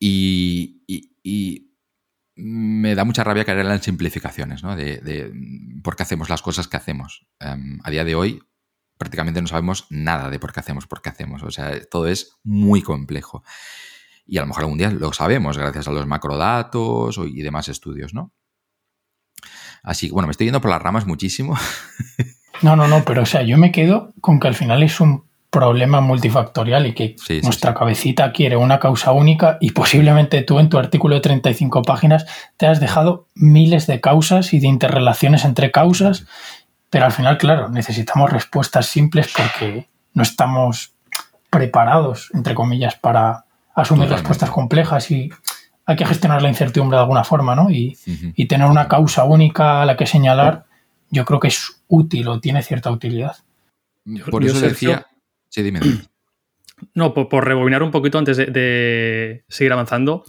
Y, 0.00 0.84
me 2.40 2.94
da 2.94 3.04
mucha 3.04 3.24
rabia 3.24 3.44
caer 3.44 3.58
en 3.58 3.68
las 3.68 3.82
simplificaciones, 3.82 4.62
¿no? 4.62 4.76
De, 4.76 5.32
por 5.82 5.96
qué 5.96 6.04
hacemos 6.04 6.28
las 6.28 6.40
cosas 6.40 6.68
que 6.68 6.76
hacemos. 6.76 7.26
Em, 7.40 7.80
a 7.82 7.90
día 7.90 8.04
de 8.04 8.14
hoy 8.14 8.40
prácticamente 8.96 9.40
no 9.40 9.48
sabemos 9.48 9.86
nada 9.90 10.30
de 10.30 10.38
por 10.38 10.52
qué 10.52 10.60
hacemos, 10.60 10.86
por 10.86 11.02
qué 11.02 11.08
hacemos. 11.08 11.42
O 11.42 11.50
sea, 11.50 11.84
todo 11.90 12.06
es 12.06 12.38
muy 12.44 12.82
complejo. 12.82 13.42
Y 14.24 14.38
a 14.38 14.42
lo 14.42 14.46
mejor 14.46 14.64
algún 14.64 14.78
día 14.78 14.90
lo 14.90 15.12
sabemos 15.12 15.58
gracias 15.58 15.88
a 15.88 15.92
los 15.92 16.06
macrodatos 16.06 17.18
y 17.18 17.42
demás 17.42 17.68
estudios, 17.68 18.14
¿no? 18.14 18.32
Así 19.82 20.08
que, 20.08 20.12
bueno, 20.12 20.28
me 20.28 20.32
estoy 20.32 20.46
yendo 20.46 20.60
por 20.60 20.70
las 20.70 20.82
ramas 20.82 21.06
muchísimo. 21.06 21.56
No, 22.62 22.76
no, 22.76 22.88
no, 22.88 23.04
pero 23.04 23.22
o 23.22 23.26
sea, 23.26 23.42
yo 23.42 23.58
me 23.58 23.72
quedo 23.72 24.12
con 24.20 24.40
que 24.40 24.48
al 24.48 24.54
final 24.54 24.82
es 24.82 25.00
un 25.00 25.28
problema 25.50 26.00
multifactorial 26.00 26.86
y 26.86 26.92
que 26.92 27.16
nuestra 27.42 27.72
cabecita 27.72 28.32
quiere 28.32 28.56
una 28.56 28.78
causa 28.78 29.12
única 29.12 29.56
y 29.60 29.70
posiblemente 29.70 30.42
tú 30.42 30.58
en 30.58 30.68
tu 30.68 30.78
artículo 30.78 31.14
de 31.14 31.22
35 31.22 31.82
páginas 31.82 32.26
te 32.56 32.66
has 32.66 32.80
dejado 32.80 33.26
miles 33.34 33.86
de 33.86 34.00
causas 34.00 34.52
y 34.52 34.60
de 34.60 34.66
interrelaciones 34.66 35.44
entre 35.44 35.70
causas, 35.70 36.26
pero 36.90 37.06
al 37.06 37.12
final, 37.12 37.38
claro, 37.38 37.70
necesitamos 37.70 38.30
respuestas 38.30 38.86
simples 38.86 39.32
porque 39.34 39.88
no 40.12 40.22
estamos 40.22 40.92
preparados, 41.50 42.30
entre 42.34 42.54
comillas, 42.54 42.96
para 42.96 43.46
asumir 43.74 44.08
respuestas 44.10 44.50
complejas 44.50 45.10
y 45.10 45.30
hay 45.86 45.96
que 45.96 46.04
gestionar 46.04 46.42
la 46.42 46.48
incertidumbre 46.48 46.96
de 46.96 47.02
alguna 47.02 47.24
forma, 47.24 47.54
¿no? 47.54 47.70
Y, 47.70 47.96
y 48.34 48.46
tener 48.46 48.68
una 48.68 48.88
causa 48.88 49.24
única 49.24 49.80
a 49.80 49.86
la 49.86 49.96
que 49.96 50.06
señalar, 50.06 50.66
yo 51.10 51.24
creo 51.24 51.40
que 51.40 51.48
es 51.48 51.77
útil 51.88 52.28
o 52.28 52.40
tiene 52.40 52.62
cierta 52.62 52.90
utilidad. 52.90 53.36
Por 54.30 54.44
eso 54.44 54.60
decía... 54.60 55.06
Sí, 55.48 55.62
dime. 55.62 55.80
No, 56.94 57.12
por, 57.12 57.44
rebobinar 57.44 57.82
un 57.82 57.90
poquito 57.90 58.18
antes 58.18 58.36
de, 58.36 59.44
seguir 59.48 59.72
avanzando, 59.72 60.24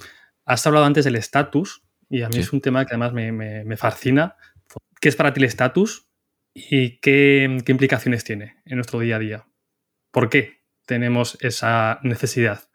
has 0.45 0.65
hablado 0.65 0.85
antes 0.85 1.05
del 1.05 1.15
estatus 1.15 1.83
y 2.09 2.23
a 2.23 2.29
mí 2.29 2.37
es 2.37 2.51
un 2.51 2.59
tema 2.59 2.85
que 2.85 2.95
además 2.95 3.13
me, 3.13 3.77
fascina. 3.77 4.35
¿Qué 4.99 5.09
es 5.09 5.15
para 5.15 5.31
ti 5.31 5.41
el 5.41 5.45
estatus 5.45 6.09
y 6.55 6.99
qué, 7.01 7.43
implicaciones 7.67 8.23
tiene 8.23 8.55
en 8.65 8.77
nuestro 8.77 8.99
día 8.99 9.17
a 9.17 9.19
día? 9.19 9.47
¿Por 10.11 10.29
qué 10.29 10.63
tenemos 10.87 11.37
esa 11.41 11.99
necesidad? 12.01 12.67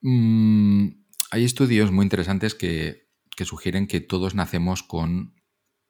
Mm, 0.00 0.90
hay 1.32 1.44
estudios 1.44 1.90
muy 1.90 2.04
interesantes 2.04 2.54
que, 2.54 3.08
que, 3.36 3.44
sugieren 3.44 3.88
que 3.88 4.00
todos 4.00 4.36
nacemos 4.36 4.84
con 4.84 5.34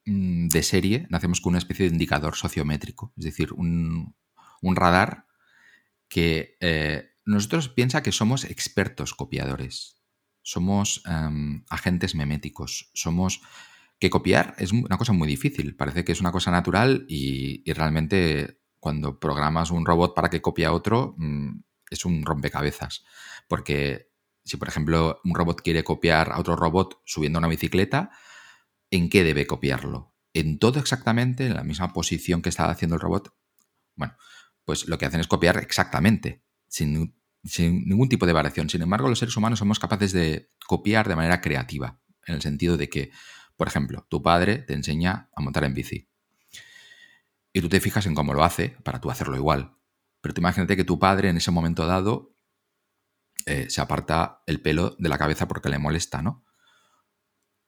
de 0.06 0.62
serie, 0.62 1.06
nacemos 1.08 1.40
con 1.40 1.52
una 1.52 1.58
especie 1.58 1.86
de 1.86 1.92
indicador 1.92 2.36
sociométrico, 2.36 3.12
es 3.16 3.24
decir, 3.24 3.52
un, 3.52 4.14
un 4.60 4.76
radar 4.76 5.26
que 6.08 6.56
eh, 6.60 7.10
nosotros 7.24 7.68
piensa 7.68 8.02
que 8.02 8.12
somos 8.12 8.44
expertos 8.44 9.14
copiadores, 9.14 10.02
somos 10.42 11.02
em, 11.06 11.64
agentes 11.70 12.14
meméticos, 12.14 12.90
somos 12.92 13.40
que 13.98 14.10
copiar 14.10 14.54
es 14.58 14.72
una 14.72 14.98
cosa 14.98 15.12
muy 15.12 15.26
difícil, 15.26 15.76
parece 15.76 16.04
que 16.04 16.12
es 16.12 16.20
una 16.20 16.32
cosa 16.32 16.50
natural 16.50 17.06
y, 17.08 17.62
realmente 17.72 18.60
cuando 18.78 19.18
programas 19.18 19.70
un 19.70 19.86
robot 19.86 20.14
para 20.14 20.28
que 20.28 20.42
copie 20.42 20.66
a 20.66 20.72
otro 20.72 21.14
mm, 21.16 21.62
es 21.90 22.04
un 22.04 22.26
rompecabezas, 22.26 23.04
porque 23.48 24.10
si 24.44 24.58
por 24.58 24.68
ejemplo 24.68 25.20
un 25.24 25.34
robot 25.34 25.62
quiere 25.62 25.84
copiar 25.84 26.32
a 26.32 26.38
otro 26.38 26.56
robot 26.56 27.00
subiendo 27.06 27.38
una 27.38 27.48
bicicleta, 27.48 28.10
¿en 28.94 29.08
qué 29.08 29.24
debe 29.24 29.46
copiarlo? 29.46 30.14
¿En 30.32 30.58
todo 30.58 30.78
exactamente? 30.78 31.46
¿En 31.46 31.54
la 31.54 31.64
misma 31.64 31.92
posición 31.92 32.42
que 32.42 32.48
estaba 32.48 32.70
haciendo 32.70 32.94
el 32.94 33.00
robot? 33.00 33.34
Bueno, 33.96 34.16
pues 34.64 34.86
lo 34.86 34.98
que 34.98 35.06
hacen 35.06 35.20
es 35.20 35.26
copiar 35.26 35.58
exactamente, 35.58 36.44
sin, 36.68 37.16
ningún 37.42 38.08
tipo 38.08 38.24
de 38.24 38.32
variación. 38.32 38.70
Sin 38.70 38.82
embargo, 38.82 39.08
los 39.08 39.18
seres 39.18 39.36
humanos 39.36 39.58
somos 39.58 39.80
capaces 39.80 40.12
de 40.12 40.52
copiar 40.66 41.08
de 41.08 41.16
manera 41.16 41.40
creativa, 41.40 42.00
en 42.24 42.36
el 42.36 42.42
sentido 42.42 42.76
de 42.76 42.88
que, 42.88 43.10
por 43.56 43.66
ejemplo, 43.66 44.06
tu 44.08 44.22
padre 44.22 44.58
te 44.58 44.74
enseña 44.74 45.28
a 45.34 45.42
montar 45.42 45.64
en 45.64 45.74
bici. 45.74 46.08
Y 47.52 47.60
tú 47.60 47.68
te 47.68 47.80
fijas 47.80 48.06
en 48.06 48.14
cómo 48.14 48.32
lo 48.32 48.44
hace 48.44 48.76
para 48.84 49.00
tú 49.00 49.10
hacerlo 49.10 49.36
igual. 49.36 49.76
Pero 50.20 50.34
tú 50.34 50.40
imagínate 50.40 50.76
que 50.76 50.84
tu 50.84 51.00
padre 51.00 51.30
en 51.30 51.36
ese 51.36 51.50
momento 51.50 51.86
dado 51.86 52.36
eh, 53.46 53.66
se 53.68 53.80
aparta 53.80 54.42
el 54.46 54.62
pelo 54.62 54.94
de 55.00 55.08
la 55.08 55.18
cabeza 55.18 55.48
porque 55.48 55.68
le 55.68 55.78
molesta, 55.78 56.22
¿no? 56.22 56.44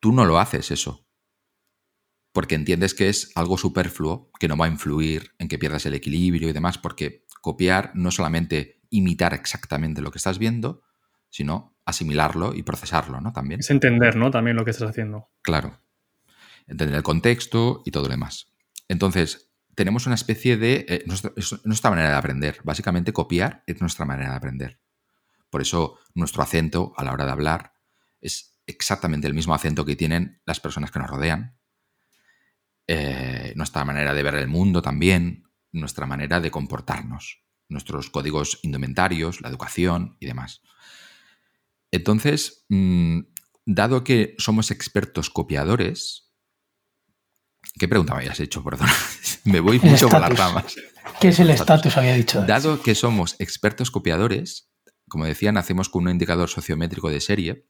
Tú 0.00 0.12
no 0.12 0.24
lo 0.24 0.38
haces 0.38 0.70
eso 0.70 1.05
porque 2.36 2.54
entiendes 2.54 2.92
que 2.92 3.08
es 3.08 3.32
algo 3.34 3.56
superfluo, 3.56 4.30
que 4.38 4.46
no 4.46 4.58
va 4.58 4.66
a 4.66 4.68
influir 4.68 5.32
en 5.38 5.48
que 5.48 5.58
pierdas 5.58 5.86
el 5.86 5.94
equilibrio 5.94 6.50
y 6.50 6.52
demás, 6.52 6.76
porque 6.76 7.24
copiar 7.40 7.92
no 7.94 8.10
solamente 8.10 8.82
imitar 8.90 9.32
exactamente 9.32 10.02
lo 10.02 10.10
que 10.10 10.18
estás 10.18 10.38
viendo, 10.38 10.82
sino 11.30 11.78
asimilarlo 11.86 12.54
y 12.54 12.62
procesarlo, 12.62 13.22
¿no? 13.22 13.32
También. 13.32 13.60
Es 13.60 13.70
entender, 13.70 14.16
¿no? 14.16 14.30
También 14.30 14.54
lo 14.54 14.66
que 14.66 14.72
estás 14.72 14.90
haciendo. 14.90 15.30
Claro. 15.40 15.80
Entender 16.66 16.96
el 16.96 17.02
contexto 17.02 17.80
y 17.86 17.90
todo 17.90 18.02
lo 18.02 18.10
demás. 18.10 18.52
Entonces, 18.86 19.50
tenemos 19.74 20.04
una 20.04 20.16
especie 20.16 20.58
de... 20.58 20.84
Eh, 20.90 21.04
nuestra 21.64 21.88
manera 21.88 22.10
de 22.10 22.16
aprender. 22.16 22.58
Básicamente, 22.64 23.14
copiar 23.14 23.62
es 23.66 23.80
nuestra 23.80 24.04
manera 24.04 24.32
de 24.32 24.36
aprender. 24.36 24.78
Por 25.48 25.62
eso, 25.62 25.96
nuestro 26.14 26.42
acento 26.42 26.92
a 26.98 27.04
la 27.04 27.14
hora 27.14 27.24
de 27.24 27.32
hablar 27.32 27.72
es 28.20 28.60
exactamente 28.66 29.26
el 29.26 29.32
mismo 29.32 29.54
acento 29.54 29.86
que 29.86 29.96
tienen 29.96 30.42
las 30.44 30.60
personas 30.60 30.90
que 30.90 30.98
nos 30.98 31.08
rodean 31.08 31.55
eh, 32.88 33.52
nuestra 33.56 33.84
manera 33.84 34.14
de 34.14 34.22
ver 34.22 34.36
el 34.36 34.48
mundo 34.48 34.82
también, 34.82 35.44
nuestra 35.72 36.06
manera 36.06 36.40
de 36.40 36.50
comportarnos, 36.50 37.42
nuestros 37.68 38.10
códigos 38.10 38.60
indumentarios, 38.62 39.40
la 39.40 39.48
educación 39.48 40.16
y 40.20 40.26
demás. 40.26 40.62
Entonces, 41.90 42.64
mm, 42.68 43.20
dado 43.64 44.04
que 44.04 44.34
somos 44.38 44.70
expertos 44.70 45.30
copiadores, 45.30 46.32
¿qué 47.78 47.88
pregunta 47.88 48.14
me 48.14 48.20
habías 48.20 48.40
hecho? 48.40 48.62
Perdón, 48.62 48.88
me 49.44 49.60
voy 49.60 49.80
mucho 49.80 50.08
por 50.08 50.20
las 50.20 50.38
ramas. 50.38 50.76
¿Qué 51.20 51.28
es 51.28 51.40
el 51.40 51.50
estatus? 51.50 51.96
Había 51.96 52.14
dicho. 52.14 52.44
Dado 52.46 52.82
que 52.82 52.94
somos 52.94 53.36
expertos 53.38 53.90
copiadores, 53.90 54.70
como 55.08 55.24
decía, 55.24 55.52
nacemos 55.52 55.88
con 55.88 56.04
un 56.04 56.10
indicador 56.10 56.48
sociométrico 56.48 57.10
de 57.10 57.20
serie 57.20 57.66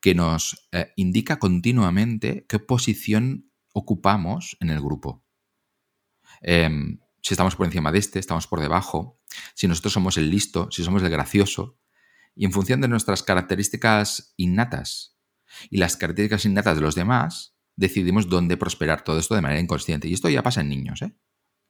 que 0.00 0.14
nos 0.14 0.68
eh, 0.72 0.92
indica 0.96 1.38
continuamente 1.38 2.46
qué 2.48 2.58
posición 2.58 3.49
ocupamos 3.72 4.56
en 4.60 4.70
el 4.70 4.80
grupo. 4.80 5.24
Em, 6.42 6.98
si 7.22 7.34
estamos 7.34 7.56
por 7.56 7.66
encima 7.66 7.92
de 7.92 7.98
este, 7.98 8.18
estamos 8.18 8.46
por 8.46 8.60
debajo, 8.60 9.20
si 9.54 9.68
nosotros 9.68 9.92
somos 9.92 10.16
el 10.16 10.30
listo, 10.30 10.68
si 10.70 10.82
somos 10.82 11.02
el 11.02 11.10
gracioso, 11.10 11.78
y 12.34 12.44
en 12.44 12.52
función 12.52 12.80
de 12.80 12.88
nuestras 12.88 13.22
características 13.22 14.34
innatas 14.36 15.18
y 15.68 15.78
las 15.78 15.96
características 15.96 16.44
innatas 16.44 16.76
de 16.76 16.82
los 16.82 16.94
demás, 16.94 17.56
decidimos 17.76 18.28
dónde 18.28 18.56
prosperar 18.56 19.02
todo 19.02 19.18
esto 19.18 19.34
de 19.34 19.40
manera 19.40 19.60
inconsciente. 19.60 20.08
Y 20.08 20.12
esto 20.12 20.28
ya 20.28 20.42
pasa 20.42 20.60
en 20.60 20.68
niños, 20.68 21.02
¿eh? 21.02 21.14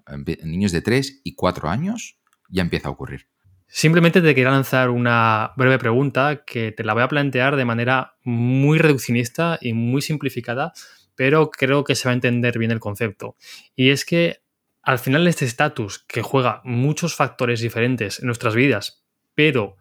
En 0.06 0.50
niños 0.50 0.72
de 0.72 0.82
3 0.82 1.22
y 1.24 1.34
4 1.34 1.70
años 1.70 2.18
ya 2.48 2.62
empieza 2.62 2.88
a 2.88 2.90
ocurrir. 2.90 3.28
Simplemente 3.66 4.20
te 4.20 4.34
quería 4.34 4.50
lanzar 4.50 4.90
una 4.90 5.52
breve 5.56 5.78
pregunta 5.78 6.44
que 6.44 6.72
te 6.72 6.82
la 6.82 6.92
voy 6.92 7.04
a 7.04 7.08
plantear 7.08 7.54
de 7.54 7.64
manera 7.64 8.16
muy 8.24 8.78
reduccionista 8.78 9.58
y 9.60 9.72
muy 9.72 10.02
simplificada 10.02 10.72
pero 11.20 11.50
creo 11.50 11.84
que 11.84 11.96
se 11.96 12.08
va 12.08 12.12
a 12.12 12.14
entender 12.14 12.58
bien 12.58 12.70
el 12.70 12.80
concepto. 12.80 13.36
Y 13.76 13.90
es 13.90 14.06
que 14.06 14.40
al 14.80 14.98
final 14.98 15.26
este 15.26 15.44
estatus 15.44 15.98
que 16.08 16.22
juega 16.22 16.62
muchos 16.64 17.14
factores 17.14 17.60
diferentes 17.60 18.20
en 18.20 18.24
nuestras 18.24 18.54
vidas, 18.54 19.04
pero 19.34 19.76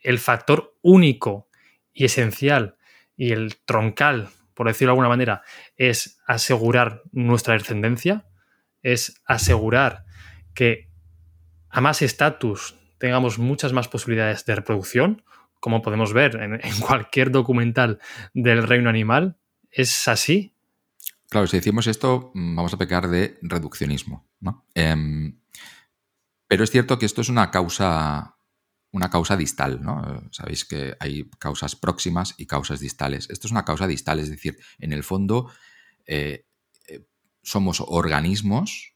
el 0.00 0.18
factor 0.18 0.78
único 0.80 1.50
y 1.92 2.06
esencial 2.06 2.78
y 3.18 3.32
el 3.32 3.56
troncal, 3.66 4.30
por 4.54 4.66
decirlo 4.66 4.92
de 4.92 4.92
alguna 4.92 5.10
manera, 5.10 5.42
es 5.76 6.22
asegurar 6.26 7.02
nuestra 7.12 7.52
descendencia, 7.52 8.24
es 8.82 9.20
asegurar 9.26 10.06
que 10.54 10.88
a 11.68 11.82
más 11.82 12.00
estatus 12.00 12.76
tengamos 12.96 13.38
muchas 13.38 13.74
más 13.74 13.88
posibilidades 13.88 14.46
de 14.46 14.54
reproducción, 14.54 15.22
como 15.60 15.82
podemos 15.82 16.14
ver 16.14 16.36
en, 16.36 16.80
cualquier 16.80 17.30
documental 17.30 17.98
del 18.32 18.62
reino 18.62 18.88
animal. 18.88 19.36
¿Es 19.70 20.08
así? 20.08 20.54
Claro, 21.30 21.46
si 21.46 21.58
decimos 21.58 21.86
esto, 21.86 22.30
mm, 22.34 22.56
vamos 22.56 22.72
a 22.72 22.78
pecar 22.78 23.08
de 23.08 23.38
reduccionismo. 23.42 24.28
¿no? 24.40 24.66
Em, 24.74 25.38
pero 26.46 26.64
es 26.64 26.70
cierto 26.70 26.98
que 26.98 27.06
esto 27.06 27.20
es 27.20 27.28
una 27.28 27.50
causa, 27.50 28.38
una 28.92 29.10
causa 29.10 29.36
distal, 29.36 29.82
¿no? 29.82 30.28
Sabéis 30.32 30.64
que 30.64 30.96
hay 30.98 31.28
causas 31.38 31.76
próximas 31.76 32.34
y 32.38 32.46
causas 32.46 32.80
distales. 32.80 33.28
Esto 33.28 33.46
es 33.46 33.52
una 33.52 33.66
causa 33.66 33.86
distal, 33.86 34.18
es 34.18 34.30
decir, 34.30 34.58
en 34.78 34.92
el 34.92 35.04
fondo 35.04 35.50
eh, 36.06 36.46
eh, 36.86 37.06
somos 37.42 37.82
organismos 37.86 38.94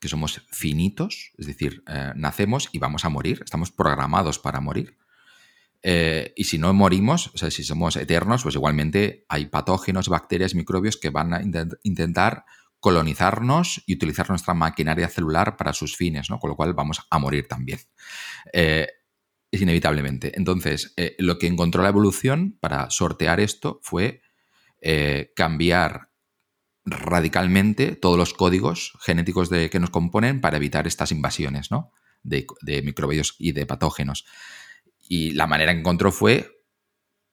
que 0.00 0.08
somos 0.08 0.42
finitos, 0.50 1.32
es 1.38 1.46
decir, 1.46 1.82
eh, 1.86 2.12
nacemos 2.16 2.68
y 2.72 2.78
vamos 2.78 3.04
a 3.04 3.08
morir, 3.08 3.40
estamos 3.44 3.70
programados 3.70 4.38
para 4.38 4.60
morir. 4.60 4.98
Eh, 5.82 6.32
y 6.36 6.44
si 6.44 6.58
no 6.58 6.72
morimos, 6.72 7.28
o 7.34 7.38
sea, 7.38 7.50
si 7.50 7.64
somos 7.64 7.96
eternos, 7.96 8.42
pues 8.42 8.54
igualmente 8.54 9.24
hay 9.28 9.46
patógenos, 9.46 10.08
bacterias, 10.08 10.54
microbios 10.54 10.96
que 10.96 11.10
van 11.10 11.34
a 11.34 11.40
intentar 11.82 12.44
colonizarnos 12.80 13.82
y 13.86 13.94
utilizar 13.94 14.28
nuestra 14.28 14.54
maquinaria 14.54 15.08
celular 15.08 15.56
para 15.56 15.72
sus 15.72 15.96
fines, 15.96 16.30
¿no? 16.30 16.38
Con 16.38 16.50
lo 16.50 16.56
cual 16.56 16.74
vamos 16.74 17.00
a 17.10 17.18
morir 17.18 17.46
también. 17.46 17.80
Eh, 18.52 18.88
es 19.50 19.60
inevitablemente. 19.60 20.32
Entonces, 20.34 20.94
lo 21.18 21.38
que 21.38 21.46
encontró 21.46 21.82
la 21.82 21.90
evolución 21.90 22.56
para 22.58 22.88
sortear 22.88 23.38
esto 23.38 23.80
fue 23.82 24.22
cambiar 25.36 26.12
radicalmente 26.84 27.94
todos 27.94 28.18
los 28.18 28.34
códigos 28.34 28.92
genéticos 29.00 29.50
de, 29.50 29.70
que 29.70 29.78
nos 29.78 29.90
componen 29.90 30.40
para 30.40 30.56
evitar 30.56 30.86
estas 30.86 31.12
invasiones 31.12 31.70
¿no? 31.70 31.92
de, 32.22 32.46
microbios 32.82 33.36
y 33.38 33.52
de 33.52 33.66
patógenos. 33.66 34.24
Y 35.14 35.32
la 35.32 35.46
manera 35.46 35.74
que 35.74 35.80
encontró 35.80 36.10
fue 36.10 36.64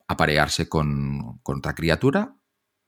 aparearse 0.06 0.68
con, 0.68 1.40
otra 1.42 1.74
criatura 1.74 2.36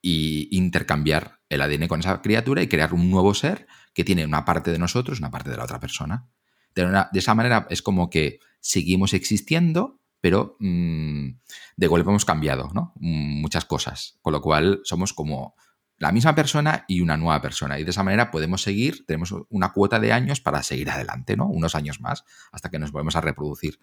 e 0.02 0.48
intercambiar 0.50 1.40
el 1.48 1.62
ADN 1.62 1.88
con 1.88 2.00
esa 2.00 2.20
criatura 2.20 2.60
y 2.60 2.68
crear 2.68 2.92
un 2.92 3.10
nuevo 3.10 3.32
ser 3.32 3.66
que 3.94 4.04
tiene 4.04 4.26
una 4.26 4.44
parte 4.44 4.70
de 4.70 4.78
nosotros, 4.78 5.18
una 5.18 5.30
parte 5.30 5.48
de 5.48 5.56
la 5.56 5.64
otra 5.64 5.80
persona. 5.80 6.28
De, 6.74 7.06
esa 7.14 7.34
manera 7.34 7.66
es 7.70 7.80
como 7.80 8.10
que 8.10 8.38
seguimos 8.60 9.14
existiendo, 9.14 9.98
pero 10.20 10.58
mm, 10.60 11.38
de 11.74 11.86
golpe 11.86 12.10
hemos 12.10 12.26
cambiado 12.26 12.70
¿no? 12.74 12.92
muchas 12.96 13.64
cosas. 13.64 14.18
Con 14.20 14.34
lo 14.34 14.42
cual 14.42 14.82
somos 14.84 15.14
como 15.14 15.54
la 15.96 16.12
misma 16.12 16.34
persona 16.34 16.84
y 16.86 17.00
una 17.00 17.16
nueva 17.16 17.40
persona. 17.40 17.78
Y 17.78 17.84
de 17.84 17.92
esa 17.92 18.02
manera 18.02 18.30
podemos 18.30 18.60
seguir, 18.60 19.06
tenemos 19.06 19.34
una 19.48 19.72
cuota 19.72 20.00
de 20.00 20.12
años 20.12 20.42
para 20.42 20.62
seguir 20.62 20.90
adelante, 20.90 21.34
¿no? 21.34 21.46
Unos 21.46 21.76
años 21.76 21.98
más, 22.02 22.24
hasta 22.50 22.70
que 22.70 22.78
nos 22.78 22.92
volvemos 22.92 23.16
a 23.16 23.22
reproducir. 23.22 23.78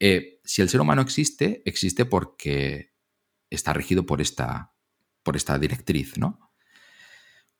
Eh, 0.00 0.40
si 0.44 0.62
el 0.62 0.68
ser 0.68 0.80
humano 0.80 1.02
existe, 1.02 1.62
existe 1.64 2.04
porque 2.04 2.94
está 3.50 3.72
regido 3.72 4.06
por 4.06 4.20
esta, 4.20 4.74
directriz, 5.60 6.18
¿no? 6.18 6.52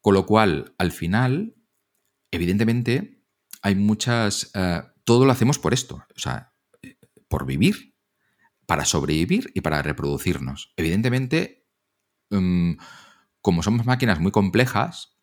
Con 0.01 0.15
lo 0.15 0.27
cual, 0.27 0.75
al 0.79 0.93
final, 0.93 1.57
evidentemente, 2.31 3.25
hay 3.63 3.75
muchas... 3.75 4.51
Eh, 4.55 4.83
todo 5.05 5.25
lo 5.25 5.33
hacemos 5.33 5.59
por 5.59 5.73
esto, 5.73 6.05
o 6.15 6.19
sea, 6.19 6.55
por 7.29 7.47
vivir, 7.47 7.95
para 8.67 8.85
sobrevivir 8.85 9.51
y 9.55 9.63
para 9.63 9.81
reproducirnos. 9.81 10.73
Evidentemente, 10.77 11.67
mm, 12.31 12.73
como 13.41 13.63
somos 13.63 13.87
máquinas 13.87 14.21
muy 14.21 14.31
complejas, 14.31 15.17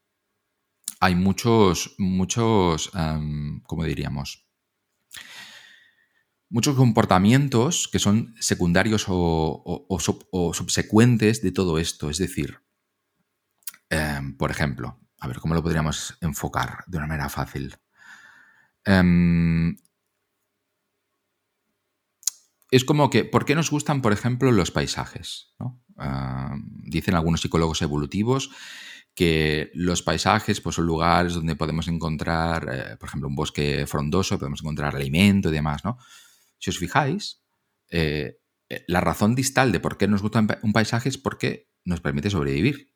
hay 1.00 1.16
muchos, 1.16 1.94
muchos, 2.00 2.90
em, 2.96 3.62
¿cómo 3.62 3.84
diríamos? 3.84 4.45
Muchos 6.50 6.76
comportamientos 6.76 7.88
que 7.92 8.00
son 8.00 8.36
secundarios 8.40 9.06
o, 9.08 9.98
subsecuentes 10.54 11.42
de 11.42 11.52
todo 11.52 11.80
esto. 11.80 12.10
Es 12.10 12.18
decir, 12.18 12.60
em, 13.90 14.38
por 14.38 14.52
ejemplo, 14.52 15.00
a 15.20 15.28
ver, 15.28 15.40
¿cómo 15.40 15.56
lo 15.56 15.64
podríamos 15.64 16.18
enfocar 16.22 16.84
de 16.88 16.98
una 16.98 17.08
manera 17.08 17.30
fácil? 17.30 17.76
Em, 18.86 19.76
es 22.72 22.86
como 22.86 23.10
que, 23.10 23.26
¿por 23.26 23.46
qué 23.46 23.56
nos 23.56 23.72
gustan, 23.72 24.02
por 24.02 24.14
ejemplo, 24.14 24.52
los 24.52 24.72
paisajes? 24.72 25.56
Ah, 25.98 26.56
dicen 26.84 27.16
algunos 27.16 27.42
psicólogos 27.42 27.82
evolutivos 27.82 28.52
que 29.16 29.72
los 29.74 30.02
paisajes 30.04 30.60
pues, 30.62 30.76
son 30.76 30.86
lugares 30.86 31.34
donde 31.34 31.56
podemos 31.56 31.88
encontrar, 31.88 32.68
eh, 32.72 32.98
por 32.98 33.08
ejemplo, 33.08 33.30
un 33.30 33.36
bosque 33.36 33.88
frondoso, 33.88 34.38
podemos 34.38 34.62
encontrar 34.62 34.96
alimento 34.96 35.50
y 35.50 35.54
demás, 35.54 35.86
¿no? 35.86 35.98
Si 36.60 36.70
os 36.70 36.78
fijáis, 36.78 37.44
eh, 37.90 38.40
eh, 38.70 38.84
la 38.88 39.02
razón 39.02 39.36
distal 39.36 39.72
de 39.72 39.80
por 39.80 39.98
qué 39.98 40.08
nos 40.08 40.22
gusta 40.22 40.46
un 40.62 40.74
paisaje 40.74 41.10
es 41.10 41.18
porque 41.18 41.70
nos 41.84 42.02
permite 42.02 42.30
sobrevivir. 42.30 42.94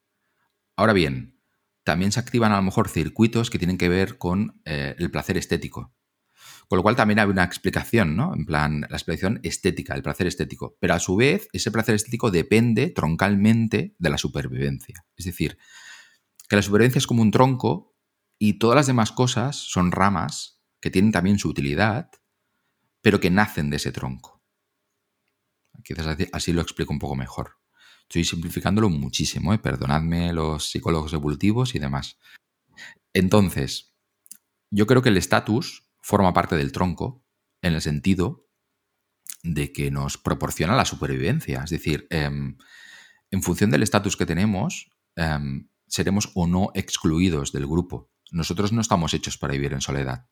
Ahora 0.76 0.93
bien, 0.93 1.39
también 1.84 2.12
se 2.12 2.20
activan 2.20 2.51
a 2.51 2.57
lo 2.57 2.64
mejor 2.64 2.89
circuitos 2.89 3.49
que 3.49 3.60
tienen 3.60 3.78
que 3.78 3.89
ver 3.89 4.18
con 4.18 4.62
el 4.66 5.12
placer 5.12 5.38
estético. 5.38 5.93
Con 6.70 6.78
lo 6.78 6.84
cual 6.84 6.95
también 6.95 7.18
hay 7.18 7.28
una 7.28 7.43
explicación, 7.43 8.16
¿no? 8.16 8.34
En 8.36 8.45
plan, 8.45 8.82
la 8.82 8.95
explicación 8.95 9.39
estética, 9.41 9.95
el 9.95 10.03
placer 10.03 10.28
estético. 10.28 10.78
Pero 10.80 10.93
a 10.93 10.99
su 10.99 11.16
vez, 11.16 11.47
ese 11.51 11.72
placer 11.72 11.95
estético 11.95 12.30
depende 12.30 12.91
troncalmente 12.91 13.95
de 13.97 14.10
la 14.10 14.20
supervivencia. 14.20 15.03
Es 15.18 15.26
decir, 15.26 15.57
que 16.47 16.55
la 16.55 16.62
supervivencia 16.62 16.99
es 16.99 17.07
como 17.07 17.24
un 17.24 17.32
tronco 17.32 17.95
y 18.38 18.60
todas 18.60 18.76
las 18.76 18.86
demás 18.86 19.12
cosas 19.12 19.55
son 19.55 19.91
ramas 19.91 20.62
que 20.80 20.91
tienen 20.91 21.12
también 21.12 21.39
su 21.39 21.49
utilidad, 21.49 22.12
pero 23.02 23.20
que 23.20 23.30
nacen 23.30 23.70
de 23.70 23.78
ese 23.78 23.91
tronco. 23.91 24.41
Quizás 25.84 26.18
así 26.34 26.54
lo 26.54 26.62
explico 26.62 26.93
un 26.93 27.00
poco 27.00 27.16
mejor. 27.16 27.58
Estoy 28.04 28.26
simplificándolo 28.26 28.89
muchísimo, 28.89 29.54
¿eh? 29.54 29.60
perdonadme 29.60 30.34
los 30.34 30.70
psicólogos 30.70 31.14
evolutivos 31.14 31.76
y 31.76 31.80
demás. 31.80 32.18
Entonces, 33.14 33.93
yo 34.72 34.88
creo 34.88 35.02
que 35.02 35.10
el 35.10 35.18
estatus 35.18 35.88
forma 36.02 36.34
parte 36.34 36.56
del 36.56 36.72
tronco 36.72 37.24
en 37.62 37.74
el 37.74 37.82
sentido 37.82 38.47
de 39.43 39.72
que 39.72 39.91
nos 39.91 40.18
proporciona 40.18 40.76
la 40.76 40.86
supervivencia. 40.86 41.64
Es 41.64 41.70
decir, 41.70 42.08
em, 42.10 42.58
en 43.32 43.43
función 43.43 43.70
del 43.70 43.84
estatus 43.84 44.18
que 44.18 44.26
tenemos, 44.26 44.89
em, 45.16 45.70
seremos 45.88 46.32
o 46.36 46.47
no 46.47 46.72
excluidos 46.74 47.52
del 47.52 47.68
grupo. 47.68 48.12
Nosotros 48.32 48.72
no 48.72 48.82
estamos 48.82 49.14
hechos 49.14 49.38
para 49.38 49.54
vivir 49.54 49.74
en 49.74 49.82
soledad. 49.82 50.28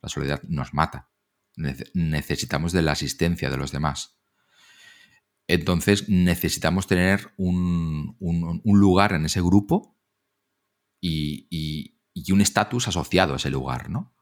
La 0.00 0.08
soledad 0.08 0.42
nos 0.44 0.74
mata. 0.74 1.11
Necesitamos 1.56 2.72
de 2.72 2.82
la 2.82 2.92
asistencia 2.92 3.50
de 3.50 3.56
los 3.56 3.72
demás. 3.72 4.18
Entonces 5.48 6.08
necesitamos 6.08 6.86
tener 6.86 7.32
un, 7.36 8.16
lugar 8.64 9.12
en 9.12 9.26
ese 9.26 9.40
grupo 9.40 9.98
y, 11.00 11.46
y 12.14 12.32
un 12.32 12.40
estatus 12.40 12.88
asociado 12.88 13.34
a 13.34 13.36
ese 13.36 13.50
lugar, 13.50 13.90
¿no? 13.90 14.14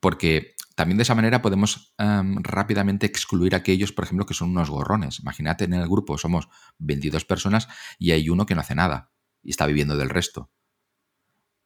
porque 0.00 0.54
también 0.74 0.98
de 0.98 1.02
esa 1.02 1.14
manera 1.14 1.42
podemos 1.42 1.94
em, 1.98 2.36
rápidamente 2.42 3.06
excluir 3.06 3.54
a 3.54 3.58
aquellos, 3.58 3.92
por 3.92 4.04
ejemplo, 4.04 4.26
que 4.26 4.34
son 4.34 4.50
unos 4.50 4.70
gorrones. 4.70 5.20
Imagínate 5.20 5.64
en 5.64 5.74
el 5.74 5.88
grupo 5.88 6.18
somos 6.18 6.48
22 6.78 7.24
personas 7.24 7.68
y 7.98 8.12
hay 8.12 8.28
uno 8.28 8.46
que 8.46 8.54
no 8.54 8.60
hace 8.60 8.74
nada 8.74 9.10
y 9.42 9.50
está 9.50 9.66
viviendo 9.66 9.96
del 9.96 10.10
resto. 10.10 10.52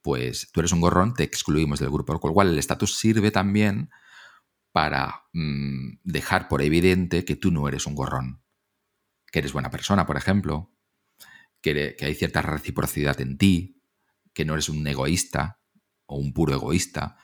Pues 0.03 0.51
tú 0.53 0.61
eres 0.61 0.73
un 0.73 0.81
gorrón, 0.81 1.15
te 1.15 1.25
excluimos 1.25 1.81
del 1.81 1.91
grupo, 1.91 2.19
con 2.19 2.31
lo 2.31 2.35
cual 2.35 2.49
el 2.49 2.59
estatus 2.59 2.97
sirve 2.97 3.31
también 3.31 3.91
para 4.73 5.25
mm, 5.33 5.99
dejar 6.05 6.49
por 6.49 6.63
evidente 6.63 7.25
que 7.25 7.37
tú 7.37 7.51
no 7.51 7.69
eres 7.69 7.87
un 7.87 7.95
gorrón, 7.95 8.43
que 9.33 9.41
eres 9.41 9.53
buena 9.53 9.71
persona, 9.71 10.07
por 10.07 10.17
ejemplo, 10.17 10.73
que 11.61 11.97
hay 12.01 12.15
cierta 12.15 12.43
reciprocidad 12.43 13.21
en 13.21 13.37
ti, 13.37 13.83
que 14.33 14.45
no 14.45 14.55
eres 14.55 14.69
un 14.69 14.87
egoísta 14.87 15.61
o 16.07 16.17
un 16.17 16.33
puro 16.33 16.55
egoísta, 16.55 17.17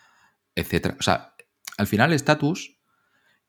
etcétera. 0.54 0.96
O 0.98 1.02
sea, 1.02 1.34
al 1.76 1.86
final 1.86 2.10
el 2.10 2.16
estatus 2.16 2.80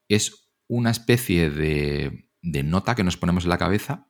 es 0.08 0.50
una 0.68 0.92
especie 0.92 1.50
de, 1.50 2.30
nota 2.42 2.96
que 2.96 3.04
nos 3.04 3.18
ponemos 3.18 3.44
en 3.44 3.50
la 3.50 3.58
cabeza 3.58 4.10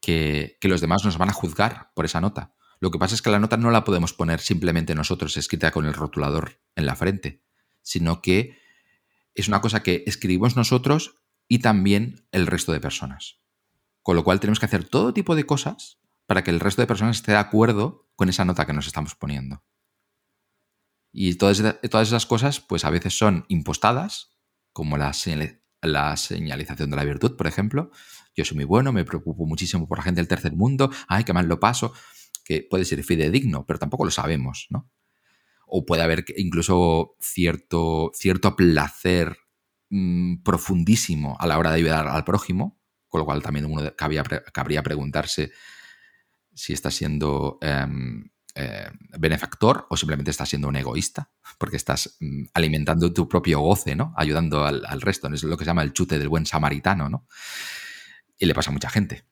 que, 0.00 0.58
los 0.62 0.80
demás 0.80 1.04
nos 1.04 1.18
van 1.18 1.30
a 1.30 1.34
juzgar 1.34 1.92
por 1.94 2.04
esa 2.04 2.20
nota. 2.20 2.54
Lo 2.80 2.90
que 2.90 2.98
pasa 2.98 3.14
es 3.14 3.22
que 3.22 3.30
la 3.30 3.38
nota 3.38 3.56
no 3.56 3.70
la 3.70 3.84
podemos 3.84 4.12
poner 4.12 4.40
simplemente 4.40 4.94
nosotros 4.94 5.36
escrita 5.36 5.70
con 5.70 5.86
el 5.86 5.94
rotulador 5.94 6.60
en 6.74 6.86
la 6.86 6.96
frente, 6.96 7.42
sino 7.82 8.20
que 8.20 8.58
es 9.34 9.48
una 9.48 9.60
cosa 9.60 9.82
que 9.82 10.04
escribimos 10.06 10.56
nosotros 10.56 11.16
y 11.48 11.58
también 11.58 12.26
el 12.32 12.46
resto 12.46 12.72
de 12.72 12.80
personas. 12.80 13.40
Con 14.02 14.16
lo 14.16 14.24
cual 14.24 14.40
tenemos 14.40 14.60
que 14.60 14.66
hacer 14.66 14.88
todo 14.88 15.14
tipo 15.14 15.34
de 15.34 15.46
cosas 15.46 15.98
para 16.26 16.44
que 16.44 16.50
el 16.50 16.60
resto 16.60 16.82
de 16.82 16.86
personas 16.86 17.16
esté 17.16 17.32
de 17.32 17.38
acuerdo 17.38 18.08
con 18.16 18.28
esa 18.28 18.44
nota 18.44 18.66
que 18.66 18.72
nos 18.72 18.86
estamos 18.86 19.14
poniendo. 19.14 19.64
Y 21.12 21.34
todas, 21.36 21.62
todas 21.90 22.08
esas 22.08 22.26
cosas, 22.26 22.60
pues 22.60 22.84
a 22.84 22.90
veces 22.90 23.16
son 23.16 23.44
impostadas, 23.48 24.36
como 24.72 24.96
la, 24.98 25.12
la 25.82 26.16
señalización 26.16 26.90
de 26.90 26.96
la 26.96 27.04
virtud, 27.04 27.36
por 27.36 27.46
ejemplo. 27.46 27.90
Yo 28.36 28.44
soy 28.44 28.56
muy 28.56 28.64
bueno, 28.64 28.92
me 28.92 29.04
preocupo 29.04 29.46
muchísimo 29.46 29.86
por 29.86 29.98
la 29.98 30.04
gente 30.04 30.20
del 30.20 30.28
tercer 30.28 30.54
mundo, 30.56 30.90
ay, 31.06 31.24
qué 31.24 31.32
mal 31.32 31.46
lo 31.46 31.60
paso, 31.60 31.92
que 32.44 32.66
puede 32.68 32.84
ser 32.84 33.02
fidedigno, 33.04 33.64
pero 33.64 33.78
tampoco 33.78 34.04
lo 34.04 34.10
sabemos, 34.10 34.66
¿no? 34.70 34.90
O 35.76 35.84
puede 35.84 36.04
haber 36.04 36.24
incluso 36.36 37.16
cierto, 37.18 38.12
cierto 38.14 38.54
placer 38.54 39.38
mm, 39.90 40.44
profundísimo 40.44 41.36
a 41.40 41.48
la 41.48 41.58
hora 41.58 41.70
de 41.70 41.78
ayudar 41.78 42.06
al 42.06 42.22
prójimo, 42.22 42.80
con 43.08 43.18
lo 43.18 43.24
cual 43.24 43.42
también 43.42 43.66
uno 43.66 43.92
cabría, 43.96 44.82
preguntarse 44.84 45.50
si 46.54 46.72
está 46.72 46.92
siendo 46.92 47.58
em, 47.60 48.30
eh, 48.54 48.88
benefactor 49.18 49.88
o 49.90 49.96
simplemente 49.96 50.30
estás 50.30 50.48
siendo 50.48 50.68
un 50.68 50.76
egoísta, 50.76 51.32
porque 51.58 51.76
estás 51.76 52.18
mm, 52.20 52.44
alimentando 52.54 53.12
tu 53.12 53.28
propio 53.28 53.58
goce, 53.58 53.96
¿no? 53.96 54.14
Ayudando 54.16 54.64
al, 54.64 55.00
resto. 55.00 55.26
Es 55.34 55.42
lo 55.42 55.56
que 55.56 55.64
se 55.64 55.70
llama 55.70 55.82
el 55.82 55.92
chute 55.92 56.20
del 56.20 56.28
buen 56.28 56.46
samaritano, 56.46 57.08
¿no? 57.08 57.26
Y 58.38 58.46
le 58.46 58.54
pasa 58.54 58.70
a 58.70 58.72
mucha 58.72 58.90
gente, 58.90 59.26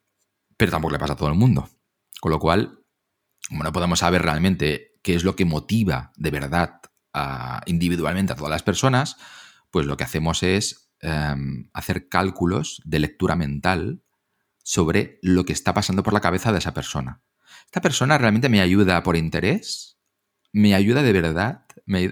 pero 0.57 0.73
tampoco 0.73 0.91
le 0.91 0.99
pasa 0.99 1.13
a 1.13 1.17
todo 1.17 1.29
el 1.29 1.37
mundo. 1.37 1.71
Con 2.21 2.33
lo 2.33 2.41
cual, 2.41 2.82
como 3.49 3.65
no 3.65 3.73
podemos 3.73 4.01
saber 4.01 4.23
realmente 4.23 4.99
qué 5.03 5.15
es 5.15 5.25
lo 5.25 5.37
que 5.37 5.45
motiva 5.45 6.13
de 6.17 6.31
verdad 6.31 6.81
individualmente 7.67 8.33
a 8.33 8.37
todas 8.37 8.51
las 8.51 8.63
personas, 8.63 9.17
pues 9.71 9.87
lo 9.87 9.97
que 9.97 10.05
hacemos 10.05 10.43
es 10.43 10.91
em, 11.01 11.69
hacer 11.73 12.09
cálculos 12.09 12.81
de 12.85 13.01
lectura 13.01 13.37
mental 13.37 14.03
sobre 14.63 15.19
lo 15.23 15.45
que 15.45 15.53
está 15.53 15.75
pasando 15.75 16.03
por 16.03 16.15
la 16.15 16.21
cabeza 16.21 16.53
de 16.53 16.59
esa 16.59 16.73
persona. 16.73 17.23
¿Esta 17.67 17.81
persona 17.81 18.19
realmente 18.19 18.49
me 18.49 18.61
ayuda 18.61 19.03
por 19.03 19.17
interés? 19.17 19.99
¿Me 20.53 20.75
ayuda 20.75 21.03
de 21.03 21.13
verdad? 21.13 21.67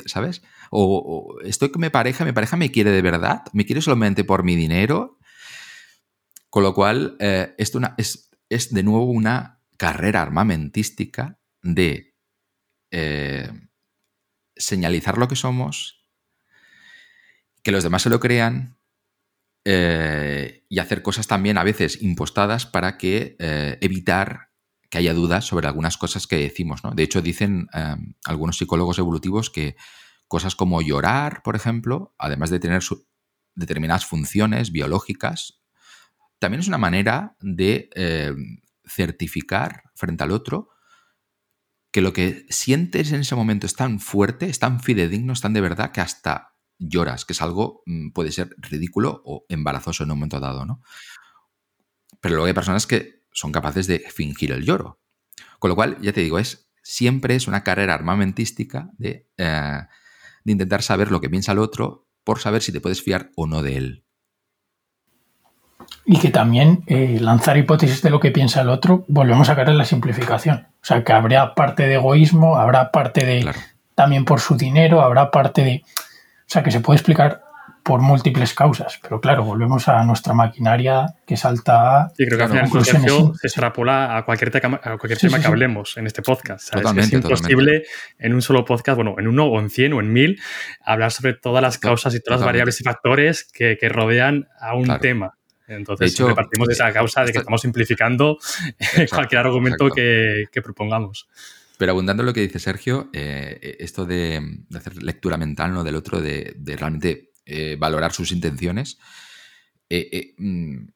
¿Sabes? 0.06 0.42
O, 0.70 1.36
estoy 1.44 1.70
con 1.70 1.82
mi 1.82 1.90
pareja, 1.90 2.24
mi 2.24 2.32
pareja 2.32 2.56
me 2.56 2.70
quiere 2.70 2.90
de 2.90 3.02
verdad, 3.02 3.42
me 3.52 3.64
quiere 3.64 3.82
solamente 3.82 4.24
por 4.24 4.42
mi 4.42 4.56
dinero. 4.56 5.18
Con 6.48 6.62
lo 6.62 6.74
cual, 6.74 7.16
eh, 7.20 7.54
esto 7.58 7.80
es, 7.96 8.30
es, 8.48 8.72
de 8.74 8.82
nuevo 8.82 9.04
una 9.04 9.59
carrera 9.80 10.20
armamentística 10.20 11.40
de 11.62 12.14
eh, 12.90 13.50
señalizar 14.54 15.16
lo 15.16 15.26
que 15.26 15.36
somos, 15.36 16.04
que 17.62 17.72
los 17.72 17.82
demás 17.82 18.02
se 18.02 18.10
lo 18.10 18.20
crean 18.20 18.76
eh, 19.64 20.66
y 20.68 20.80
hacer 20.80 21.00
cosas 21.00 21.28
también 21.28 21.56
a 21.56 21.64
veces 21.64 22.02
impostadas 22.02 22.66
para 22.66 22.98
que 22.98 23.36
evitar 23.80 24.50
que 24.90 24.98
haya 24.98 25.14
dudas 25.14 25.46
sobre 25.46 25.68
algunas 25.68 25.96
cosas 25.96 26.26
que 26.26 26.36
decimos. 26.36 26.84
¿no? 26.84 26.90
De 26.90 27.04
hecho, 27.04 27.22
dicen 27.22 27.68
em, 27.72 28.14
algunos 28.26 28.58
psicólogos 28.58 28.98
evolutivos 28.98 29.48
que 29.48 29.76
cosas 30.28 30.54
como 30.56 30.82
llorar, 30.82 31.42
por 31.42 31.56
ejemplo, 31.56 32.14
además 32.18 32.50
de 32.50 32.60
tener 32.60 32.82
determinadas 33.54 34.04
funciones 34.04 34.72
biológicas, 34.72 35.62
también 36.38 36.60
es 36.60 36.68
una 36.68 36.78
manera 36.78 37.36
de 37.40 37.88
em, 37.94 38.60
certificar 38.90 39.84
frente 39.94 40.24
al 40.24 40.32
otro 40.32 40.70
que 41.92 42.00
lo 42.00 42.12
que 42.12 42.46
sientes 42.50 43.12
en 43.12 43.20
ese 43.20 43.34
momento 43.34 43.66
es 43.66 43.74
tan 43.74 44.00
fuerte, 44.00 44.46
es 44.46 44.58
tan 44.58 44.80
fidedigno, 44.80 45.32
es 45.32 45.40
tan 45.40 45.52
de 45.52 45.60
verdad 45.60 45.92
que 45.92 46.00
hasta 46.00 46.54
lloras, 46.78 47.24
que 47.24 47.32
es 47.32 47.42
algo, 47.42 47.82
mm, 47.86 48.10
puede 48.10 48.32
ser 48.32 48.54
ridículo 48.58 49.22
o 49.24 49.44
embarazoso 49.48 50.04
en 50.04 50.10
un 50.10 50.18
momento 50.18 50.40
dado, 50.40 50.64
¿no? 50.64 50.82
Pero 52.20 52.36
luego 52.36 52.46
hay 52.46 52.52
personas 52.52 52.86
que 52.86 53.24
son 53.32 53.52
capaces 53.52 53.86
de 53.86 54.00
fingir 54.00 54.52
el 54.52 54.64
lloro. 54.64 55.00
Con 55.58 55.68
lo 55.68 55.74
cual, 55.74 55.98
ya 56.00 56.12
te 56.12 56.20
digo, 56.20 56.38
es 56.38 56.70
siempre 56.82 57.34
es 57.34 57.46
una 57.48 57.62
carrera 57.62 57.94
armamentística 57.94 58.90
de, 58.98 59.28
eh, 59.36 59.80
intentar 60.44 60.82
saber 60.82 61.10
lo 61.10 61.20
que 61.20 61.30
piensa 61.30 61.52
el 61.52 61.58
otro 61.58 62.08
por 62.24 62.40
saber 62.40 62.62
si 62.62 62.72
te 62.72 62.80
puedes 62.80 63.02
fiar 63.02 63.30
o 63.36 63.46
no 63.46 63.62
de 63.62 63.76
él. 63.76 64.04
Y 66.04 66.18
que 66.18 66.30
también 66.30 66.82
eh, 66.86 67.18
lanzar 67.20 67.56
hipótesis 67.56 68.02
de 68.02 68.10
lo 68.10 68.20
que 68.20 68.30
piensa 68.30 68.62
el 68.62 68.68
otro, 68.68 69.04
volvemos 69.08 69.48
a 69.48 69.54
caer 69.54 69.68
en 69.68 69.78
la 69.78 69.84
simplificación. 69.84 70.66
O 70.82 70.84
sea, 70.84 71.04
que 71.04 71.12
habrá 71.12 71.54
parte 71.54 71.86
de 71.86 71.94
egoísmo, 71.94 72.56
habrá 72.56 72.90
parte 72.90 73.24
de 73.24 73.50
también 73.94 74.24
por 74.24 74.40
su 74.40 74.56
dinero, 74.56 75.02
habrá 75.02 75.30
parte 75.30 75.62
de... 75.62 75.82
O 75.84 76.52
sea, 76.52 76.62
que 76.62 76.70
se 76.70 76.80
puede 76.80 76.96
explicar 76.96 77.42
por 77.82 78.00
múltiples 78.00 78.54
causas. 78.54 78.98
Pero 79.02 79.20
claro, 79.20 79.44
volvemos 79.44 79.88
a 79.88 80.02
nuestra 80.04 80.34
maquinaria 80.34 81.14
que 81.26 81.36
salta 81.36 82.04
a. 82.04 82.08
Sí, 82.10 82.26
creo 82.26 82.38
que 82.38 82.44
al 82.44 82.68
final 82.68 83.34
se 83.34 83.46
extrapola 83.46 84.16
a 84.16 84.24
cualquier, 84.24 84.50
tema, 84.50 84.80
a 84.82 84.96
cualquier 84.96 85.18
tema 85.18 85.40
que 85.40 85.46
hablemos 85.46 85.96
en 85.96 86.06
este 86.06 86.22
podcast. 86.22 86.74
es 86.74 87.12
imposible 87.12 87.84
en 88.18 88.34
un 88.34 88.42
solo 88.42 88.64
podcast, 88.64 88.96
bueno, 88.96 89.16
en 89.18 89.28
uno 89.28 89.46
o 89.46 89.58
en 89.60 89.70
cien 89.70 89.92
o 89.92 90.00
en 90.00 90.12
mil, 90.12 90.40
hablar 90.84 91.12
sobre 91.12 91.34
todas 91.34 91.62
las 91.62 91.78
causas 91.78 92.14
y 92.14 92.20
todas 92.20 92.40
las 92.40 92.46
variables 92.46 92.80
y 92.80 92.84
factores 92.84 93.48
que, 93.52 93.76
rodean 93.90 94.46
a 94.60 94.74
un 94.74 94.98
tema. 95.00 95.34
Entonces, 95.70 96.16
de 96.16 96.34
partimos 96.34 96.68
de 96.68 96.74
esa 96.74 96.92
causa 96.92 97.24
de 97.24 97.32
que 97.32 97.38
estamos 97.38 97.60
simplificando 97.60 98.38
cualquier 99.10 99.40
argumento 99.40 99.88
que, 99.90 100.46
propongamos. 100.62 101.28
Pero 101.78 101.92
abundando 101.92 102.22
en 102.22 102.26
lo 102.26 102.34
que 102.34 102.42
dice 102.42 102.58
Sergio, 102.58 103.08
eh, 103.12 103.76
esto 103.80 104.04
de, 104.04 104.62
hacer 104.74 105.02
lectura 105.02 105.38
mental 105.38 105.72
¿no? 105.72 105.82
del 105.82 105.96
otro, 105.96 106.20
de, 106.20 106.52
de 106.56 106.76
realmente 106.76 107.30
eh, 107.52 107.76
valorar 107.76 108.12
sus 108.12 108.30
intenciones, 108.30 108.98
eh, 109.88 110.08
eh, 110.12 110.34
mm, 110.38 110.86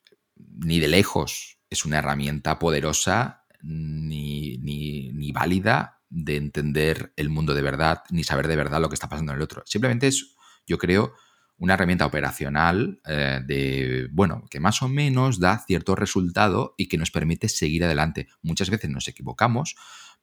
ni 0.65 0.79
de 0.79 0.87
lejos 0.87 1.59
es 1.69 1.85
una 1.85 1.99
herramienta 1.99 2.61
poderosa 2.61 3.45
ni, 3.61 4.59
ni, 4.59 5.33
válida 5.33 6.01
de 6.11 6.37
entender 6.37 7.13
el 7.17 7.29
mundo 7.29 7.55
de 7.55 7.63
verdad, 7.63 8.05
ni 8.11 8.23
saber 8.23 8.47
de 8.47 8.55
verdad 8.55 8.81
lo 8.81 8.89
que 8.89 8.95
está 8.95 9.09
pasando 9.09 9.33
en 9.33 9.39
el 9.39 9.43
otro. 9.43 9.65
Simplemente 9.67 10.07
es, 10.07 10.37
yo 10.65 10.79
creo, 10.79 11.15
una 11.57 11.75
herramienta 11.75 12.07
operacional 12.07 13.01
de, 13.05 14.09
bueno, 14.13 14.45
que 14.51 14.61
más 14.61 14.83
o 14.83 14.89
menos 14.89 15.41
da 15.41 15.59
cierto 15.59 15.95
resultado 15.95 16.75
y 16.77 16.89
que 16.89 16.99
nos 16.99 17.11
permite 17.11 17.49
seguir 17.49 17.85
adelante. 17.85 18.29
Muchas 18.43 18.71
veces 18.71 18.91
nos 18.91 19.09
equivocamos, 19.09 19.77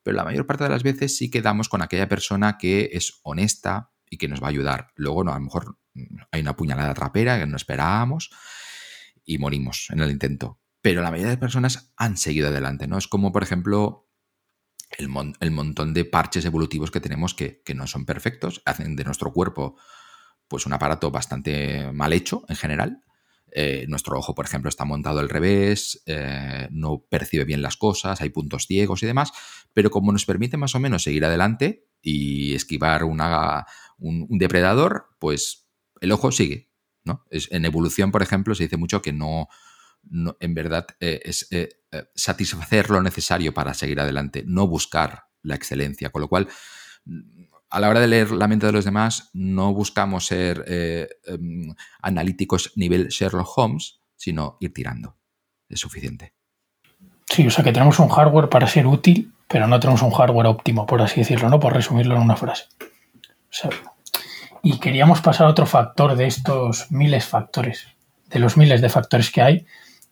pero 0.03 0.17
la 0.17 0.23
mayor 0.23 0.45
parte 0.45 0.65
de 0.65 0.69
las 0.69 0.83
veces 0.83 1.15
sí 1.15 1.29
quedamos 1.31 1.69
con 1.69 1.81
aquella 1.81 2.09
persona 2.09 2.57
que 2.57 2.89
es 2.93 3.19
honesta 3.23 3.91
y 4.09 4.17
que 4.17 4.27
nos 4.27 4.41
va 4.41 4.47
a 4.47 4.49
ayudar. 4.49 4.91
Luego, 4.95 5.23
no, 5.23 5.31
a 5.31 5.35
lo 5.35 5.45
mejor 5.45 5.77
hay 6.31 6.41
una 6.41 6.55
puñalada 6.55 6.93
trapera 6.93 7.39
que 7.39 7.45
no 7.45 7.55
esperábamos 7.55 8.29
y 9.25 9.37
morimos 9.37 9.87
en 9.89 10.01
el 10.01 10.11
intento. 10.11 10.59
Pero 10.81 11.01
la 11.01 11.11
mayoría 11.11 11.31
de 11.31 11.37
personas 11.37 11.93
han 11.95 12.17
seguido 12.17 12.49
adelante, 12.49 12.87
¿no? 12.87 12.97
Es 12.97 13.07
como, 13.07 13.31
por 13.31 13.43
ejemplo, 13.43 14.09
el, 14.97 15.51
montón 15.51 15.93
de 15.93 16.05
parches 16.05 16.45
evolutivos 16.45 16.91
que 16.91 16.99
tenemos 16.99 17.33
que, 17.33 17.61
no 17.75 17.87
son 17.87 18.05
perfectos, 18.05 18.61
hacen 18.65 18.95
de 18.95 19.03
nuestro 19.03 19.31
cuerpo 19.31 19.77
pues 20.51 20.65
un 20.65 20.73
aparato 20.73 21.11
bastante 21.11 21.93
mal 21.93 22.11
hecho 22.11 22.43
en 22.49 22.57
general. 22.57 23.01
Eh, 23.53 23.85
nuestro 23.87 24.19
ojo, 24.19 24.35
por 24.35 24.43
ejemplo, 24.43 24.67
está 24.67 24.83
montado 24.83 25.21
al 25.21 25.29
revés, 25.29 26.03
eh, 26.05 26.67
no 26.71 27.05
percibe 27.09 27.45
bien 27.45 27.61
las 27.61 27.77
cosas, 27.77 28.19
hay 28.19 28.31
puntos 28.31 28.67
ciegos 28.67 29.01
y 29.01 29.05
demás, 29.05 29.31
pero 29.73 29.89
como 29.89 30.11
nos 30.11 30.25
permite 30.25 30.57
más 30.57 30.75
o 30.75 30.81
menos 30.81 31.03
seguir 31.03 31.23
adelante 31.23 31.87
y 32.01 32.53
esquivar 32.53 33.05
una, 33.05 33.65
un 33.97 34.37
depredador, 34.37 35.05
pues 35.19 35.69
el 36.01 36.11
ojo 36.11 36.33
sigue. 36.33 36.69
¿no? 37.05 37.23
Es, 37.29 37.47
en 37.49 37.63
evolución, 37.63 38.11
por 38.11 38.23
ejemplo, 38.23 38.53
se 38.53 38.63
dice 38.63 38.75
mucho 38.75 39.01
que 39.01 39.13
no, 39.13 39.47
en 40.41 40.53
verdad, 40.53 40.85
eh, 40.99 41.21
es 41.23 41.47
satisfacer 42.13 42.89
lo 42.89 43.01
necesario 43.01 43.53
para 43.53 43.73
seguir 43.73 44.01
adelante, 44.01 44.43
no 44.45 44.67
buscar 44.67 45.27
la 45.43 45.55
excelencia. 45.55 46.09
Con 46.09 46.21
lo 46.21 46.27
cual, 46.27 46.49
a 47.71 47.79
la 47.79 47.89
hora 47.89 48.01
de 48.01 48.07
leer 48.07 48.31
la 48.31 48.47
mente 48.47 48.65
de 48.65 48.73
los 48.73 48.85
demás, 48.85 49.29
no 49.33 49.73
buscamos 49.73 50.25
ser 50.25 50.65
em, 50.67 51.73
analíticos 52.01 52.73
nivel 52.75 53.07
Sherlock 53.07 53.57
Holmes, 53.57 54.01
sino 54.15 54.57
ir 54.59 54.73
tirando. 54.73 55.17
Es 55.69 55.79
suficiente. 55.79 56.33
Sí, 57.27 57.47
o 57.47 57.49
sea 57.49 57.63
que 57.63 57.71
tenemos 57.71 57.97
un 57.99 58.09
hardware 58.09 58.49
para 58.49 58.67
ser 58.67 58.85
útil, 58.85 59.33
pero 59.47 59.67
no 59.67 59.79
tenemos 59.79 60.01
un 60.01 60.11
hardware 60.11 60.47
óptimo, 60.47 60.85
por 60.85 61.01
así 61.01 61.21
decirlo, 61.21 61.49
¿no? 61.49 61.59
Por 61.59 61.73
resumirlo 61.73 62.15
en 62.15 62.21
una 62.21 62.35
frase. 62.35 62.65
O 63.63 63.69
y 64.63 64.79
queríamos 64.79 65.21
pasar 65.21 65.47
a 65.47 65.49
otro 65.49 65.65
factor 65.65 66.15
de 66.15 66.27
estos 66.27 66.91
miles 66.91 67.25
factores, 67.25 67.87
de 68.29 68.39
los 68.39 68.57
miles 68.57 68.81
de 68.81 68.89
factores 68.89 69.31
que 69.31 69.41
hay, 69.41 69.65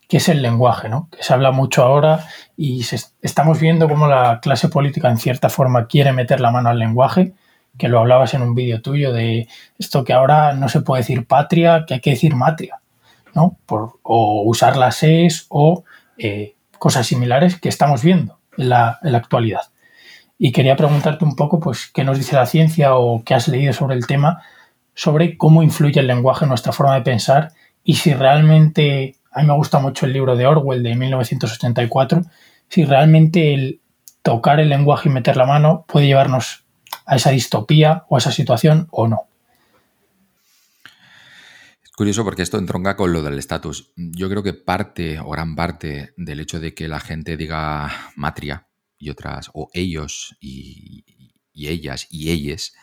que 0.08 0.18
es 0.18 0.28
el 0.28 0.42
lenguaje, 0.42 0.90
¿no? 0.90 1.08
Que 1.12 1.22
se 1.22 1.34
habla 1.34 1.52
mucho 1.52 1.84
ahora 1.84 2.26
y 2.58 2.84
estamos 3.22 3.60
viendo 3.60 3.88
cómo 3.88 4.08
la 4.08 4.40
clase 4.42 4.68
política 4.68 5.10
en 5.10 5.20
cierta 5.20 5.50
forma 5.50 5.86
quiere 5.86 6.14
meter 6.14 6.42
la 6.42 6.52
mano 6.52 6.70
al 6.70 6.80
lenguaje, 6.80 7.34
que 7.78 7.88
lo 7.88 8.00
hablabas 8.00 8.34
en 8.34 8.42
un 8.42 8.56
vídeo 8.56 8.82
tuyo 8.82 9.14
de 9.14 9.48
esto 9.78 10.04
que 10.04 10.14
ahora 10.14 10.54
no 10.54 10.70
se 10.70 10.82
puede 10.82 11.02
decir 11.02 11.26
patria, 11.26 11.86
que 11.88 11.96
hay 11.96 12.00
que 12.00 12.12
decir 12.12 12.36
matria, 12.36 12.82
¿no? 13.34 13.58
Por, 13.66 14.00
o 14.04 14.44
usar 14.44 14.76
las 14.78 15.04
es 15.04 15.46
o 15.50 15.84
eh, 16.18 16.56
cosas 16.78 17.08
similares 17.08 17.60
que 17.60 17.70
estamos 17.70 18.04
viendo 18.04 18.40
en 18.58 18.70
la, 18.70 19.00
en 19.04 19.12
la 19.12 19.18
actualidad. 19.18 19.62
Y 20.38 20.52
quería 20.52 20.76
preguntarte 20.76 21.26
un 21.26 21.36
poco, 21.36 21.60
pues, 21.60 21.88
qué 21.94 22.04
nos 22.04 22.18
dice 22.18 22.36
la 22.36 22.46
ciencia 22.46 22.96
o 22.96 23.24
qué 23.24 23.34
has 23.34 23.48
leído 23.48 23.74
sobre 23.74 23.96
el 23.96 24.08
tema, 24.08 24.42
sobre 24.94 25.38
cómo 25.38 25.64
influye 25.64 26.00
el 26.00 26.08
lenguaje 26.08 26.46
en 26.46 26.50
nuestra 26.50 26.72
forma 26.72 26.96
de 26.96 27.02
pensar 27.02 27.52
y 27.84 27.96
si 27.96 28.14
realmente, 28.14 29.16
a 29.32 29.42
mí 29.42 29.48
me 29.48 29.54
gusta 29.54 29.80
mucho 29.80 30.06
el 30.06 30.14
libro 30.14 30.36
de 30.36 30.46
Orwell 30.46 30.84
de 30.84 30.96
1984, 30.96 32.22
si 32.68 32.86
realmente 32.86 33.54
el 33.54 33.80
tocar 34.22 34.60
el 34.60 34.70
lenguaje 34.70 35.10
y 35.10 35.12
meter 35.12 35.38
la 35.38 35.46
mano 35.46 35.86
puede 35.88 36.06
llevarnos 36.06 36.66
a 37.10 37.16
esa 37.16 37.32
distopía 37.32 38.06
o 38.08 38.16
a 38.16 38.20
esa 38.20 38.32
situación 38.32 38.88
o 38.92 39.08
no. 39.08 39.28
Es 41.84 41.90
curioso 41.92 42.24
porque 42.24 42.44
esto 42.44 42.60
entronca 42.60 42.96
con 42.96 43.12
lo 43.12 43.24
del 43.24 43.40
estatus. 43.40 43.92
Yo 43.96 44.30
creo 44.30 44.44
que 44.44 44.54
parte 44.54 45.20
o 45.20 45.30
gran 45.32 45.56
parte 45.56 46.14
del 46.18 46.40
hecho 46.40 46.60
de 46.60 46.76
que 46.76 46.88
la 46.88 47.00
gente 47.00 47.36
diga 47.36 47.92
matria 48.16 48.68
y 49.00 49.10
otras, 49.10 49.50
o 49.54 49.70
ellos 49.74 50.38
y, 50.40 51.04
y 51.52 51.68
ellas 51.70 52.06
y 52.12 52.30
ellas, 52.30 52.74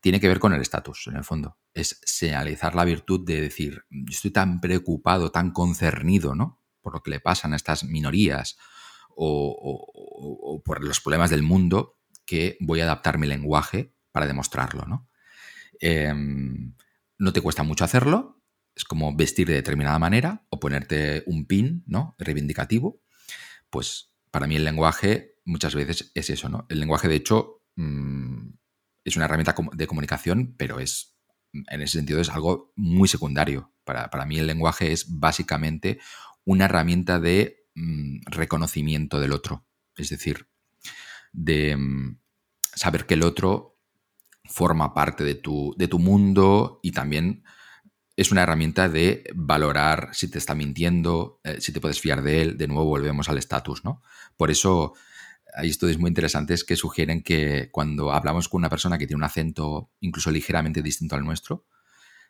tiene 0.00 0.20
que 0.20 0.28
ver 0.28 0.40
con 0.40 0.52
el 0.52 0.60
estatus, 0.60 1.06
en 1.06 1.16
el 1.16 1.24
fondo. 1.24 1.56
Es 1.72 2.00
señalizar 2.04 2.74
la 2.74 2.84
virtud 2.84 3.24
de 3.24 3.40
decir, 3.40 3.84
estoy 4.10 4.32
tan 4.32 4.60
preocupado, 4.60 5.30
tan 5.30 5.52
concernido, 5.52 6.34
¿no? 6.34 6.60
Por 6.80 6.94
lo 6.94 7.02
que 7.02 7.10
le 7.12 7.20
pasan 7.20 7.52
a 7.52 7.56
estas 7.56 7.84
minorías 7.84 8.56
o, 9.16 10.62
por 10.64 10.84
los 10.84 11.00
problemas 11.00 11.30
del 11.30 11.42
mundo, 11.42 11.95
que 12.26 12.58
voy 12.60 12.80
a 12.80 12.84
adaptar 12.84 13.18
mi 13.18 13.26
lenguaje 13.26 13.94
para 14.12 14.26
demostrarlo, 14.26 14.84
¿no? 14.84 15.08
Em, 15.80 16.74
no 17.18 17.32
te 17.32 17.40
cuesta 17.40 17.62
mucho 17.62 17.84
hacerlo, 17.84 18.42
es 18.74 18.84
como 18.84 19.16
vestir 19.16 19.48
de 19.48 19.54
determinada 19.54 19.98
manera 19.98 20.44
o 20.50 20.60
ponerte 20.60 21.22
un 21.26 21.46
pin, 21.46 21.82
¿no? 21.86 22.14
Reivindicativo. 22.18 23.00
Pues 23.70 24.12
para 24.30 24.46
mí 24.46 24.56
el 24.56 24.64
lenguaje 24.64 25.36
muchas 25.46 25.74
veces 25.74 26.12
es 26.14 26.28
eso, 26.28 26.48
¿no? 26.48 26.66
El 26.68 26.80
lenguaje, 26.80 27.08
de 27.08 27.16
hecho, 27.16 27.62
mm, 27.76 28.50
es 29.04 29.16
una 29.16 29.24
herramienta 29.24 29.54
de 29.72 29.86
comunicación, 29.86 30.54
pero 30.58 30.78
es, 30.78 31.16
en 31.52 31.80
ese 31.80 31.98
sentido, 31.98 32.20
es 32.20 32.28
algo 32.28 32.72
muy 32.76 33.08
secundario. 33.08 33.72
Para, 33.84 34.26
mí 34.26 34.38
el 34.38 34.48
lenguaje 34.48 34.92
es 34.92 35.06
básicamente 35.08 36.00
una 36.44 36.66
herramienta 36.66 37.20
de 37.20 37.66
mm, 37.76 38.18
reconocimiento 38.26 39.20
del 39.20 39.32
otro. 39.32 39.64
Es 39.96 40.10
decir, 40.10 40.48
de 41.36 41.76
mm, 41.76 42.18
saber 42.74 43.06
que 43.06 43.14
el 43.14 43.22
otro 43.22 43.78
forma 44.44 44.94
parte 44.94 45.22
de 45.22 45.34
tu, 45.34 45.74
de 45.76 45.86
tu 45.86 45.98
mundo 45.98 46.80
y 46.82 46.92
también 46.92 47.44
es 48.16 48.32
una 48.32 48.42
herramienta 48.42 48.88
de 48.88 49.24
valorar 49.34 50.08
si 50.12 50.30
te 50.30 50.38
está 50.38 50.54
mintiendo, 50.54 51.40
eh, 51.44 51.60
si 51.60 51.72
te 51.72 51.80
puedes 51.80 52.00
fiar 52.00 52.22
de 52.22 52.40
él. 52.42 52.56
De 52.56 52.66
nuevo 52.66 52.86
volvemos 52.86 53.28
al 53.28 53.36
estatus, 53.36 53.84
¿no? 53.84 54.02
Por 54.36 54.50
eso 54.50 54.94
hay 55.54 55.68
estudios 55.68 55.98
muy 55.98 56.08
interesantes 56.08 56.64
que 56.64 56.76
sugieren 56.76 57.22
que 57.22 57.70
cuando 57.70 58.12
hablamos 58.12 58.48
con 58.48 58.60
una 58.60 58.70
persona 58.70 58.96
que 58.96 59.06
tiene 59.06 59.18
un 59.18 59.24
acento 59.24 59.90
incluso 60.00 60.30
ligeramente 60.30 60.82
distinto 60.82 61.14
al 61.14 61.24
nuestro, 61.24 61.66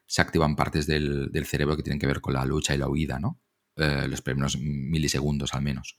se 0.06 0.22
activan 0.22 0.56
partes 0.56 0.86
del, 0.86 1.30
cerebro 1.46 1.76
que 1.76 1.82
tienen 1.82 2.00
que 2.00 2.06
ver 2.06 2.20
con 2.20 2.34
la 2.34 2.44
lucha 2.44 2.74
y 2.74 2.78
la 2.78 2.88
huida, 2.88 3.20
¿no? 3.20 3.40
Eh, 3.76 4.06
los 4.08 4.22
primeros 4.22 4.58
milisegundos 4.58 5.54
al 5.54 5.62
menos. 5.62 5.98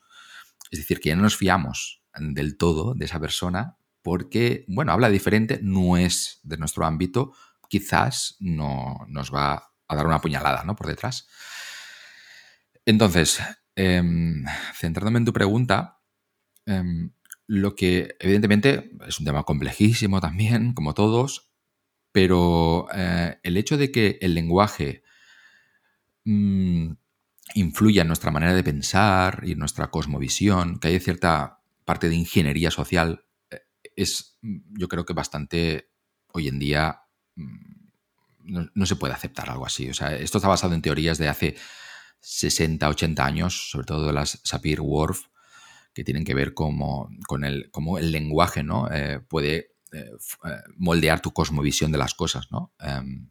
Es 0.69 0.79
decir, 0.79 0.99
que 0.99 1.09
ya 1.09 1.15
no 1.15 1.21
nos 1.21 1.37
fiamos 1.37 2.03
del 2.19 2.57
todo 2.57 2.93
de 2.93 3.05
esa 3.05 3.19
persona 3.19 3.77
porque, 4.07 4.63
bueno, 4.69 4.93
habla 4.93 5.09
diferente, 5.09 5.59
no 5.61 5.97
es 5.97 6.39
de 6.43 6.55
nuestro 6.55 6.85
ámbito, 6.85 7.33
quizás 7.67 8.37
no 8.39 9.05
nos 9.09 9.33
va 9.33 9.73
a 9.85 9.95
dar 9.97 10.05
una 10.05 10.21
puñalada, 10.21 10.63
¿no? 10.63 10.77
Por 10.77 10.87
detrás. 10.87 11.27
Entonces, 12.85 13.41
em, 13.75 14.45
centrándome 14.73 15.19
en 15.19 15.25
tu 15.25 15.33
pregunta, 15.33 15.99
em, 16.65 17.11
lo 17.47 17.75
que 17.75 18.15
evidentemente 18.21 18.91
es 19.05 19.19
un 19.19 19.25
tema 19.25 19.43
complejísimo 19.43 20.21
también, 20.21 20.73
como 20.73 20.93
todos, 20.93 21.51
pero 22.13 22.87
eh, 22.93 23.39
el 23.43 23.57
hecho 23.57 23.77
de 23.77 23.91
que 23.91 24.19
el 24.21 24.33
lenguaje 24.33 25.03
mm, 26.23 26.91
influya 27.55 28.01
en 28.03 28.07
nuestra 28.07 28.31
manera 28.31 28.53
de 28.53 28.63
pensar 28.63 29.41
y 29.43 29.51
en 29.53 29.59
nuestra 29.59 29.91
cosmovisión, 29.91 30.79
que 30.79 30.89
hay 30.89 30.99
cierta 30.99 31.56
parte 31.87 32.09
de 32.09 32.15
ingeniería 32.15 32.69
social, 32.69 33.25
eh, 33.49 33.61
es 33.95 34.37
yo 34.41 34.89
creo 34.89 35.05
que 35.05 35.13
bastante 35.13 35.89
hoy 36.33 36.49
en 36.49 36.59
día 36.59 37.03
mm, 37.35 37.87
no, 38.73 38.85
se 38.85 38.97
puede 38.97 39.13
aceptar 39.13 39.49
algo 39.49 39.65
así. 39.65 39.89
O 39.89 39.93
sea, 39.93 40.13
esto 40.15 40.37
está 40.37 40.49
basado 40.49 40.73
en 40.73 40.81
teorías 40.81 41.17
de 41.17 41.29
hace 41.29 41.55
60, 42.19 42.89
80 42.89 43.25
años, 43.25 43.69
sobre 43.71 43.85
todo 43.85 44.11
las 44.11 44.41
Sapir-Whorf, 44.43 45.27
que 45.93 46.03
tienen 46.03 46.25
que 46.25 46.33
ver 46.33 46.53
como, 46.53 47.09
con 47.25 47.45
el, 47.45 47.71
cómo 47.71 47.97
el 47.97 48.11
lenguaje 48.11 48.63
¿no? 48.63 48.91
Eh, 48.91 49.21
puede 49.21 49.75
eh, 49.93 50.11
moldear 50.75 51.21
tu 51.21 51.31
cosmovisión 51.31 51.91
de 51.91 51.97
las 51.97 52.13
cosas. 52.13 52.51
¿no? 52.51 52.73
Em, 52.79 53.29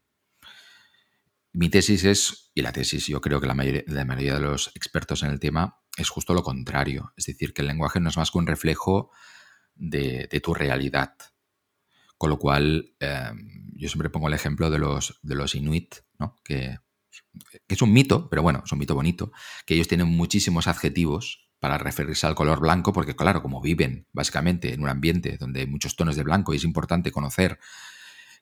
mi 1.52 1.68
tesis 1.68 2.04
es, 2.04 2.50
y 2.54 2.62
la 2.62 2.72
tesis 2.72 3.06
yo 3.06 3.20
creo 3.20 3.38
que 3.38 3.46
la 3.46 3.54
mayoría, 3.54 3.84
la 3.86 4.04
mayoría 4.06 4.34
de 4.34 4.40
los 4.40 4.72
expertos 4.74 5.22
en 5.22 5.30
el 5.30 5.40
tema, 5.40 5.78
es 5.96 6.08
justo 6.08 6.34
lo 6.34 6.42
contrario. 6.42 7.12
Es 7.16 7.26
decir, 7.26 7.52
que 7.52 7.62
el 7.62 7.68
lenguaje 7.68 8.00
no 8.00 8.08
es 8.08 8.16
más 8.16 8.30
que 8.30 8.38
un 8.38 8.46
reflejo 8.46 9.10
de, 9.74 10.28
tu 10.42 10.54
realidad. 10.54 11.14
Con 12.18 12.30
lo 12.30 12.38
cual, 12.38 12.94
em, 13.00 13.70
yo 13.74 13.88
siempre 13.88 14.10
pongo 14.10 14.28
el 14.28 14.34
ejemplo 14.34 14.70
de 14.70 14.78
los, 14.78 15.18
de 15.22 15.34
los 15.34 15.54
inuit, 15.54 15.96
¿no? 16.18 16.36
que, 16.44 16.78
que 17.66 17.74
es 17.74 17.82
un 17.82 17.92
mito, 17.92 18.28
pero 18.28 18.42
bueno, 18.42 18.62
es 18.64 18.72
un 18.72 18.78
mito 18.78 18.94
bonito, 18.94 19.32
que 19.66 19.74
ellos 19.74 19.88
tienen 19.88 20.08
muchísimos 20.08 20.66
adjetivos 20.66 21.48
para 21.58 21.78
referirse 21.78 22.26
al 22.26 22.34
color 22.34 22.60
blanco, 22.60 22.92
porque 22.92 23.16
claro, 23.16 23.42
como 23.42 23.60
viven 23.60 24.06
básicamente 24.12 24.72
en 24.72 24.82
un 24.82 24.88
ambiente 24.88 25.36
donde 25.38 25.60
hay 25.60 25.66
muchos 25.66 25.96
tonos 25.96 26.16
de 26.16 26.22
blanco 26.22 26.52
y 26.52 26.58
es 26.58 26.64
importante 26.64 27.10
conocer 27.10 27.58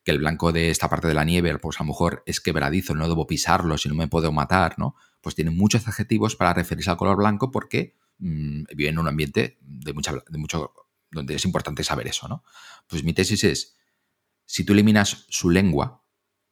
que 0.04 0.10
el 0.10 0.18
blanco 0.18 0.52
de 0.52 0.70
esta 0.70 0.88
parte 0.88 1.08
de 1.08 1.14
la 1.14 1.24
nieve, 1.24 1.58
pues 1.58 1.80
a 1.80 1.84
lo 1.84 1.88
mejor 1.88 2.22
es 2.26 2.40
quebradizo, 2.40 2.94
no 2.94 3.08
debo 3.08 3.26
pisarlo 3.26 3.78
si 3.78 3.88
no 3.88 3.94
me 3.94 4.08
puedo 4.08 4.30
matar, 4.32 4.78
¿no? 4.78 4.96
Pues 5.24 5.34
tienen 5.34 5.56
muchos 5.56 5.88
adjetivos 5.88 6.36
para 6.36 6.52
referirse 6.52 6.90
al 6.90 6.98
color 6.98 7.16
blanco 7.16 7.50
porque 7.50 7.96
mm, 8.18 8.64
viven 8.76 8.94
en 8.94 8.98
un 8.98 9.08
ambiente 9.08 9.58
de, 9.62 9.94
mucha, 9.94 10.12
de 10.28 10.38
mucho, 10.38 10.74
donde 11.10 11.34
es 11.34 11.44
importante 11.46 11.82
saber 11.82 12.06
eso, 12.06 12.28
¿no? 12.28 12.44
Pues 12.86 13.02
mi 13.02 13.14
tesis 13.14 13.42
es, 13.42 13.76
si 14.44 14.64
tú 14.64 14.74
eliminas 14.74 15.24
su 15.30 15.48
lengua, 15.48 16.04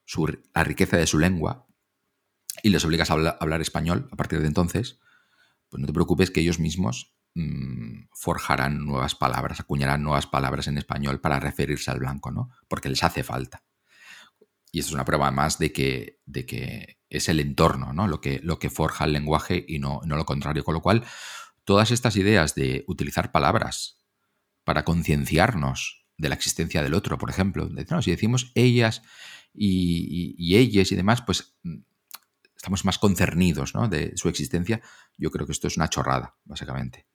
su, 0.06 0.26
la 0.54 0.64
riqueza 0.64 0.96
de 0.96 1.06
su 1.06 1.18
lengua, 1.18 1.68
y 2.62 2.70
les 2.70 2.82
obligas 2.84 3.10
a 3.10 3.14
hablar 3.14 3.60
español 3.60 4.08
a 4.10 4.16
partir 4.16 4.40
de 4.40 4.46
entonces, 4.46 5.00
pues 5.68 5.78
no 5.78 5.86
te 5.86 5.92
preocupes 5.92 6.30
que 6.30 6.40
ellos 6.40 6.58
mismos 6.58 7.14
mm, 7.34 8.04
forjarán 8.12 8.86
nuevas 8.86 9.14
palabras, 9.14 9.60
acuñarán 9.60 10.02
nuevas 10.02 10.26
palabras 10.26 10.66
en 10.66 10.78
español 10.78 11.20
para 11.20 11.40
referirse 11.40 11.90
al 11.90 11.98
blanco, 11.98 12.30
¿no? 12.30 12.50
Porque 12.68 12.88
les 12.88 13.04
hace 13.04 13.22
falta. 13.22 13.64
Y 14.70 14.78
esto 14.78 14.90
es 14.90 14.94
una 14.94 15.04
prueba 15.04 15.30
más 15.30 15.58
de 15.58 15.72
que, 15.72 16.22
de 16.24 16.46
que 16.46 17.01
es 17.12 17.28
el 17.28 17.40
entorno, 17.40 17.92
¿no? 17.92 18.08
Lo 18.08 18.20
que, 18.20 18.40
lo 18.42 18.58
que 18.58 18.70
forja 18.70 19.04
el 19.04 19.12
lenguaje 19.12 19.64
y 19.68 19.78
no, 19.78 20.00
no 20.04 20.16
lo 20.16 20.24
contrario. 20.24 20.64
Con 20.64 20.74
lo 20.74 20.80
cual, 20.80 21.04
todas 21.64 21.90
estas 21.90 22.16
ideas 22.16 22.54
de 22.54 22.84
utilizar 22.88 23.32
palabras 23.32 23.98
para 24.64 24.84
concienciarnos 24.84 26.06
de 26.16 26.28
la 26.30 26.34
existencia 26.34 26.82
del 26.82 26.94
otro, 26.94 27.18
por 27.18 27.28
ejemplo, 27.28 27.68
si 28.00 28.10
decimos 28.10 28.50
ellas 28.54 29.02
y, 29.52 30.56
ellas 30.56 30.90
y 30.90 30.96
demás, 30.96 31.20
pues 31.22 31.58
mm, 31.62 31.80
estamos 32.56 32.84
más 32.84 32.98
concernidos 32.98 33.72
de 33.90 34.16
su 34.16 34.28
existencia, 34.28 34.80
yo 35.18 35.30
creo 35.30 35.46
que 35.46 35.52
esto 35.52 35.66
es 35.66 35.76
una 35.76 35.88
chorrada, 35.88 36.36
básicamente. 36.44 37.06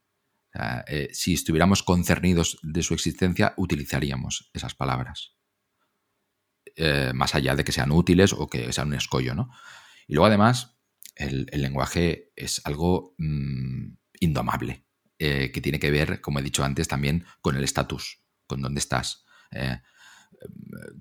Eh, 0.88 1.10
si 1.12 1.34
estuviéramos 1.34 1.84
concernidos 1.84 2.60
de 2.62 2.84
su 2.84 2.94
existencia, 2.94 3.54
utilizaríamos 3.58 4.50
esas 4.54 4.76
palabras. 4.76 5.36
Eh, 6.76 7.12
más 7.14 7.34
allá 7.34 7.56
de 7.56 7.64
que 7.64 7.72
sean 7.72 7.92
útiles 7.92 8.34
o 8.34 8.48
que 8.48 8.72
sean 8.72 8.90
un 8.90 8.96
escollo, 8.96 9.34
¿no? 9.34 9.50
Y 10.08 10.14
luego, 10.14 10.28
además, 10.28 10.78
el, 11.16 11.48
lenguaje 11.54 12.32
es 12.36 12.62
algo 12.66 13.16
mm, 13.18 13.98
indomable, 14.20 14.86
eh, 15.20 15.52
que 15.52 15.62
tiene 15.62 15.80
que 15.80 15.92
ver, 15.92 16.22
como 16.22 16.40
he 16.40 16.44
dicho 16.44 16.64
antes, 16.64 16.88
también 16.88 17.26
con 17.42 17.56
el 17.56 17.64
estatus, 17.64 18.24
con 18.48 18.62
dónde 18.62 18.80
estás 18.80 19.26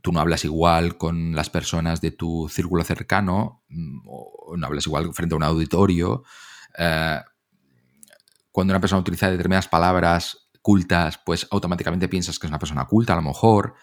tú 0.03 0.13
no 0.13 0.21
hablas 0.21 0.45
igual 0.45 0.97
con 0.97 1.35
las 1.35 1.51
personas 1.51 2.01
de 2.01 2.11
tu 2.11 2.49
círculo 2.49 2.85
cercano, 2.85 3.65
mm, 3.69 4.01
o 4.07 4.57
no 4.57 4.67
hablas 4.67 4.87
igual 4.87 5.13
frente 5.13 5.35
a 5.35 5.39
un 5.39 5.43
auditorio. 5.43 6.25
Eh, 6.79 7.21
cuando 8.51 8.73
una 8.73 8.81
persona 8.81 9.01
utiliza 9.01 9.31
determinadas 9.31 9.69
palabras 9.69 10.49
cultas, 10.63 11.21
pues 11.25 11.47
automáticamente 11.51 12.09
piensas 12.09 12.39
que 12.39 12.47
es 12.47 12.51
una 12.51 12.59
persona 12.59 12.87
culta, 12.87 13.13
a 13.13 13.17
lo 13.17 13.23
mejor. 13.23 13.75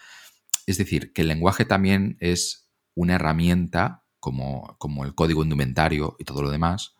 Es 0.66 0.78
decir, 0.78 1.12
que 1.12 1.22
el 1.22 1.28
lenguaje 1.28 1.64
también 1.64 2.16
es 2.20 2.70
una 2.94 3.14
herramienta, 3.14 4.03
como, 4.24 4.74
como 4.78 5.04
el 5.04 5.14
código 5.14 5.42
indumentario 5.42 6.16
y 6.18 6.24
todo 6.24 6.40
lo 6.40 6.50
demás, 6.50 6.96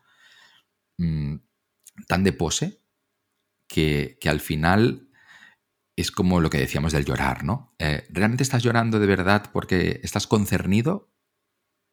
mm, 0.99 1.37
tan 2.07 2.23
de 2.23 2.35
pose 2.35 2.83
que, 3.67 4.19
que 4.21 4.29
al 4.29 4.41
final 4.41 5.09
es 5.97 6.11
como 6.11 6.43
lo 6.43 6.51
que 6.51 6.59
decíamos 6.59 6.93
del 6.93 7.07
llorar, 7.07 7.43
¿no? 7.43 7.75
Eh, 7.79 8.07
¿Realmente 8.11 8.43
estás 8.43 8.63
llorando 8.63 9.01
de 9.01 9.07
verdad 9.07 9.51
porque 9.55 10.01
estás 10.03 10.27
concernido? 10.27 11.15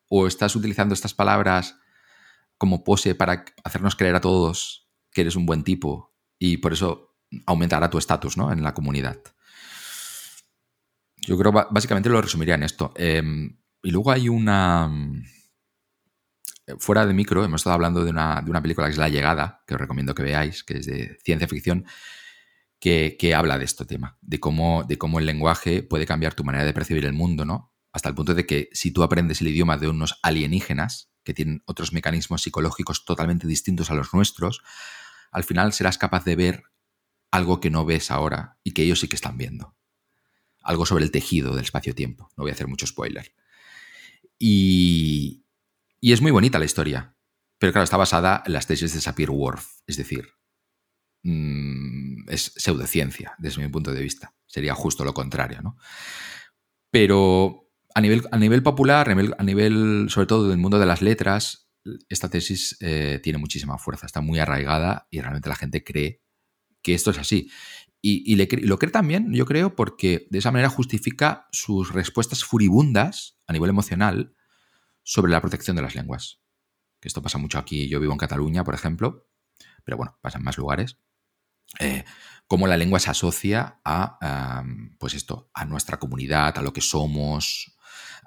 ¿O 0.09 0.27
estás 0.27 0.53
utilizando 0.57 0.93
estas 0.93 1.13
palabras 1.13 1.77
como 2.57 2.84
pose 2.84 3.15
para 3.15 3.45
hacernos 3.63 3.95
creer 3.95 4.15
a 4.15 4.21
todos 4.21 4.91
que 5.13 5.21
eres 5.21 5.38
un 5.38 5.45
buen 5.45 5.63
tipo 5.63 6.13
y 6.39 6.57
por 6.57 6.73
eso 6.73 7.15
aumentará 7.45 7.89
tu 7.89 7.97
estatus 7.97 8.36
¿no? 8.36 8.51
en 8.51 8.63
la 8.63 8.73
comunidad? 8.73 9.21
Yo 11.21 11.38
creo 11.38 11.53
básicamente 11.53 12.09
lo 12.09 12.21
resumiría 12.21 12.55
en 12.55 12.63
esto. 12.63 12.91
Em, 12.97 13.61
y 13.84 13.91
luego 13.91 14.11
hay 14.11 14.29
una... 14.29 14.91
Fuera 16.77 17.05
de 17.05 17.13
micro, 17.13 17.43
hemos 17.43 17.61
estado 17.61 17.73
hablando 17.73 18.03
de 18.05 18.11
una, 18.11 18.41
de 18.41 18.49
una 18.49 18.61
película 18.61 18.88
que 18.88 18.91
es 18.91 18.97
La 18.97 19.09
Llegada, 19.09 19.63
que 19.67 19.73
os 19.73 19.82
recomiendo 19.82 20.15
que 20.15 20.23
veáis, 20.23 20.63
que 20.63 20.77
es 20.77 20.86
de 20.86 21.17
ciencia 21.23 21.47
ficción, 21.47 21.86
que, 22.79 23.17
que, 23.19 23.36
habla 23.36 23.57
de 23.57 23.65
este 23.65 23.84
tema, 23.86 24.17
de 24.21 24.39
cómo, 24.39 24.84
de 24.84 24.97
cómo 24.97 25.19
el 25.19 25.25
lenguaje 25.25 25.84
puede 25.84 26.05
cambiar 26.05 26.34
tu 26.34 26.43
manera 26.43 26.63
de 26.63 26.73
percibir 26.73 27.05
el 27.05 27.13
mundo, 27.13 27.43
¿no? 27.43 27.73
Hasta 27.91 28.07
el 28.07 28.15
punto 28.15 28.34
de 28.34 28.45
que 28.45 28.69
si 28.71 28.91
tú 28.91 29.03
aprendes 29.03 29.41
el 29.41 29.49
idioma 29.49 29.77
de 29.77 29.89
unos 29.89 30.19
alienígenas, 30.23 31.11
que 31.23 31.34
tienen 31.34 31.61
otros 31.65 31.93
mecanismos 31.93 32.41
psicológicos 32.41 33.05
totalmente 33.05 33.47
distintos 33.47 33.91
a 33.91 33.95
los 33.95 34.13
nuestros, 34.13 34.61
al 35.32 35.43
final 35.43 35.73
serás 35.73 35.97
capaz 35.97 36.23
de 36.25 36.36
ver 36.36 36.63
algo 37.32 37.59
que 37.59 37.69
no 37.69 37.86
ves 37.86 38.11
ahora 38.11 38.57
y 38.63 38.71
que 38.71 38.84
ellos 38.84 38.99
sí 38.99 39.07
que 39.07 39.15
están 39.15 39.38
viendo. 39.38 39.75
Algo 40.61 40.86
sobre 40.86 41.03
el 41.03 41.11
tejido 41.11 41.55
del 41.55 41.65
espacio-tiempo. 41.65 42.29
No 42.38 42.43
voy 42.43 42.51
a 42.51 42.53
hacer 42.53 42.67
mucho 42.67 42.86
spoiler. 42.86 43.34
Y, 44.43 45.45
es 46.01 46.21
muy 46.21 46.31
bonita 46.31 46.57
la 46.57 46.65
historia. 46.65 47.15
Pero 47.59 47.73
claro, 47.73 47.83
está 47.83 47.97
basada 47.97 48.41
en 48.45 48.53
las 48.53 48.65
tesis 48.65 48.91
de 48.93 48.99
Sapir-Whorf. 48.99 49.67
Es 49.85 49.97
decir, 49.97 50.29
mm, 51.21 52.27
es 52.27 52.53
pseudociencia 52.55 53.35
desde 53.37 53.61
mi 53.61 53.69
punto 53.69 53.93
de 53.93 54.01
vista. 54.01 54.33
Sería 54.47 54.73
justo 54.73 55.05
lo 55.05 55.13
contrario, 55.13 55.61
¿no? 55.61 55.77
Pero 56.89 57.69
a 57.93 58.01
nivel, 58.01 58.23
a 58.31 58.37
nivel 58.39 58.63
popular, 58.63 59.09
a 59.09 59.43
nivel, 59.43 60.07
sobre 60.09 60.25
todo 60.25 60.49
del 60.49 60.57
mundo 60.57 60.79
de 60.79 60.87
las 60.87 61.03
letras, 61.03 61.69
esta 62.09 62.29
tesis 62.29 62.77
eh, 62.79 63.19
tiene 63.21 63.37
muchísima 63.37 63.77
fuerza, 63.77 64.07
está 64.07 64.21
muy 64.21 64.39
arraigada 64.39 65.07
y 65.11 65.21
realmente 65.21 65.49
la 65.49 65.55
gente 65.55 65.83
cree 65.83 66.23
que 66.81 66.95
esto 66.95 67.11
es 67.11 67.19
así. 67.19 67.51
Y, 68.04 68.36
lo 68.36 68.80
cree 68.80 68.91
también, 68.91 69.32
yo 69.32 69.45
creo, 69.45 69.76
porque 69.76 70.28
de 70.32 70.39
esa 70.39 70.52
manera 70.52 70.70
justifica 70.70 71.47
sus 71.52 71.93
respuestas 71.93 72.43
furibundas 72.43 73.38
a 73.45 73.54
nivel 73.54 73.70
emocional 73.70 74.36
sobre 75.04 75.32
la 75.32 75.41
protección 75.41 75.76
de 75.76 75.84
las 75.84 75.93
lenguas. 75.93 76.41
Que 76.99 77.08
esto 77.08 77.22
pasa 77.22 77.38
mucho 77.38 77.60
aquí, 77.60 77.88
yo 77.89 77.99
vivo 77.99 78.12
en 78.12 78.18
Cataluña, 78.18 78.64
por 78.64 78.74
ejemplo, 78.74 79.28
pero 79.84 79.97
bueno, 79.97 80.18
pasa 80.22 80.39
en 80.39 80.43
más 80.43 80.58
lugares. 80.58 80.97
Eh, 81.80 82.04
cómo 82.47 82.68
la 82.68 82.76
lengua 82.76 82.99
se 82.99 83.12
asocia 83.12 83.80
a, 83.86 84.64
pues 84.99 85.14
esto, 85.14 85.52
a 85.54 85.66
nuestra 85.66 85.97
comunidad, 85.99 86.58
a 86.58 86.62
lo 86.62 86.74
que 86.74 86.82
somos, 86.82 87.78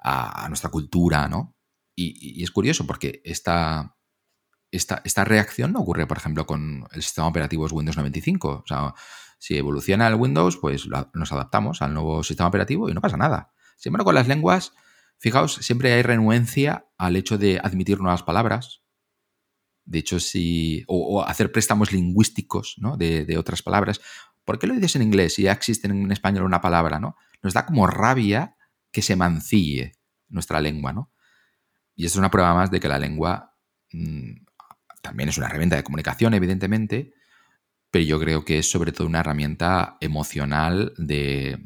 a, 0.01 0.47
nuestra 0.47 0.69
cultura, 0.69 1.27
¿no? 1.27 1.55
Y, 1.95 2.43
es 2.43 2.51
curioso 2.51 2.87
porque 2.87 3.21
esta, 3.25 3.97
esta, 4.71 5.01
esta, 5.03 5.25
reacción 5.25 5.73
no 5.73 5.81
ocurre, 5.81 6.07
por 6.07 6.17
ejemplo, 6.17 6.45
con 6.45 6.87
el 6.91 7.03
sistema 7.03 7.27
operativo 7.27 7.67
Windows 7.67 7.97
95. 7.97 8.49
O 8.49 8.67
sea, 8.67 8.93
si 9.37 9.57
evoluciona 9.57 10.07
el 10.07 10.15
Windows, 10.15 10.57
pues 10.57 10.87
nos 11.13 11.31
adaptamos 11.31 11.81
al 11.81 11.93
nuevo 11.93 12.23
sistema 12.23 12.47
operativo 12.47 12.89
y 12.89 12.93
no 12.93 13.01
pasa 13.01 13.17
nada. 13.17 13.51
Sin 13.77 13.89
embargo, 13.91 14.05
con 14.05 14.15
las 14.15 14.27
lenguas, 14.27 14.73
fijaos, 15.17 15.55
siempre 15.55 15.93
hay 15.93 16.01
renuencia 16.01 16.87
al 16.97 17.15
hecho 17.15 17.37
de 17.37 17.59
admitir 17.61 17.99
nuevas 17.99 18.23
palabras. 18.23 18.81
De 19.83 19.99
hecho, 19.99 20.19
si. 20.19 20.83
o, 20.87 21.23
hacer 21.23 21.51
préstamos 21.51 21.91
lingüísticos 21.91 22.75
¿no? 22.79 22.97
de, 22.97 23.25
de, 23.25 23.37
otras 23.37 23.61
palabras. 23.61 24.01
¿Por 24.43 24.57
qué 24.57 24.67
lo 24.67 24.73
dices 24.73 24.95
en 24.95 25.03
inglés 25.03 25.35
si 25.35 25.43
ya 25.43 25.51
existe 25.51 25.87
en 25.87 26.11
español 26.11 26.43
una 26.43 26.61
palabra? 26.61 26.99
¿no? 26.99 27.15
Nos 27.43 27.53
da 27.53 27.65
como 27.65 27.87
rabia 27.87 28.55
que 28.91 29.01
se 29.01 29.15
mancille 29.15 29.93
nuestra 30.29 30.61
lengua, 30.61 30.93
¿no? 30.93 31.11
Y 31.95 32.05
esto 32.05 32.15
es 32.15 32.19
una 32.19 32.31
prueba 32.31 32.53
más 32.53 32.71
de 32.71 32.79
que 32.79 32.87
la 32.87 32.99
lengua 32.99 33.55
mm, 33.91 34.45
también 35.01 35.29
es 35.29 35.37
una 35.37 35.47
herramienta 35.47 35.75
de 35.75 35.83
comunicación, 35.83 36.33
evidentemente, 36.33 37.13
pero 37.95 38.03
yo 38.03 38.19
creo 38.19 38.43
que 38.43 38.57
es 38.57 38.69
sobre 38.69 38.91
todo 38.91 39.07
una 39.07 39.21
herramienta 39.21 39.95
emocional 40.01 40.91
de, 40.97 41.57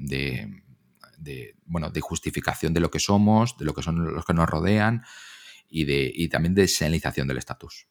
bueno, 1.66 1.90
de 1.90 2.02
justificación 2.02 2.72
de 2.72 2.80
lo 2.80 2.92
que 2.92 3.00
somos, 3.00 3.58
de 3.58 3.66
lo 3.66 3.74
que 3.74 3.82
son 3.82 4.14
los 4.14 4.26
que 4.26 4.36
nos 4.36 4.48
rodean 4.48 5.02
y, 5.68 5.86
de, 5.86 6.12
y 6.14 6.30
también 6.30 6.54
de 6.54 6.68
señalización 6.68 7.28
del 7.28 7.40
estatus. 7.40 7.88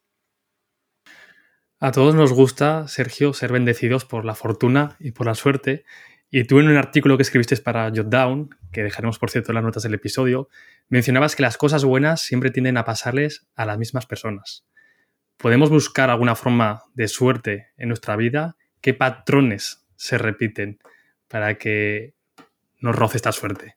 A 1.80 1.91
todos 1.91 2.14
nos 2.14 2.32
gusta, 2.32 2.86
Sergio, 2.86 3.32
ser 3.32 3.51
bendecidos 3.51 4.05
por 4.05 4.24
la 4.24 4.36
fortuna 4.36 4.97
y 5.01 5.11
por 5.11 5.26
la 5.26 5.34
suerte, 5.34 5.84
y 6.30 6.45
tú 6.45 6.61
en 6.61 6.68
un 6.68 6.76
artículo 6.76 7.16
que 7.16 7.24
escribiste 7.24 7.57
para 7.57 7.91
Jotdown, 7.91 8.51
que 8.70 8.84
dejaremos 8.84 9.18
por 9.18 9.32
cierto 9.32 9.51
en 9.51 9.57
las 9.57 9.64
notas 9.64 9.82
del 9.82 9.95
episodio, 9.95 10.49
mencionabas 10.89 11.34
que 11.34 11.43
las 11.43 11.57
cosas 11.57 11.84
buenas 11.84 12.20
siempre 12.20 12.53
tienden 12.53 12.76
a 12.76 12.84
pasarles 12.84 13.49
a 13.57 13.66
las 13.66 13.78
mismas 13.78 14.07
personas. 14.07 14.64
¿Podemos 15.39 15.70
buscar 15.70 16.11
alguna 16.11 16.34
forma 16.34 16.82
de 16.95 17.07
suerte 17.07 17.68
en 17.76 17.89
nuestra 17.89 18.16
vida? 18.16 18.57
¿Qué 18.80 18.93
patrones 18.93 19.86
se 19.95 20.18
repiten 20.18 20.80
para 21.28 21.59
que 21.59 22.16
nos 22.80 22.97
roce 22.97 23.18
esta 23.18 23.30
suerte? 23.30 23.76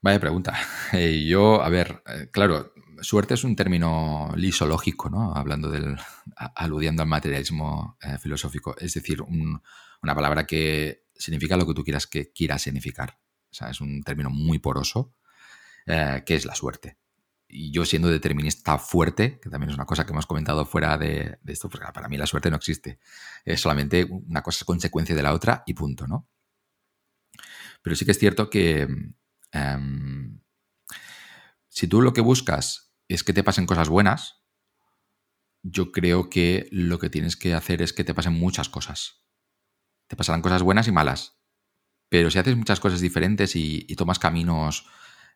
Vaya 0.00 0.20
pregunta. 0.20 0.54
Eh, 0.92 1.26
yo, 1.26 1.62
a 1.62 1.68
ver, 1.68 2.00
eh, 2.06 2.28
claro, 2.30 2.72
suerte 3.00 3.34
es 3.34 3.42
un 3.42 3.56
término 3.56 4.32
lisológico, 4.36 5.10
¿no? 5.10 5.34
Hablando 5.34 5.68
del. 5.68 5.96
aludiendo 6.54 7.02
al 7.02 7.08
materialismo 7.08 7.98
eh, 8.00 8.16
filosófico. 8.18 8.76
Es 8.78 8.94
decir, 8.94 9.20
un, 9.20 9.60
una 10.00 10.14
palabra 10.14 10.46
que 10.46 11.06
significa 11.12 11.56
lo 11.56 11.66
que 11.66 11.74
tú 11.74 11.82
quieras 11.82 12.06
que 12.06 12.30
quiera 12.30 12.56
significar. 12.60 13.18
O 13.50 13.54
sea, 13.54 13.70
es 13.70 13.80
un 13.80 14.04
término 14.04 14.30
muy 14.30 14.60
poroso, 14.60 15.12
que 15.86 16.34
es 16.34 16.44
la 16.46 16.54
suerte. 16.54 16.98
Y 17.48 17.70
yo 17.70 17.84
siendo 17.84 18.08
determinista 18.08 18.78
fuerte, 18.78 19.38
que 19.40 19.50
también 19.50 19.70
es 19.70 19.76
una 19.76 19.86
cosa 19.86 20.04
que 20.04 20.12
hemos 20.12 20.26
comentado 20.26 20.64
fuera 20.66 20.98
de, 20.98 21.38
esto, 21.46 21.68
porque 21.68 21.86
para 21.92 22.08
mí 22.08 22.16
la 22.16 22.26
suerte 22.26 22.50
no 22.50 22.56
existe. 22.56 22.98
Es 23.44 23.60
solamente 23.60 24.04
una 24.04 24.42
cosa 24.42 24.64
consecuencia 24.64 25.14
de 25.14 25.22
la 25.22 25.32
otra 25.32 25.62
y 25.66 25.74
punto, 25.74 26.06
¿no? 26.06 26.28
Pero 27.82 27.94
sí 27.94 28.04
que 28.04 28.10
es 28.10 28.18
cierto 28.18 28.50
que 28.50 28.88
em, 29.52 30.40
si 31.68 31.86
tú 31.86 32.02
lo 32.02 32.12
que 32.12 32.20
buscas 32.20 32.92
es 33.08 33.22
que 33.22 33.32
te 33.32 33.44
pasen 33.44 33.66
cosas 33.66 33.88
buenas, 33.88 34.42
yo 35.62 35.92
creo 35.92 36.28
que 36.30 36.68
lo 36.72 36.98
que 36.98 37.10
tienes 37.10 37.36
que 37.36 37.54
hacer 37.54 37.82
es 37.82 37.92
que 37.92 38.04
te 38.04 38.14
pasen 38.14 38.32
muchas 38.32 38.68
cosas 38.68 39.26
te 40.06 40.16
pasarán 40.16 40.42
cosas 40.42 40.62
buenas 40.62 40.88
y 40.88 40.92
malas. 40.92 41.38
Pero 42.08 42.30
si 42.30 42.38
haces 42.38 42.56
muchas 42.56 42.80
cosas 42.80 43.00
diferentes 43.00 43.56
y, 43.56 43.94
tomas 43.96 44.18
caminos 44.18 44.86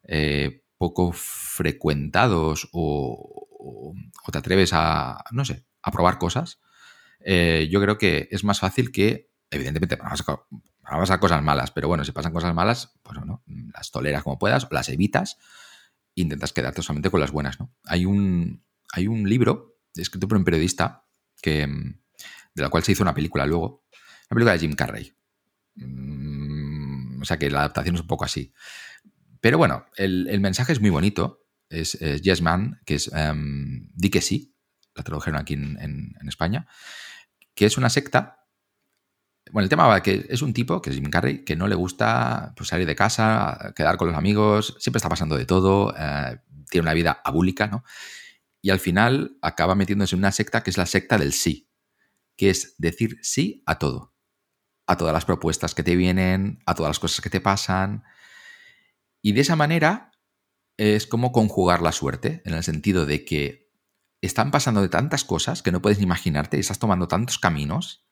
eh, 0.04 0.64
poco 0.80 1.12
frecuentados 1.12 2.70
o, 2.72 3.94
te 4.32 4.38
atreves 4.38 4.70
a, 4.72 5.22
no 5.30 5.44
sé, 5.44 5.66
a 5.82 5.90
probar 5.90 6.16
cosas, 6.16 6.58
eh, 7.22 7.68
yo 7.70 7.82
creo 7.82 7.98
que 7.98 8.28
es 8.30 8.44
más 8.44 8.60
fácil 8.60 8.90
que, 8.90 9.30
evidentemente, 9.50 9.96
vas 9.96 10.24
a, 10.26 10.46
pasar 10.82 11.20
cosas 11.20 11.42
malas, 11.42 11.70
pero 11.70 11.86
bueno, 11.86 12.02
si 12.02 12.12
pasan 12.12 12.32
cosas 12.32 12.54
malas, 12.54 12.94
pues 13.02 13.18
bueno, 13.18 13.42
las 13.74 13.90
toleras 13.90 14.22
como 14.22 14.38
puedas, 14.38 14.68
las 14.70 14.88
evitas, 14.88 15.36
intentas 16.14 16.54
quedarte 16.54 16.80
solamente 16.80 17.10
con 17.10 17.20
las 17.20 17.30
buenas, 17.30 17.60
¿no? 17.60 17.74
Hay 17.84 18.06
un, 18.06 18.64
hay 18.94 19.06
un 19.06 19.28
libro 19.28 19.76
escrito 19.94 20.28
por 20.28 20.38
un 20.38 20.44
periodista 20.44 21.04
que, 21.42 21.66
de 21.66 22.62
la 22.62 22.70
cual 22.70 22.84
se 22.84 22.92
hizo 22.92 23.02
una 23.02 23.14
película 23.14 23.44
luego, 23.44 23.84
la 24.30 24.34
película 24.34 24.52
de 24.52 24.58
Jim 24.60 24.72
Carrey. 24.72 25.12
Mm, 25.74 27.20
o 27.20 27.24
sea 27.26 27.38
que 27.38 27.50
la 27.50 27.58
adaptación 27.58 27.96
es 27.96 28.00
un 28.00 28.06
poco 28.06 28.24
así. 28.24 28.54
Pero 29.40 29.58
bueno, 29.58 29.86
el, 29.96 30.40
mensaje 30.40 30.72
es 30.72 30.80
muy 30.80 30.90
bonito. 30.90 31.46
Es, 31.68 31.92
Yes 31.98 32.42
Man, 32.42 32.80
que 32.84 32.94
es 32.96 33.08
um, 33.08 33.88
Di 33.94 34.10
que 34.10 34.20
sí, 34.20 34.56
la 34.94 35.04
tradujeron 35.04 35.40
aquí 35.40 35.54
en, 35.54 36.16
España, 36.26 36.66
que 37.54 37.66
es 37.66 37.78
una 37.78 37.90
secta. 37.90 38.46
Bueno, 39.52 39.64
el 39.64 39.70
tema 39.70 39.86
va 39.86 40.02
que 40.02 40.26
es 40.28 40.42
un 40.42 40.52
tipo, 40.52 40.80
que 40.80 40.90
es 40.90 40.96
Jim 40.96 41.10
Carrey, 41.10 41.44
que 41.44 41.56
no 41.56 41.66
le 41.68 41.74
gusta 41.74 42.52
pues, 42.56 42.68
salir 42.68 42.86
de 42.86 42.94
casa, 42.94 43.72
quedar 43.74 43.96
con 43.96 44.08
los 44.08 44.16
amigos, 44.16 44.76
siempre 44.78 44.98
está 44.98 45.08
pasando 45.08 45.36
de 45.36 45.46
todo, 45.46 45.94
eh, 45.98 46.38
tiene 46.68 46.82
una 46.82 46.94
vida 46.94 47.20
abúlica, 47.24 47.66
¿no? 47.66 47.84
Y 48.62 48.70
al 48.70 48.78
final 48.78 49.38
acaba 49.42 49.74
metiéndose 49.74 50.14
en 50.14 50.20
una 50.20 50.32
secta 50.32 50.62
que 50.62 50.70
es 50.70 50.76
la 50.76 50.86
secta 50.86 51.18
del 51.18 51.32
sí, 51.32 51.68
que 52.36 52.50
es 52.50 52.74
decir 52.78 53.18
sí 53.22 53.62
a 53.66 53.78
todo 53.78 54.10
a 54.90 54.96
todas 54.96 55.14
las 55.14 55.24
propuestas 55.24 55.72
que 55.72 55.84
te 55.84 55.94
vienen, 55.94 56.64
a 56.66 56.74
todas 56.74 56.90
las 56.90 56.98
cosas 56.98 57.20
que 57.20 57.30
te 57.30 57.40
pasan. 57.40 58.02
Y 59.22 59.32
de 59.32 59.42
esa 59.42 59.56
manera 59.56 60.12
es 60.76 61.06
como 61.06 61.32
conjugar 61.32 61.82
la 61.82 61.92
suerte, 61.92 62.42
en 62.44 62.54
el 62.54 62.62
sentido 62.62 63.06
de 63.06 63.24
que 63.24 63.70
están 64.22 64.50
pasando 64.50 64.82
de 64.82 64.88
tantas 64.88 65.24
cosas 65.24 65.62
que 65.62 65.72
no 65.72 65.82
puedes 65.82 65.98
ni 65.98 66.04
imaginarte 66.04 66.56
y 66.56 66.60
estás 66.60 66.78
tomando 66.78 67.08
tantos 67.08 67.38
caminos 67.38 68.06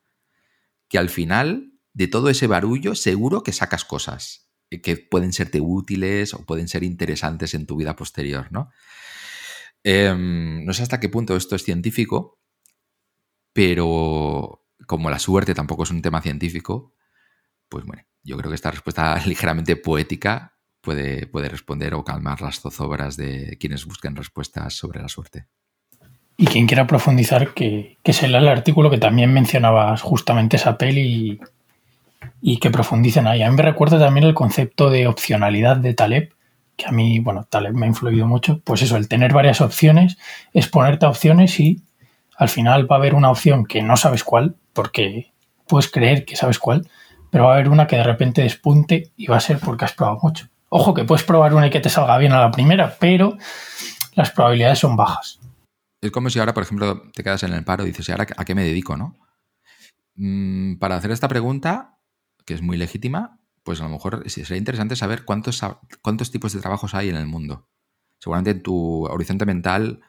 que 0.89 0.99
al 0.99 1.09
final 1.09 1.73
de 1.93 2.09
todo 2.09 2.31
ese 2.31 2.47
barullo 2.47 2.95
seguro 2.95 3.43
que 3.43 3.53
sacas 3.53 3.85
cosas 3.85 4.51
que 4.83 4.97
pueden 4.97 5.33
serte 5.33 5.61
útiles 5.61 6.35
o 6.35 6.45
pueden 6.45 6.69
ser 6.69 6.85
interesantes 6.85 7.55
en 7.55 7.67
tu 7.67 7.77
vida 7.77 7.97
posterior, 7.97 8.53
¿no? 8.53 8.71
Em, 9.83 10.65
no 10.65 10.75
sé 10.75 10.83
hasta 10.83 11.01
qué 11.01 11.09
punto 11.09 11.37
esto 11.37 11.57
es 11.57 11.63
científico, 11.63 12.39
pero 13.53 14.67
como 14.87 15.09
la 15.09 15.19
suerte 15.19 15.55
tampoco 15.55 15.85
es 15.85 15.91
un 15.91 16.03
tema 16.03 16.21
científico, 16.21 16.95
pues 17.69 17.85
bueno, 17.87 18.03
yo 18.23 18.37
creo 18.37 18.51
que 18.51 18.57
esta 18.57 18.71
respuesta 18.71 19.19
ligeramente 19.27 19.77
poética 19.77 20.58
puede, 20.81 21.27
puede 21.27 21.49
responder 21.49 21.95
o 21.95 22.05
calmar 22.05 22.41
las 22.41 22.61
zozobras 22.61 23.17
de 23.17 23.57
quienes 23.59 23.85
busquen 23.87 24.17
respuestas 24.17 24.75
sobre 24.75 25.01
la 25.01 25.09
suerte. 25.09 25.47
Y 26.41 26.47
quien 26.47 26.69
quiera 26.69 26.87
profundizar, 26.87 27.53
que, 27.53 27.99
se 28.05 28.29
lea 28.29 28.39
el 28.39 28.47
artículo 28.47 28.91
que 28.91 28.99
también 28.99 29.33
mencionabas 29.33 30.03
justamente 30.03 30.57
esa 30.57 30.79
peli 30.79 31.41
y, 32.41 32.59
que 32.59 32.71
profundicen 32.71 33.27
ahí. 33.27 33.43
A 33.43 33.51
mí 33.51 33.57
me 33.57 33.63
recuerda 33.65 33.99
también 33.99 34.25
el 34.25 34.35
concepto 34.35 34.89
de 34.89 35.09
opcionalidad 35.09 35.79
de 35.79 35.95
Taleb, 35.95 36.33
que 36.77 36.87
a 36.87 36.93
mí, 36.93 37.19
bueno, 37.19 37.45
Taleb 37.51 37.75
me 37.75 37.87
ha 37.87 37.89
influido 37.89 38.29
mucho. 38.29 38.61
Pues 38.63 38.83
eso, 38.83 38.97
el 38.97 39.09
tener 39.09 39.33
varias 39.33 39.61
opciones, 39.61 40.17
es 40.53 40.69
ponerte 40.69 41.07
a 41.07 41.09
opciones 41.09 41.59
y 41.59 41.83
al 42.37 42.49
final 42.49 42.89
va 42.91 42.95
a 42.95 42.99
haber 43.01 43.17
una 43.17 43.33
opción 43.33 43.67
que 43.67 43.83
no 43.83 43.97
sabes 43.97 44.23
cuál, 44.23 44.55
porque 44.73 45.33
puedes 45.67 45.91
creer 45.91 46.25
que 46.25 46.37
sabes 46.37 46.61
cuál, 46.61 46.89
pero 47.31 47.47
va 47.47 47.51
a 47.51 47.55
haber 47.55 47.69
una 47.69 47.89
que 47.89 47.97
de 47.97 48.05
repente 48.05 48.43
despunte 48.43 49.11
y 49.17 49.27
va 49.27 49.39
a 49.39 49.41
ser 49.41 49.59
porque 49.59 49.87
has 49.87 49.93
probado 49.93 50.21
mucho. 50.23 50.47
Ojo 50.71 50.95
que 50.95 51.05
puedes 51.05 51.25
probar 51.25 51.55
una 51.55 51.69
y 51.69 51.71
que 51.71 51.81
te 51.81 51.89
salga 51.89 52.19
bien 52.19 52.33
a 52.33 52.41
la 52.41 52.51
primera, 52.51 52.97
pero 52.99 53.37
las 54.13 54.31
probabilidades 54.31 54.79
son 54.79 54.97
bajas. 54.97 55.41
Es 56.01 56.11
como 56.11 56.31
si 56.31 56.39
ahora, 56.39 56.55
por 56.55 56.63
ejemplo, 56.63 57.03
te 57.13 57.25
quedas 57.25 57.43
en 57.43 57.53
el 57.53 57.65
paro 57.65 57.85
y 57.85 57.89
dices, 57.89 58.09
¿y 58.09 58.13
ahora 58.13 58.27
a 58.37 58.45
qué 58.45 58.55
me 58.55 58.65
dedico, 58.65 58.97
no? 58.97 59.19
Mm, 60.15 60.77
para 60.77 60.97
hacer 60.97 61.11
esta 61.11 61.29
pregunta, 61.29 61.99
que 62.45 62.55
es 62.55 62.63
muy 62.63 62.77
legítima, 62.77 63.41
pues 63.63 63.81
a 63.81 63.85
lo 63.85 63.91
mejor 63.91 64.29
sería 64.29 64.57
interesante 64.57 64.97
saber 64.97 65.25
cuántos, 65.25 65.61
cuántos 66.03 66.31
tipos 66.31 66.53
de 66.53 66.61
trabajos 66.61 66.95
hay 66.95 67.09
en 67.09 67.17
el 67.17 67.27
mundo. 67.27 67.69
Seguramente 68.19 68.51
en 68.51 68.63
tu 68.63 69.07
horizonte 69.07 69.47
mental 69.47 70.01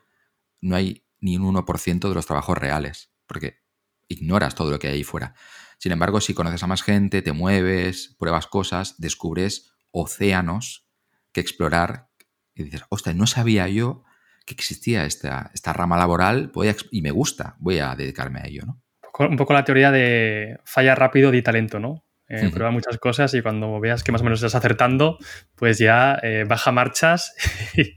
no 0.61 0.75
hay 0.75 1.05
ni 1.19 1.37
un 1.37 1.55
1% 1.55 2.07
de 2.07 2.15
los 2.15 2.25
trabajos 2.25 2.57
reales, 2.57 3.11
porque 3.27 3.59
ignoras 4.07 4.55
todo 4.55 4.71
lo 4.71 4.79
que 4.79 4.87
hay 4.87 4.95
ahí 4.95 5.03
fuera. 5.03 5.35
Sin 5.77 5.91
embargo, 5.91 6.21
si 6.21 6.33
conoces 6.33 6.63
a 6.63 6.67
más 6.67 6.83
gente, 6.83 7.21
te 7.21 7.31
mueves, 7.31 8.15
pruebas 8.19 8.47
cosas, 8.47 8.95
descubres 8.97 9.68
océanos 9.91 10.87
que 11.31 11.41
explorar 11.41 12.07
y 12.53 12.63
dices, 12.63 12.83
ostras, 12.89 13.15
no 13.15 13.27
sabía 13.27 13.67
yo 13.67 14.03
que 14.45 14.53
existía 14.53 15.05
esta, 15.05 15.51
esta 15.53 15.73
rama 15.73 15.97
laboral 15.97 16.51
y 16.91 17.01
me 17.01 17.11
gusta, 17.11 17.55
voy 17.59 17.79
a 17.79 17.95
dedicarme 17.95 18.39
a 18.39 18.47
ello, 18.47 18.63
¿no? 18.65 18.81
Un 19.19 19.37
poco 19.37 19.53
la 19.53 19.65
teoría 19.65 19.91
de 19.91 20.59
falla 20.63 20.95
rápido 20.95 21.29
de 21.31 21.41
talento, 21.41 21.79
¿no? 21.79 22.05
Eh, 22.29 22.49
prueba 22.53 22.71
muchas 22.71 22.97
cosas 22.99 23.33
y 23.33 23.41
cuando 23.41 23.79
veas 23.79 24.03
que 24.03 24.11
más 24.11 24.21
o 24.21 24.23
menos 24.23 24.39
estás 24.39 24.55
acertando, 24.55 25.17
pues 25.55 25.79
ya 25.79 26.19
eh, 26.21 26.45
baja 26.47 26.71
marchas 26.71 27.35
y, 27.75 27.95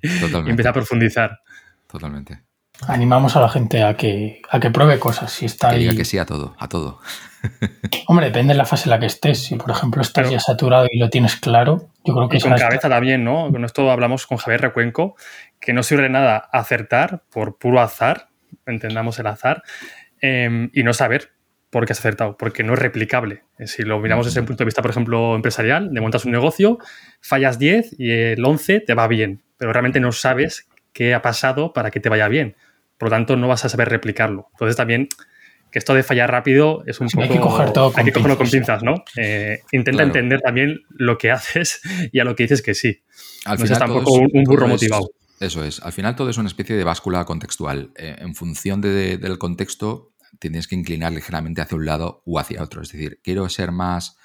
empieza 0.49 0.71
a 0.71 0.73
profundizar. 0.73 1.41
Totalmente. 1.87 2.43
Animamos 2.89 3.37
a 3.37 3.41
la 3.41 3.49
gente 3.49 3.83
a 3.83 3.97
que, 3.97 4.43
a 4.51 4.61
que 4.61 4.71
pruebe 4.71 4.99
cosas. 4.99 5.33
Si 5.33 5.47
está 5.47 5.71
que 5.71 5.79
diga 5.79 5.95
que 5.95 6.05
sí 6.05 6.19
a 6.19 6.27
todo, 6.27 6.55
a 6.59 6.69
todo. 6.69 7.01
Hombre, 8.07 8.27
depende 8.27 8.55
de 8.55 8.59
la 8.59 8.65
fase 8.65 8.85
en 8.85 8.91
la 8.91 9.01
que 9.01 9.07
estés. 9.07 9.45
Si, 9.45 9.57
por 9.57 9.71
ejemplo, 9.71 10.03
estás 10.03 10.31
ya 10.31 10.41
saturado 10.41 10.87
y 10.91 10.99
lo 10.99 11.11
tienes 11.11 11.37
claro, 11.37 11.89
yo 12.05 12.15
creo 12.15 12.29
que... 12.29 12.37
Y 12.39 12.41
con 12.41 12.57
cabeza 12.57 12.89
también, 12.89 13.25
¿no? 13.25 13.51
Con 13.51 13.65
esto 13.65 13.91
hablamos 13.91 14.27
con 14.27 14.39
Javier 14.39 14.61
Recuenco, 14.61 15.17
que 15.61 15.73
no 15.73 15.83
sirve 15.83 16.05
de 16.05 16.11
nada 16.11 16.37
acertar 16.37 17.23
por 17.31 17.59
puro 17.59 17.81
azar, 17.81 18.29
entendamos 18.67 19.19
el 19.19 19.27
azar, 19.27 19.63
em, 20.21 20.71
y 20.73 20.83
no 20.83 20.93
saber 20.93 21.33
por 21.71 21.87
qué 21.87 21.93
has 21.93 22.01
acertado, 22.01 22.37
porque 22.37 22.63
no 22.63 22.75
es 22.75 22.79
replicable. 22.79 23.43
Eh, 23.59 23.67
si 23.67 23.83
lo 23.83 23.99
miramos 23.99 24.27
desde 24.27 24.41
un 24.41 24.47
punto 24.47 24.63
de 24.63 24.67
vista, 24.67 24.83
por 24.83 24.91
ejemplo, 24.91 25.35
empresarial, 25.35 25.93
de 25.93 26.01
montas 26.01 26.25
un 26.25 26.33
negocio, 26.33 26.79
fallas 27.21 27.59
10 27.59 27.99
y 27.99 28.11
el 28.11 28.45
11 28.45 28.81
te 28.81 28.95
va 28.95 29.09
bien, 29.09 29.43
pero 29.57 29.73
realmente 29.73 30.01
no 30.01 30.13
sabes 30.13 30.69
qué 30.93 31.15
ha 31.15 31.23
pasado 31.23 31.73
para 31.73 31.91
que 31.91 31.99
te 31.99 32.11
vaya 32.11 32.29
bien. 32.29 32.57
Por 33.03 33.09
lo 33.09 33.17
tanto, 33.17 33.35
no 33.35 33.49
vas 33.49 33.65
a 33.65 33.69
saber 33.69 33.89
replicarlo. 33.89 34.47
Entonces 34.53 34.77
también 34.77 35.09
que 35.73 35.81
esto 35.81 35.93
de 35.93 36.05
fallar 36.05 36.31
rápido 36.31 36.85
es 36.87 37.01
un 37.01 37.09
poco... 37.09 37.25
Hay 37.25 37.31
que, 37.31 37.41
coger 37.41 37.73
todo 37.73 37.93
hay 37.97 38.05
que 38.05 38.13
cogerlo 38.13 38.39
con 38.39 38.49
pinzas, 38.49 38.85
¿no? 38.85 39.03
Eh, 39.17 39.59
intenta 39.73 40.05
entender 40.05 40.41
también 40.41 40.83
lo 40.89 41.19
que 41.19 41.31
haces 41.33 41.81
y 42.13 42.21
a 42.21 42.25
lo 42.25 42.37
que 42.37 42.45
dices 42.45 42.63
que 42.63 42.75
sí. 42.75 43.03
Al 43.45 43.59
no 43.59 43.65
final 43.65 43.79
tampoco 43.81 44.13
un, 44.13 44.45
burro 44.45 44.69
motivado. 44.69 45.11
eso 45.41 45.65
es. 45.65 45.81
Al 45.81 45.93
final 45.93 46.15
todo 46.15 46.31
es 46.31 46.39
una 46.39 46.47
especie 46.47 46.77
de 46.77 46.85
báscula 46.85 47.25
contextual. 47.25 47.91
Eh, 47.97 48.15
en 48.21 48.37
función 48.37 48.81
del 48.81 49.37
contexto, 49.37 50.13
tienes 50.39 50.69
que 50.69 50.77
inclinar 50.77 51.11
ligeramente 51.11 51.61
hacia 51.61 51.77
un 51.77 51.85
lado 51.85 52.23
o 52.25 52.39
hacia 52.39 52.63
otro. 52.63 52.83
Es 52.83 52.93
decir, 52.93 53.19
¿quiero 53.25 53.49
ser 53.49 53.73
más 53.73 54.17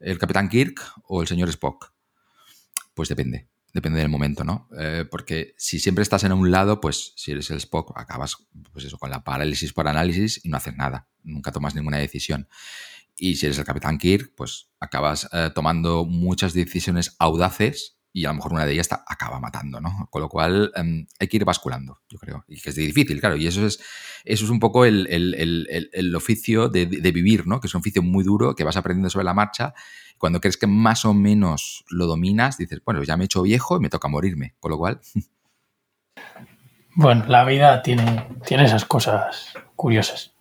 el 0.00 0.18
Capitán 0.18 0.48
Kirk 0.48 0.80
o 1.04 1.22
el 1.22 1.28
señor 1.28 1.50
Spock? 1.50 1.92
Pues 2.94 3.08
depende 3.08 3.46
depende 3.72 4.00
del 4.00 4.08
momento, 4.08 4.44
¿no? 4.44 4.68
Eh, 4.78 5.04
porque 5.10 5.54
si 5.56 5.78
siempre 5.78 6.02
estás 6.02 6.24
en 6.24 6.32
un 6.32 6.50
lado, 6.50 6.80
pues 6.80 7.12
si 7.16 7.32
eres 7.32 7.50
el 7.50 7.58
Spock, 7.58 7.92
acabas 7.96 8.48
pues 8.72 8.84
eso, 8.84 8.98
con 8.98 9.10
la 9.10 9.24
parálisis 9.24 9.72
por 9.72 9.88
análisis 9.88 10.40
y 10.44 10.48
no 10.48 10.56
haces 10.56 10.76
nada, 10.76 11.08
nunca 11.22 11.52
tomas 11.52 11.74
ninguna 11.74 11.98
decisión. 11.98 12.48
Y 13.16 13.36
si 13.36 13.46
eres 13.46 13.58
el 13.58 13.64
Capitán 13.64 13.98
Kirk, 13.98 14.32
pues 14.36 14.70
acabas 14.80 15.28
eh, 15.32 15.50
tomando 15.54 16.04
muchas 16.04 16.54
decisiones 16.54 17.16
audaces 17.18 17.97
y 18.12 18.24
a 18.24 18.28
lo 18.28 18.34
mejor 18.34 18.52
una 18.52 18.66
de 18.66 18.72
ellas 18.72 18.88
acaba 19.06 19.38
matando, 19.38 19.80
¿no? 19.80 20.08
Con 20.10 20.22
lo 20.22 20.28
cual 20.28 20.72
em, 20.74 21.06
hay 21.20 21.28
que 21.28 21.36
ir 21.36 21.44
basculando, 21.44 22.00
yo 22.08 22.18
creo. 22.18 22.44
Y 22.48 22.60
que 22.60 22.70
es 22.70 22.76
difícil, 22.76 23.20
claro. 23.20 23.36
Y 23.36 23.46
eso 23.46 23.66
es, 23.66 23.80
eso 24.24 24.44
es 24.44 24.50
un 24.50 24.58
poco 24.58 24.84
el, 24.84 26.12
oficio 26.16 26.68
de, 26.68 26.86
de, 26.86 27.12
vivir, 27.12 27.46
¿no? 27.46 27.60
Que 27.60 27.66
es 27.66 27.74
un 27.74 27.80
oficio 27.80 28.02
muy 28.02 28.24
duro 28.24 28.54
que 28.54 28.64
vas 28.64 28.76
aprendiendo 28.76 29.10
sobre 29.10 29.24
la 29.24 29.34
marcha 29.34 29.74
cuando 30.18 30.40
crees 30.40 30.56
que 30.56 30.66
más 30.66 31.04
o 31.04 31.14
menos 31.14 31.84
lo 31.88 32.06
dominas, 32.06 32.58
dices, 32.58 32.82
bueno, 32.84 33.02
ya 33.02 33.16
me 33.16 33.24
he 33.24 33.26
hecho 33.26 33.42
viejo 33.42 33.76
y 33.76 33.80
me 33.80 33.88
toca 33.88 34.08
morirme. 34.08 34.54
Con 34.60 34.72
lo 34.72 34.78
cual. 34.78 35.00
Bueno, 37.00 37.26
la 37.28 37.44
vida 37.44 37.80
tiene, 37.80 38.26
tiene 38.44 38.64
esas 38.64 38.84
cosas 38.84 39.54
curiosas. 39.76 40.32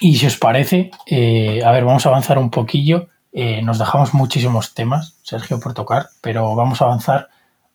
Y 0.00 0.16
si 0.16 0.26
os 0.26 0.36
parece, 0.38 0.90
eh, 1.06 1.62
a 1.64 1.70
ver, 1.70 1.84
vamos 1.84 2.04
a 2.04 2.08
avanzar 2.08 2.36
un 2.36 2.50
poquillo. 2.50 3.10
Eh, 3.36 3.62
nos 3.62 3.80
dejamos 3.80 4.14
muchísimos 4.14 4.74
temas, 4.74 5.18
Sergio, 5.24 5.58
por 5.58 5.74
tocar, 5.74 6.06
pero 6.20 6.54
vamos 6.54 6.80
a 6.80 6.84
avanzar 6.84 7.30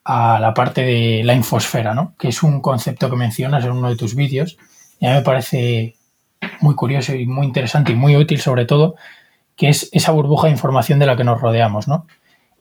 a 0.06 0.40
la 0.40 0.54
parte 0.54 0.84
de 0.84 1.22
la 1.26 1.34
infosfera, 1.34 1.94
¿no? 1.94 2.16
Que 2.18 2.30
es 2.30 2.44
un 2.44 2.62
concepto 2.62 3.10
que 3.10 3.18
mencionas 3.18 3.66
en 3.66 3.72
uno 3.72 3.90
de 3.90 3.98
tus 3.98 4.16
vídeos. 4.16 4.58
Y 5.02 5.06
a 5.06 5.10
mí 5.10 5.16
me 5.18 5.22
parece 5.22 5.98
muy 6.62 6.76
curioso 6.76 7.14
y 7.14 7.26
muy 7.26 7.46
interesante 7.46 7.92
y 7.92 7.96
muy 7.96 8.16
útil, 8.16 8.40
sobre 8.40 8.64
todo, 8.64 8.96
que 9.58 9.68
es 9.68 9.90
esa 9.92 10.14
burbuja 10.14 10.48
de 10.48 10.54
información 10.54 10.98
de 10.98 11.06
la 11.06 11.18
que 11.18 11.26
nos 11.26 11.42
rodeamos, 11.42 11.90
¿no? 11.90 12.08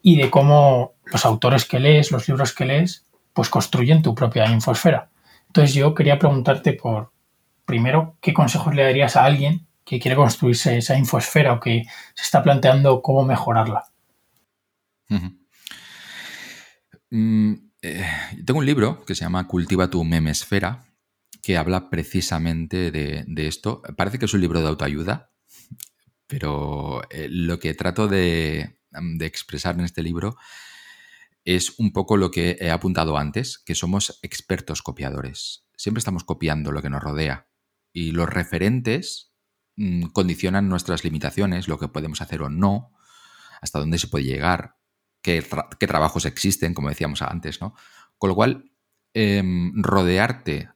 Y 0.03 0.17
de 0.17 0.29
cómo 0.29 0.95
los 1.05 1.25
autores 1.25 1.65
que 1.67 1.79
lees, 1.79 2.11
los 2.11 2.27
libros 2.27 2.53
que 2.53 2.65
lees, 2.65 3.07
pues 3.33 3.49
construyen 3.49 4.03
tu 4.03 4.13
propia 4.17 4.51
infosfera. 4.51 5.09
Entonces 5.47 5.73
yo 5.73 5.95
quería 5.95 6.19
preguntarte 6.19 6.73
por, 6.73 7.13
primero, 7.65 8.17
¿qué 8.21 8.35
consejos 8.35 8.75
le 8.75 8.83
darías 8.83 9.15
a 9.15 9.25
alguien 9.25 9.68
que 9.89 9.99
quiere 9.99 10.17
construirse 10.17 10.77
esa 10.77 10.99
infosfera 10.99 11.55
o 11.55 11.61
que 11.61 11.85
se 12.15 12.23
está 12.23 12.43
planteando 12.43 13.01
cómo 13.01 13.25
mejorarla? 13.25 13.89
Mm, 17.11 17.55
eh, 17.81 18.07
tengo 18.45 18.61
un 18.61 18.67
libro 18.67 19.03
que 19.07 19.15
se 19.15 19.25
llama 19.25 19.49
Cultiva 19.49 19.89
tu 19.89 20.05
memesfera, 20.05 20.85
que 21.43 21.57
habla 21.57 21.89
precisamente 21.89 22.91
de, 22.91 23.47
esto. 23.47 23.81
Parece 23.97 24.19
que 24.19 24.27
es 24.27 24.35
un 24.35 24.43
libro 24.43 24.61
de 24.61 24.69
autoayuda, 24.69 25.31
pero 26.27 27.01
eh, 27.09 27.29
lo 27.31 27.59
que 27.59 27.73
trato 27.73 28.09
de, 28.09 28.77
expresar 29.21 29.77
en 29.77 29.87
este 29.87 30.03
libro 30.03 30.37
es 31.47 31.79
un 31.79 31.93
poco 31.95 32.19
lo 32.19 32.31
que 32.31 32.59
he 32.61 32.71
apuntado 32.71 33.17
antes, 33.17 33.59
que 33.59 33.75
somos 33.75 34.19
expertos 34.21 34.83
copiadores. 34.83 35.65
Siempre 35.79 36.01
estamos 36.01 36.25
copiando 36.25 36.73
lo 36.73 36.83
que 36.83 36.91
nos 36.91 37.03
rodea 37.03 37.49
y 37.91 38.13
los 38.13 38.29
referentes 38.29 39.28
condicionan 40.13 40.69
nuestras 40.69 41.05
limitaciones, 41.05 41.69
lo 41.69 41.79
que 41.79 41.89
podemos 41.89 42.21
hacer 42.21 42.43
o 42.43 42.49
no, 42.49 42.93
hasta 43.61 43.79
dónde 43.79 43.99
se 43.99 44.09
puede 44.09 44.25
llegar, 44.25 44.77
qué, 45.23 45.43
trabajos 45.87 46.25
existen, 46.25 46.75
como 46.75 46.89
decíamos 46.89 47.23
antes, 47.23 47.61
¿no? 47.61 47.75
Con 48.17 48.29
lo 48.29 48.35
cual, 48.35 48.71
em, 49.15 49.73
rodearte 49.83 50.71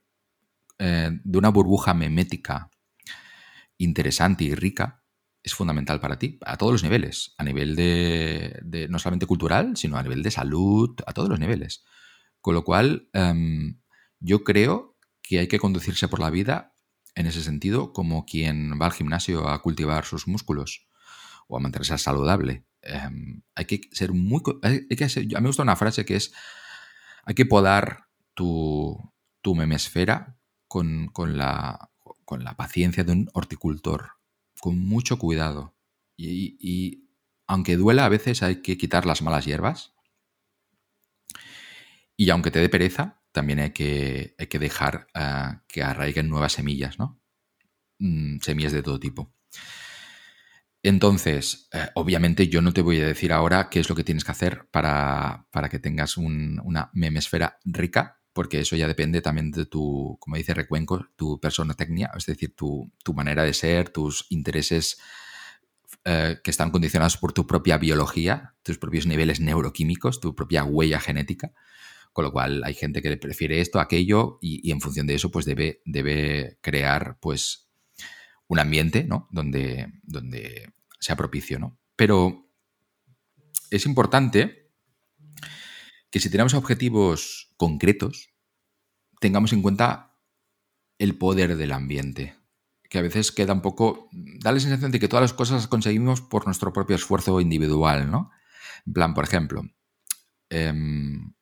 eh, 0.78 1.10
de 1.22 1.38
una 1.38 1.50
burbuja 1.50 1.94
memética 1.94 2.70
interesante 3.78 4.44
y 4.44 4.54
rica 4.54 5.02
es 5.42 5.54
fundamental 5.54 6.00
para 6.00 6.18
ti, 6.18 6.38
a 6.44 6.56
todos 6.56 6.72
los 6.72 6.82
niveles, 6.84 7.34
a 7.36 7.44
nivel 7.44 7.74
de, 7.74 8.86
no 8.88 8.98
solamente 8.98 9.26
cultural, 9.26 9.76
sino 9.76 9.96
a 9.96 10.02
nivel 10.02 10.22
de 10.22 10.30
salud, 10.30 10.94
a 11.04 11.12
todos 11.12 11.28
los 11.28 11.40
niveles. 11.40 11.84
Con 12.40 12.54
lo 12.54 12.62
cual, 12.64 13.08
em, 13.12 13.80
yo 14.20 14.44
creo 14.44 14.96
que 15.20 15.40
hay 15.40 15.48
que 15.48 15.58
conducirse 15.58 16.06
por 16.06 16.20
la 16.20 16.30
vida 16.30 16.71
en 17.14 17.26
ese 17.26 17.42
sentido 17.42 17.92
como 17.92 18.24
quien 18.24 18.80
va 18.80 18.86
al 18.86 18.92
gimnasio 18.92 19.48
a 19.48 19.60
cultivar 19.62 20.04
sus 20.04 20.26
músculos 20.26 20.86
o 21.48 21.56
a 21.56 21.60
mantenerse 21.60 21.96
saludable. 21.98 22.64
Em, 22.82 23.42
hay 23.54 23.64
que 23.64 23.80
ser 23.92 24.12
muy... 24.12 24.40
Hay 24.62 24.86
que 24.88 25.08
me 25.40 25.46
gusta 25.46 25.62
una 25.62 25.76
frase 25.76 26.04
que 26.04 26.16
es, 26.16 26.32
hay 27.24 27.34
que 27.34 27.46
podar 27.46 28.08
tu, 28.34 29.12
tu 29.42 29.54
memesfera 29.54 30.38
con, 30.68 31.08
con, 31.08 31.36
la, 31.36 31.90
con 32.24 32.44
la 32.44 32.56
paciencia 32.56 33.04
de 33.04 33.12
un 33.12 33.30
horticultor 33.34 34.12
con 34.62 34.78
mucho 34.78 35.18
cuidado. 35.18 35.74
Y, 36.16 37.08
aunque 37.48 37.76
duela, 37.76 38.04
a 38.04 38.08
veces 38.08 38.44
hay 38.44 38.62
que 38.62 38.78
quitar 38.78 39.06
las 39.06 39.20
malas 39.20 39.44
hierbas. 39.44 39.92
Y 42.16 42.30
aunque 42.30 42.52
te 42.52 42.60
dé 42.60 42.68
pereza, 42.68 43.21
también 43.32 43.60
hay 43.60 43.70
que, 43.70 44.34
hay 44.38 44.46
que 44.46 44.58
dejar 44.58 45.08
ah, 45.14 45.62
que 45.66 45.82
arraiguen 45.82 46.28
nuevas 46.28 46.52
semillas, 46.52 46.98
¿no? 46.98 47.20
Mm, 47.98 48.38
semillas 48.40 48.72
de 48.72 48.82
todo 48.82 49.00
tipo. 49.00 49.32
Entonces, 50.82 51.68
eh, 51.72 51.88
obviamente 51.94 52.48
yo 52.48 52.60
no 52.60 52.72
te 52.72 52.82
voy 52.82 53.00
a 53.00 53.06
decir 53.06 53.32
ahora 53.32 53.68
qué 53.70 53.80
es 53.80 53.88
lo 53.88 53.94
que 53.94 54.02
tienes 54.04 54.24
que 54.24 54.32
hacer 54.32 54.68
para, 54.70 55.46
que 55.70 55.78
tengas 55.78 56.16
una 56.16 56.90
memesfera 56.92 57.58
rica, 57.64 58.20
porque 58.32 58.60
eso 58.60 58.74
ya 58.76 58.88
depende 58.88 59.20
también 59.20 59.52
de 59.52 59.66
tu, 59.66 60.16
como 60.20 60.36
dice 60.36 60.54
Recuenco, 60.54 61.06
tu 61.16 61.38
persona 61.38 61.74
técnica, 61.74 62.10
es 62.16 62.26
decir, 62.26 62.56
tu, 62.56 62.90
manera 63.14 63.44
de 63.44 63.54
ser, 63.54 63.90
tus 63.90 64.26
intereses 64.30 64.98
eh, 66.04 66.40
que 66.42 66.50
están 66.50 66.70
condicionados 66.72 67.16
por 67.16 67.32
tu 67.32 67.46
propia 67.46 67.78
biología, 67.78 68.56
tus 68.64 68.78
propios 68.78 69.06
niveles 69.06 69.38
neuroquímicos, 69.38 70.20
tu 70.20 70.34
propia 70.34 70.64
huella 70.64 70.98
genética. 70.98 71.52
Con 72.12 72.24
lo 72.24 72.32
cual 72.32 72.62
hay 72.64 72.74
gente 72.74 73.00
que 73.00 73.16
prefiere 73.16 73.60
esto, 73.60 73.80
aquello, 73.80 74.38
y, 74.42 74.70
en 74.70 74.80
función 74.80 75.06
de 75.06 75.14
eso, 75.14 75.30
pues 75.30 75.46
debe, 75.46 75.80
debe 75.84 76.58
crear 76.60 77.18
pues 77.20 77.70
un 78.48 78.58
ambiente 78.58 79.04
¿no? 79.04 79.28
donde, 79.30 79.92
donde 80.02 80.72
sea 81.00 81.16
propicio. 81.16 81.58
¿no? 81.58 81.78
Pero 81.96 82.50
es 83.70 83.86
importante 83.86 84.70
que 86.10 86.20
si 86.20 86.28
tenemos 86.28 86.52
objetivos 86.52 87.54
concretos, 87.56 88.28
tengamos 89.18 89.52
en 89.54 89.62
cuenta 89.62 90.18
el 90.98 91.16
poder 91.16 91.56
del 91.56 91.72
ambiente, 91.72 92.36
que 92.90 92.98
a 92.98 93.02
veces 93.02 93.32
queda 93.32 93.54
un 93.54 93.62
poco, 93.62 94.08
da 94.12 94.52
la 94.52 94.60
sensación 94.60 94.92
de 94.92 95.00
que 95.00 95.08
todas 95.08 95.22
las 95.22 95.32
cosas 95.32 95.62
las 95.62 95.68
conseguimos 95.68 96.20
por 96.20 96.44
nuestro 96.44 96.72
propio 96.72 96.96
esfuerzo 96.96 97.40
individual, 97.40 98.10
¿no? 98.10 98.30
En 98.86 98.92
plan, 98.92 99.14
por 99.14 99.24
ejemplo, 99.24 99.62
em, 100.50 101.32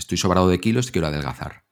estoy 0.00 0.18
sobrado 0.18 0.48
de 0.48 0.58
kilos 0.58 0.88
y 0.88 0.92
quiero 0.92 1.06
adelgazar. 1.06 1.64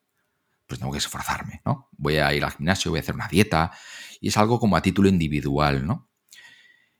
Pues 0.67 0.79
tengo 0.79 0.93
que 0.93 0.99
esforzarme, 0.99 1.63
¿no? 1.65 1.89
Voy 1.93 2.19
a 2.19 2.33
ir 2.35 2.45
al 2.45 2.53
gimnasio, 2.53 2.91
voy 2.91 2.99
a 2.99 3.01
hacer 3.01 3.15
una 3.15 3.29
dieta, 3.29 3.73
y 4.21 4.29
es 4.29 4.37
algo 4.37 4.61
como 4.61 4.77
a 4.77 4.83
título 4.83 5.09
individual, 5.09 5.87
¿no? 5.87 6.11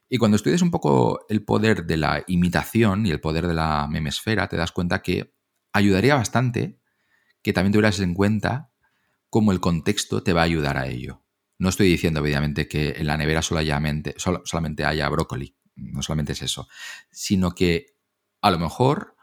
Y 0.09 0.17
cuando 0.17 0.37
estudias 0.37 0.63
un 0.63 0.71
poco 0.71 1.27
el 1.29 1.45
poder 1.45 1.85
de 1.85 1.99
la 1.99 2.25
imitación 2.27 3.05
y 3.07 3.11
el 3.11 3.21
poder 3.21 3.47
de 3.47 3.55
la 3.55 3.87
memesfera, 3.89 4.49
te 4.49 4.57
das 4.57 4.73
cuenta 4.73 5.03
que 5.03 5.35
ayudaría 5.73 6.15
bastante 6.15 6.81
que 7.43 7.53
también 7.53 7.73
tuvieras 7.73 8.01
en 8.01 8.15
cuenta 8.15 8.71
cómo 9.29 9.53
el 9.53 9.61
contexto 9.61 10.23
te 10.23 10.33
va 10.33 10.41
a 10.41 10.45
ayudar 10.45 10.79
a 10.79 10.87
ello. 10.87 11.23
No 11.59 11.69
estoy 11.69 11.89
diciendo, 11.89 12.21
obviamente, 12.23 12.69
que 12.69 12.95
en 12.97 13.07
la 13.07 13.19
nevera 13.19 13.43
solamente, 13.43 14.15
solamente 14.17 14.85
haya 14.87 15.09
brócoli, 15.11 15.57
no 15.77 16.03
solamente 16.03 16.33
es 16.33 16.43
eso, 16.43 16.69
sino 17.11 17.51
que 17.55 17.99
a 18.41 18.51
lo 18.51 18.59
mejor 18.59 19.15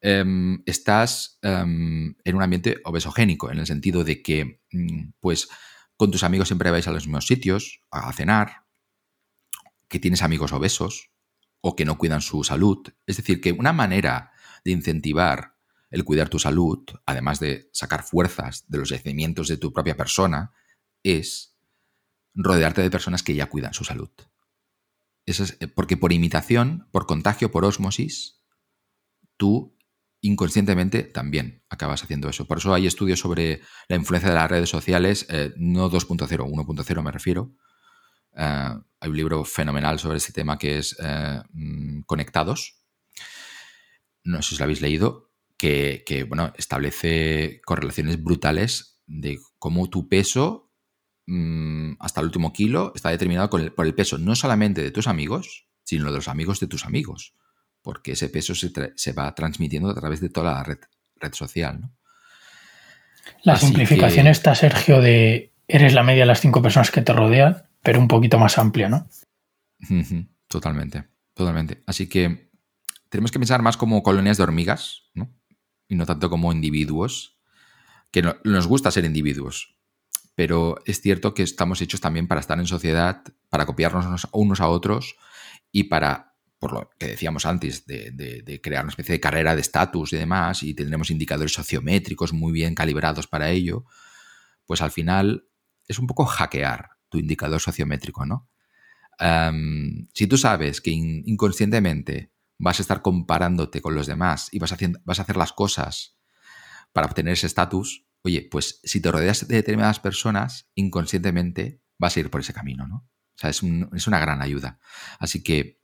em, 0.00 0.62
estás 0.66 1.38
em, 1.42 2.14
en 2.24 2.36
un 2.36 2.42
ambiente 2.42 2.80
obesogénico, 2.84 3.50
en 3.50 3.58
el 3.58 3.66
sentido 3.66 4.04
de 4.04 4.22
que, 4.22 4.60
mm, 4.72 5.10
pues, 5.20 5.48
con 5.96 6.10
tus 6.10 6.22
amigos 6.22 6.48
siempre 6.48 6.70
vais 6.70 6.86
a 6.86 6.92
los 6.92 7.06
mismos 7.06 7.26
sitios, 7.26 7.80
a 7.90 8.12
cenar, 8.12 8.64
que 9.88 9.98
tienes 9.98 10.22
amigos 10.22 10.52
obesos 10.52 11.10
o 11.60 11.74
que 11.74 11.84
no 11.84 11.98
cuidan 11.98 12.20
su 12.20 12.44
salud. 12.44 12.86
Es 13.06 13.16
decir, 13.16 13.40
que 13.40 13.52
una 13.52 13.72
manera 13.72 14.32
de 14.64 14.70
incentivar 14.72 15.56
el 15.90 16.04
cuidar 16.04 16.28
tu 16.28 16.38
salud, 16.38 16.84
además 17.06 17.40
de 17.40 17.70
sacar 17.72 18.02
fuerzas 18.02 18.64
de 18.68 18.78
los 18.78 18.90
yacimientos 18.90 19.48
de 19.48 19.56
tu 19.56 19.72
propia 19.72 19.96
persona, 19.96 20.52
es 21.02 21.56
rodearte 22.34 22.82
de 22.82 22.90
personas 22.90 23.22
que 23.22 23.34
ya 23.34 23.46
cuidan 23.46 23.74
su 23.74 23.84
salud. 23.84 24.10
Eso 25.26 25.44
es, 25.44 25.56
eh, 25.60 25.68
porque 25.68 25.96
por 25.96 26.12
imitación, 26.12 26.88
por 26.92 27.06
contagio, 27.06 27.50
por 27.50 27.64
osmosis, 27.64 28.40
tú 29.36 29.77
inconscientemente 30.20 31.02
también 31.04 31.62
acabas 31.68 32.02
haciendo 32.02 32.28
eso. 32.28 32.46
Por 32.46 32.58
eso 32.58 32.74
hay 32.74 32.86
estudios 32.86 33.20
sobre 33.20 33.60
la 33.88 33.96
influencia 33.96 34.30
de 34.30 34.34
las 34.34 34.50
redes 34.50 34.68
sociales, 34.68 35.26
eh, 35.30 35.52
no 35.56 35.90
2.0, 35.90 36.28
1.0 36.28 37.02
me 37.02 37.12
refiero, 37.12 37.54
eh, 38.36 38.74
hay 39.00 39.10
un 39.10 39.16
libro 39.16 39.44
fenomenal 39.44 39.98
sobre 39.98 40.18
este 40.18 40.32
tema 40.32 40.58
que 40.58 40.78
es 40.78 40.96
eh, 41.02 41.40
mm, 41.52 42.02
Conectados. 42.02 42.82
No 44.24 44.42
sé 44.42 44.50
si 44.50 44.58
lo 44.58 44.64
habéis 44.64 44.80
leído, 44.80 45.30
que, 45.56 46.24
bueno, 46.28 46.52
establece 46.56 47.60
correlaciones 47.64 48.22
brutales 48.22 49.00
de 49.06 49.38
cómo 49.58 49.88
tu 49.88 50.08
peso 50.08 50.70
mm, 51.26 51.94
hasta 51.98 52.20
el 52.20 52.26
último 52.26 52.52
kilo 52.52 52.92
está 52.94 53.10
determinado 53.10 53.50
por 53.50 53.86
el 53.86 53.94
peso 53.94 54.18
no 54.18 54.36
solamente 54.36 54.82
de 54.82 54.90
tus 54.90 55.08
amigos, 55.08 55.68
sino 55.82 56.10
de 56.10 56.18
los 56.18 56.28
amigos 56.28 56.60
de 56.60 56.66
tus 56.66 56.84
amigos, 56.84 57.34
porque 57.88 58.12
ese 58.12 58.28
peso 58.28 58.54
se, 58.54 59.12
va 59.14 59.34
transmitiendo 59.34 59.88
a 59.88 59.94
través 59.94 60.20
de 60.20 60.28
toda 60.28 60.52
la 60.52 60.62
red, 60.62 60.76
red 61.16 61.32
social. 61.32 61.88
La 63.44 63.56
simplificación 63.56 64.26
está, 64.26 64.54
Sergio, 64.54 65.00
de 65.00 65.54
eres 65.66 65.94
la 65.94 66.02
media 66.02 66.24
de 66.24 66.26
las 66.26 66.42
cinco 66.42 66.60
personas 66.60 66.90
que 66.90 67.00
te 67.00 67.14
rodean 67.14 67.62
pero 67.82 67.98
un 67.98 68.06
poquito 68.06 68.38
más 68.38 68.58
amplio, 68.58 68.90
¿no? 68.90 69.08
Totalmente, 70.48 71.04
totalmente. 71.32 71.82
Así 71.86 72.10
que 72.10 72.50
tenemos 73.08 73.32
que 73.32 73.38
pensar 73.38 73.62
más 73.62 73.78
como 73.78 74.02
colonias 74.02 74.36
de 74.36 74.42
hormigas, 74.42 75.04
¿no? 75.14 75.34
Y 75.88 75.94
no 75.94 76.04
tanto 76.04 76.28
como 76.28 76.52
individuos, 76.52 77.38
que 78.10 78.20
nos 78.44 78.66
gusta 78.66 78.90
ser 78.90 79.06
individuos, 79.06 79.78
pero 80.34 80.76
es 80.84 81.00
cierto 81.00 81.32
que 81.32 81.42
estamos 81.42 81.80
hechos 81.80 82.02
también 82.02 82.28
para 82.28 82.42
estar 82.42 82.58
en 82.58 82.66
sociedad, 82.66 83.22
para 83.48 83.64
copiarnos 83.64 84.28
unos 84.32 84.60
a 84.60 84.68
otros 84.68 85.16
y 85.72 85.84
para, 85.84 86.27
por 86.58 86.72
lo 86.72 86.90
que 86.98 87.08
decíamos 87.08 87.46
antes, 87.46 87.86
de, 87.86 88.60
crear 88.62 88.84
una 88.84 88.90
especie 88.90 89.14
de 89.14 89.20
carrera 89.20 89.54
de 89.54 89.60
estatus 89.60 90.12
y 90.12 90.16
demás, 90.16 90.62
y 90.62 90.74
tendremos 90.74 91.10
indicadores 91.10 91.52
sociométricos 91.52 92.32
muy 92.32 92.52
bien 92.52 92.74
calibrados 92.74 93.26
para 93.26 93.50
ello, 93.50 93.84
pues 94.66 94.82
al 94.82 94.90
final 94.90 95.48
es 95.86 95.98
un 95.98 96.06
poco 96.06 96.24
hackear 96.24 96.90
tu 97.08 97.18
indicador 97.18 97.60
sociométrico, 97.60 98.26
¿no? 98.26 98.48
si 100.14 100.28
tú 100.28 100.38
sabes 100.38 100.80
que 100.80 100.92
inconscientemente 100.92 102.32
vas 102.56 102.78
a 102.78 102.82
estar 102.82 103.02
comparándote 103.02 103.80
con 103.80 103.96
los 103.96 104.06
demás 104.06 104.48
y 104.52 104.60
vas, 104.60 104.76
vas 105.04 105.18
a 105.18 105.22
hacer 105.22 105.36
las 105.36 105.52
cosas 105.52 106.16
para 106.92 107.08
obtener 107.08 107.32
ese 107.32 107.48
estatus, 107.48 108.06
oye, 108.22 108.46
pues 108.48 108.80
si 108.84 109.00
te 109.00 109.10
rodeas 109.10 109.48
de 109.48 109.56
determinadas 109.56 109.98
personas, 109.98 110.70
inconscientemente 110.76 111.82
vas 111.98 112.16
a 112.16 112.20
ir 112.20 112.30
por 112.30 112.42
ese 112.42 112.52
camino, 112.52 112.86
¿no? 112.86 113.08
O 113.38 113.40
sea, 113.40 113.50
es, 113.50 113.62
una 113.62 114.18
gran 114.18 114.42
ayuda. 114.42 114.80
Así 115.20 115.44
que 115.44 115.77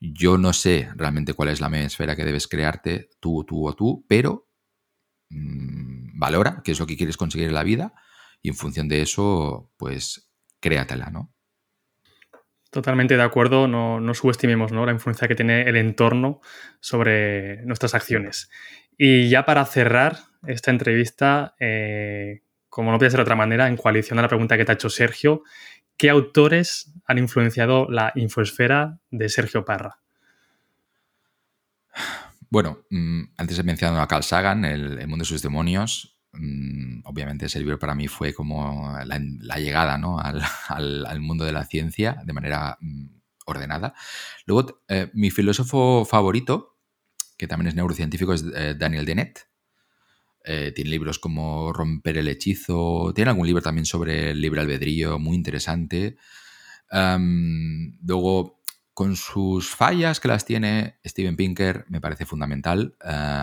yo 0.00 0.38
no 0.38 0.52
sé 0.54 0.88
realmente 0.96 1.34
cuál 1.34 1.50
es 1.50 1.60
la 1.60 1.68
esfera 1.78 2.16
que 2.16 2.24
debes 2.24 2.48
crearte, 2.48 3.10
tú, 3.20 3.44
tú 3.44 3.68
o 3.68 3.74
tú, 3.74 4.04
pero 4.08 4.48
mm, 5.28 6.18
valora 6.18 6.62
qué 6.64 6.72
es 6.72 6.80
lo 6.80 6.86
que 6.86 6.96
quieres 6.96 7.18
conseguir 7.18 7.48
en 7.48 7.54
la 7.54 7.62
vida 7.62 7.92
y 8.42 8.48
en 8.48 8.54
función 8.54 8.88
de 8.88 9.02
eso, 9.02 9.70
pues 9.76 10.32
créatela, 10.60 11.10
¿no? 11.10 11.34
Totalmente 12.70 13.16
de 13.16 13.22
acuerdo, 13.22 13.66
no, 13.66 14.14
subestimemos 14.14 14.70
¿no? 14.70 14.86
la 14.86 14.92
influencia 14.92 15.26
que 15.26 15.34
tiene 15.34 15.62
el 15.62 15.76
entorno 15.76 16.40
sobre 16.78 17.62
nuestras 17.66 17.94
acciones. 17.94 18.48
Y 18.96 19.28
ya 19.28 19.44
para 19.44 19.64
cerrar 19.66 20.18
esta 20.46 20.70
entrevista, 20.70 21.56
eh, 21.58 22.42
como 22.68 22.92
no 22.92 22.98
puede 22.98 23.10
ser 23.10 23.18
de 23.18 23.22
otra 23.22 23.34
manera, 23.34 23.66
en 23.66 23.76
coalición 23.76 24.20
a 24.20 24.22
la 24.22 24.28
pregunta 24.28 24.56
que 24.56 24.64
te 24.64 24.70
ha 24.70 24.74
hecho 24.74 24.88
Sergio, 24.88 25.42
¿qué 26.00 26.08
autores 26.08 26.90
han 27.04 27.18
influenciado 27.18 27.86
la 27.90 28.10
infosfera 28.14 28.98
de 29.10 29.28
Sergio 29.28 29.66
Parra? 29.66 30.00
Bueno, 32.48 32.86
mm, 32.88 33.24
antes 33.36 33.58
he 33.58 33.62
mencionado 33.62 34.00
a 34.00 34.08
Carl 34.08 34.22
Sagan, 34.22 34.64
el 34.64 35.06
mundo 35.06 35.24
de 35.24 35.28
sus 35.28 35.42
demonios. 35.42 36.16
Mm, 36.32 37.02
obviamente 37.04 37.46
ese 37.46 37.58
libro 37.58 37.78
para 37.78 37.94
mí 37.94 38.08
fue 38.08 38.32
como 38.32 38.96
la, 39.04 39.58
llegada 39.58 40.00
al, 40.68 41.20
mundo 41.20 41.44
de 41.44 41.52
la 41.52 41.66
ciencia 41.66 42.22
de 42.24 42.32
manera 42.32 42.78
mm, 42.80 43.06
ordenada. 43.44 43.92
Luego, 44.46 44.82
eh, 44.88 45.10
mi 45.12 45.30
filósofo 45.30 46.06
favorito, 46.06 46.78
que 47.36 47.46
también 47.46 47.68
es 47.68 47.74
neurocientífico, 47.74 48.32
es 48.32 48.42
eh, 48.54 48.74
Daniel 48.74 49.04
Dennett. 49.04 49.50
Eh, 50.44 50.72
tiene 50.74 50.90
libros 50.90 51.18
como 51.18 51.72
Romper 51.72 52.18
el 52.18 52.28
hechizo, 52.28 53.12
tiene 53.14 53.30
algún 53.30 53.46
libro 53.46 53.62
también 53.62 53.84
sobre 53.84 54.30
el 54.30 54.40
libre 54.40 54.60
albedrío, 54.60 55.18
muy 55.18 55.36
interesante. 55.36 56.16
luego, 56.90 58.62
con 58.94 59.16
sus 59.16 59.68
fallas 59.68 60.20
que 60.20 60.28
las 60.28 60.44
tiene 60.44 60.98
Steven 61.06 61.36
Pinker, 61.36 61.84
me 61.88 62.00
parece 62.00 62.26
fundamental, 62.26 62.96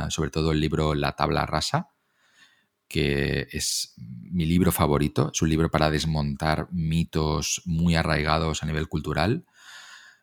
sobre 0.09 0.29
todo 0.29 0.51
el 0.51 0.59
libro 0.59 0.93
La 0.95 1.15
tabla 1.15 1.45
rasa, 1.45 1.89
que 2.87 3.47
es 3.51 3.93
mi 3.97 4.45
libro 4.45 4.71
favorito. 4.71 5.31
Es 5.33 5.41
un 5.41 5.49
libro 5.49 5.69
para 5.69 5.89
desmontar 5.89 6.67
mitos 6.71 7.61
muy 7.65 7.95
arraigados 7.95 8.63
a 8.63 8.65
nivel 8.65 8.87
cultural. 8.87 9.45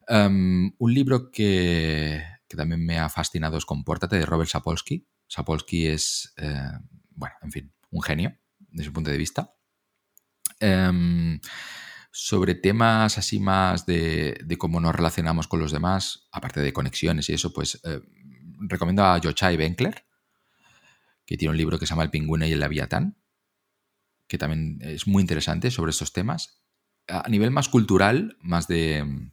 Un 0.09 0.95
libro 0.95 1.31
que, 1.31 2.23
también 2.49 2.85
me 2.85 2.99
ha 2.99 3.09
fascinado 3.09 3.59
es 3.59 3.67
Compórtate 3.67 4.17
de 4.17 4.27
Robert 4.27 4.51
Sapolsky. 4.51 5.07
Sapolsky 5.35 5.89
es, 5.89 6.33
eh, 6.37 6.71
bueno, 7.11 7.35
en 7.43 7.51
fin, 7.51 7.75
un 7.91 8.03
genio 8.03 8.39
desde 8.69 8.85
su 8.85 8.93
punto 8.93 9.11
de 9.11 9.19
vista. 9.19 9.53
Em, 10.61 11.41
sobre 12.13 12.55
temas 12.55 13.19
así 13.19 13.41
más 13.41 13.85
de, 13.85 14.47
cómo 14.59 14.79
nos 14.79 14.95
relacionamos 14.95 15.49
con 15.49 15.59
los 15.59 15.73
demás, 15.73 16.29
aparte 16.31 16.61
de 16.61 16.73
conexiones 16.73 17.29
y 17.29 17.33
eso, 17.33 17.53
pues 17.53 17.81
eh, 17.83 18.01
recomiendo 18.61 19.05
a 19.05 19.19
Yochai 19.19 19.57
Benkler, 19.57 20.07
que 21.27 21.37
tiene 21.37 21.51
un 21.51 21.57
libro 21.57 21.81
que 21.81 21.87
se 21.87 21.91
llama 21.91 22.05
El 22.05 22.11
pingüino 22.11 22.47
y 22.47 22.53
el 22.53 22.61
leviatán, 22.61 23.21
que 24.29 24.39
también 24.39 24.79
es 24.83 25.09
muy 25.09 25.21
interesante 25.21 25.73
sobre 25.73 25.91
estos 25.91 26.13
temas. 26.13 26.63
A 27.09 27.29
nivel 27.29 27.51
más 27.51 27.69
cultural, 27.69 28.37
más 28.41 28.69
de... 28.69 29.33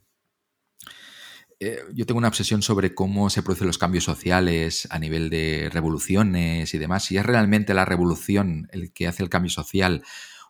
Eh, 1.63 1.77
yo 1.93 2.07
tengo 2.07 2.17
una 2.17 2.27
obsesión 2.27 2.63
sobre 2.63 2.95
cómo 2.95 3.29
se 3.29 3.43
producen 3.43 3.67
los 3.67 3.77
cambios 3.77 4.03
sociales 4.03 4.87
a 4.89 4.97
nivel 4.97 5.29
de 5.29 5.69
revoluciones 5.71 6.73
y 6.73 6.79
demás. 6.79 7.05
Si 7.05 7.17
es 7.17 7.25
realmente 7.25 7.75
la 7.75 7.85
revolución 7.85 8.67
el 8.71 8.91
que 8.91 9.07
hace 9.07 9.21
el 9.21 9.29
cambio 9.29 9.51
social 9.51 10.03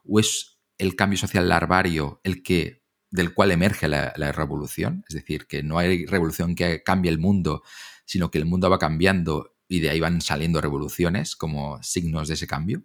o 0.06 0.22
es 0.22 0.58
el 0.78 0.96
cambio 0.96 1.18
social 1.18 1.50
larvario 1.50 2.22
el 2.24 2.42
que 2.42 2.86
del 3.10 3.34
cual 3.34 3.52
emerge 3.52 3.90
la, 3.90 4.14
revolución. 4.32 5.04
Es 5.10 5.16
decir, 5.16 5.48
que 5.48 5.64
no 5.64 5.80
hay 5.80 6.06
revolución 6.06 6.56
que 6.56 6.82
cambie 6.82 7.12
el 7.12 7.20
mundo, 7.20 7.62
sino 8.06 8.32
que 8.32 8.38
el 8.38 8.46
mundo 8.46 8.70
va 8.70 8.80
cambiando 8.80 9.58
y 9.68 9.82
de 9.82 9.90
ahí 9.90 10.00
van 10.00 10.22
saliendo 10.22 10.62
revoluciones 10.62 11.36
como 11.36 11.84
signos 11.84 12.30
de 12.30 12.36
ese 12.36 12.48
cambio. 12.48 12.84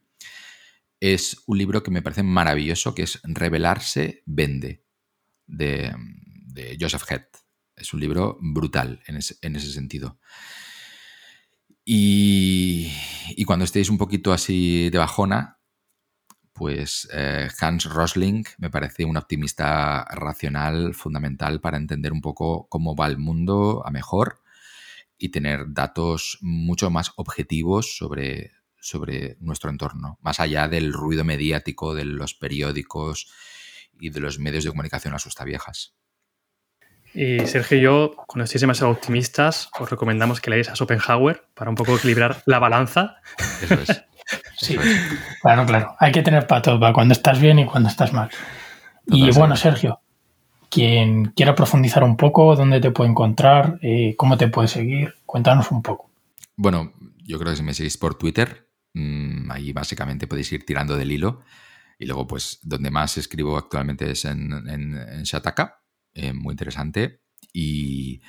es 0.99 1.43
un 1.47 1.59
libro 1.59 1.85
que 1.85 1.93
me 1.93 2.03
parece 2.03 2.25
maravilloso, 2.25 2.93
que 2.93 3.05
es 3.05 3.21
Revelarse 3.23 4.25
vende, 4.27 4.83
de, 5.47 5.95
Joseph 6.81 7.05
Head. 7.09 7.46
Es 7.77 7.93
un 7.93 8.01
libro 8.01 8.39
brutal 8.41 9.03
en 9.07 9.17
ese, 9.17 9.73
sentido. 9.73 10.19
Y, 11.85 12.91
cuando 13.47 13.65
estéis 13.65 13.91
un 13.91 13.99
poquito 13.99 14.33
así 14.33 14.91
de 14.91 14.99
bajona, 14.99 15.61
pues 16.53 17.07
eh, 17.13 17.49
Hans 17.61 17.85
Rosling 17.85 18.45
me 18.59 18.71
parece 18.71 19.05
un 19.05 19.19
optimista 19.19 20.05
racional 20.05 20.95
fundamental 20.95 21.61
para 21.61 21.77
entender 21.77 22.13
un 22.13 22.23
poco 22.23 22.67
cómo 22.71 22.97
va 22.97 23.07
el 23.09 23.19
mundo 23.19 23.83
a 23.85 23.91
mejor 23.91 24.41
y 25.19 25.29
tener 25.29 25.67
datos 25.69 26.39
mucho 26.41 26.91
más 26.91 27.13
objetivos 27.17 27.97
sobre, 27.99 28.53
sobre 28.81 29.37
nuestro 29.41 29.69
entorno, 29.69 30.19
más 30.23 30.41
allá 30.41 30.67
del 30.69 30.95
ruido 30.95 31.25
mediático 31.25 31.95
de 31.95 32.07
los 32.07 32.35
periódicos 32.35 33.31
y 34.01 34.11
de 34.11 34.21
los 34.21 34.39
medios 34.39 34.65
de 34.65 34.71
comunicación 34.71 35.15
viejas. 35.45 35.95
Y 37.17 37.47
Sergio 37.47 37.79
y 37.79 37.81
yo, 37.81 38.15
cuando 38.27 38.45
estéis 38.45 38.61
demasiado 38.61 38.93
optimistas, 38.93 39.71
os 39.81 39.89
recomendamos 39.89 40.43
que 40.43 40.51
leáis 40.51 40.69
a 40.69 40.77
Schopenhauer 40.77 41.45
para 41.55 41.71
un 41.71 41.75
poco 41.75 41.97
equilibrar 41.97 42.43
la 42.45 42.59
balanza. 42.59 43.17
Eso 43.63 43.75
es. 43.75 44.05
sí, 44.59 44.77
claro, 45.41 45.65
claro. 45.65 45.97
Hay 45.99 46.13
que 46.13 46.23
tener 46.23 46.47
para 46.47 46.61
todo, 46.61 46.79
para 46.79 46.93
cuando 46.93 47.13
estás 47.13 47.41
bien 47.41 47.59
y 47.59 47.65
cuando 47.65 47.89
estás 47.89 48.13
mal. 48.13 48.29
y 49.07 49.31
bueno, 49.31 49.57
Sergio, 49.57 50.01
quien 50.69 51.27
quiera 51.27 51.55
profundizar 51.55 52.05
un 52.05 52.19
poco, 52.19 52.55
dónde 52.55 52.81
te 52.81 52.91
puede 52.91 53.09
encontrar, 53.09 53.79
eh, 53.81 54.15
cómo 54.19 54.37
te 54.37 54.49
puede 54.49 54.69
seguir, 54.69 55.15
cuéntanos 55.25 55.71
un 55.71 55.81
poco. 55.83 56.11
Bueno, 56.55 56.93
yo 57.25 57.39
creo 57.39 57.53
que 57.53 57.57
si 57.57 57.63
me 57.63 57.73
seguís 57.73 57.97
por 57.97 58.17
Twitter, 58.17 58.69
mm, 58.93 59.51
ahí 59.51 59.73
básicamente 59.73 60.27
podéis 60.27 60.53
ir 60.53 60.67
tirando 60.67 60.97
del 60.97 61.13
hilo. 61.13 61.41
Y 61.99 62.05
luego, 62.05 62.27
pues, 62.27 62.59
donde 62.63 62.91
más 62.91 63.17
escribo 63.17 63.57
actualmente 63.57 64.11
es 64.11 64.27
en, 64.27 64.53
en, 64.69 65.23
Shataka, 65.23 65.81
eh, 66.17 66.33
muy 66.33 66.53
interesante. 66.53 67.21
Y, 67.53 68.21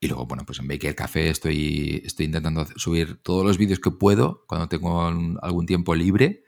luego, 0.00 0.26
bueno, 0.26 0.44
pues 0.46 0.58
en 0.60 0.68
Baker 0.68 0.94
Café 0.94 1.28
estoy, 1.28 2.02
estoy 2.04 2.26
intentando 2.26 2.66
subir 2.76 3.20
todos 3.22 3.44
los 3.44 3.58
vídeos 3.58 3.80
que 3.80 3.90
puedo 3.90 4.44
cuando 4.46 4.68
tengo 4.68 5.06
algún 5.42 5.66
tiempo 5.66 5.94
libre. 5.94 6.44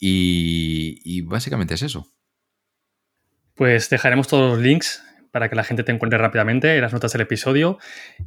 y 0.00 1.20
básicamente 1.22 1.74
es 1.74 1.82
eso. 1.82 2.08
Pues 3.54 3.88
dejaremos 3.88 4.26
todos 4.26 4.50
los 4.50 4.60
links 4.60 5.02
para 5.30 5.48
que 5.48 5.56
la 5.56 5.64
gente 5.64 5.82
te 5.82 5.90
encuentre 5.90 6.16
rápidamente 6.16 6.76
en 6.76 6.80
las 6.80 6.92
notas 6.92 7.12
del 7.12 7.22
episodio. 7.22 7.78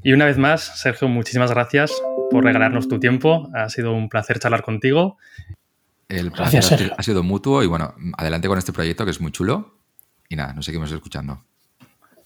Y 0.03 0.11
una 0.11 0.25
vez 0.25 0.37
más, 0.37 0.81
Sergio, 0.81 1.07
muchísimas 1.07 1.51
gracias 1.51 1.89
por 2.29 2.43
regalarnos 2.43 2.89
tu 2.89 2.99
tiempo. 2.99 3.49
Ha 3.53 3.69
sido 3.69 3.93
un 3.93 4.09
placer 4.09 4.39
charlar 4.39 4.61
contigo. 4.61 5.17
El 6.09 6.31
placer 6.31 6.93
ha 6.97 7.03
sido 7.03 7.23
mutuo 7.23 7.63
y 7.63 7.67
bueno, 7.67 7.93
adelante 8.17 8.49
con 8.49 8.57
este 8.57 8.73
proyecto 8.73 9.05
que 9.05 9.11
es 9.11 9.21
muy 9.21 9.31
chulo. 9.31 9.76
Y 10.29 10.35
nada, 10.35 10.53
nos 10.53 10.65
seguimos 10.65 10.91
escuchando. 10.91 11.43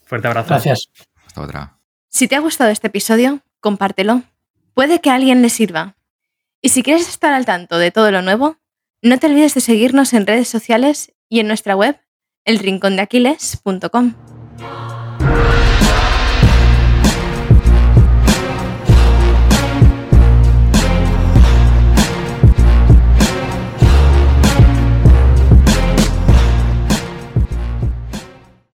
Fuerte 0.03 0.27
abrazo. 0.27 0.49
Gracias. 0.49 0.89
Hasta 1.25 1.41
otra. 1.41 1.77
Si 2.09 2.27
te 2.27 2.35
ha 2.35 2.39
gustado 2.39 2.69
este 2.69 2.87
episodio, 2.87 3.41
compártelo. 3.59 4.23
Puede 4.73 4.99
que 4.99 5.09
a 5.09 5.15
alguien 5.15 5.41
le 5.41 5.49
sirva. 5.49 5.95
Y 6.61 6.69
si 6.69 6.83
quieres 6.83 7.07
estar 7.07 7.33
al 7.33 7.45
tanto 7.45 7.77
de 7.77 7.91
todo 7.91 8.11
lo 8.11 8.21
nuevo, 8.21 8.57
no 9.01 9.17
te 9.17 9.27
olvides 9.27 9.55
de 9.55 9.61
seguirnos 9.61 10.13
en 10.13 10.27
redes 10.27 10.47
sociales 10.47 11.13
y 11.29 11.39
en 11.39 11.47
nuestra 11.47 11.75
web 11.75 11.99
elrincondeaquiles.com. 12.45 14.13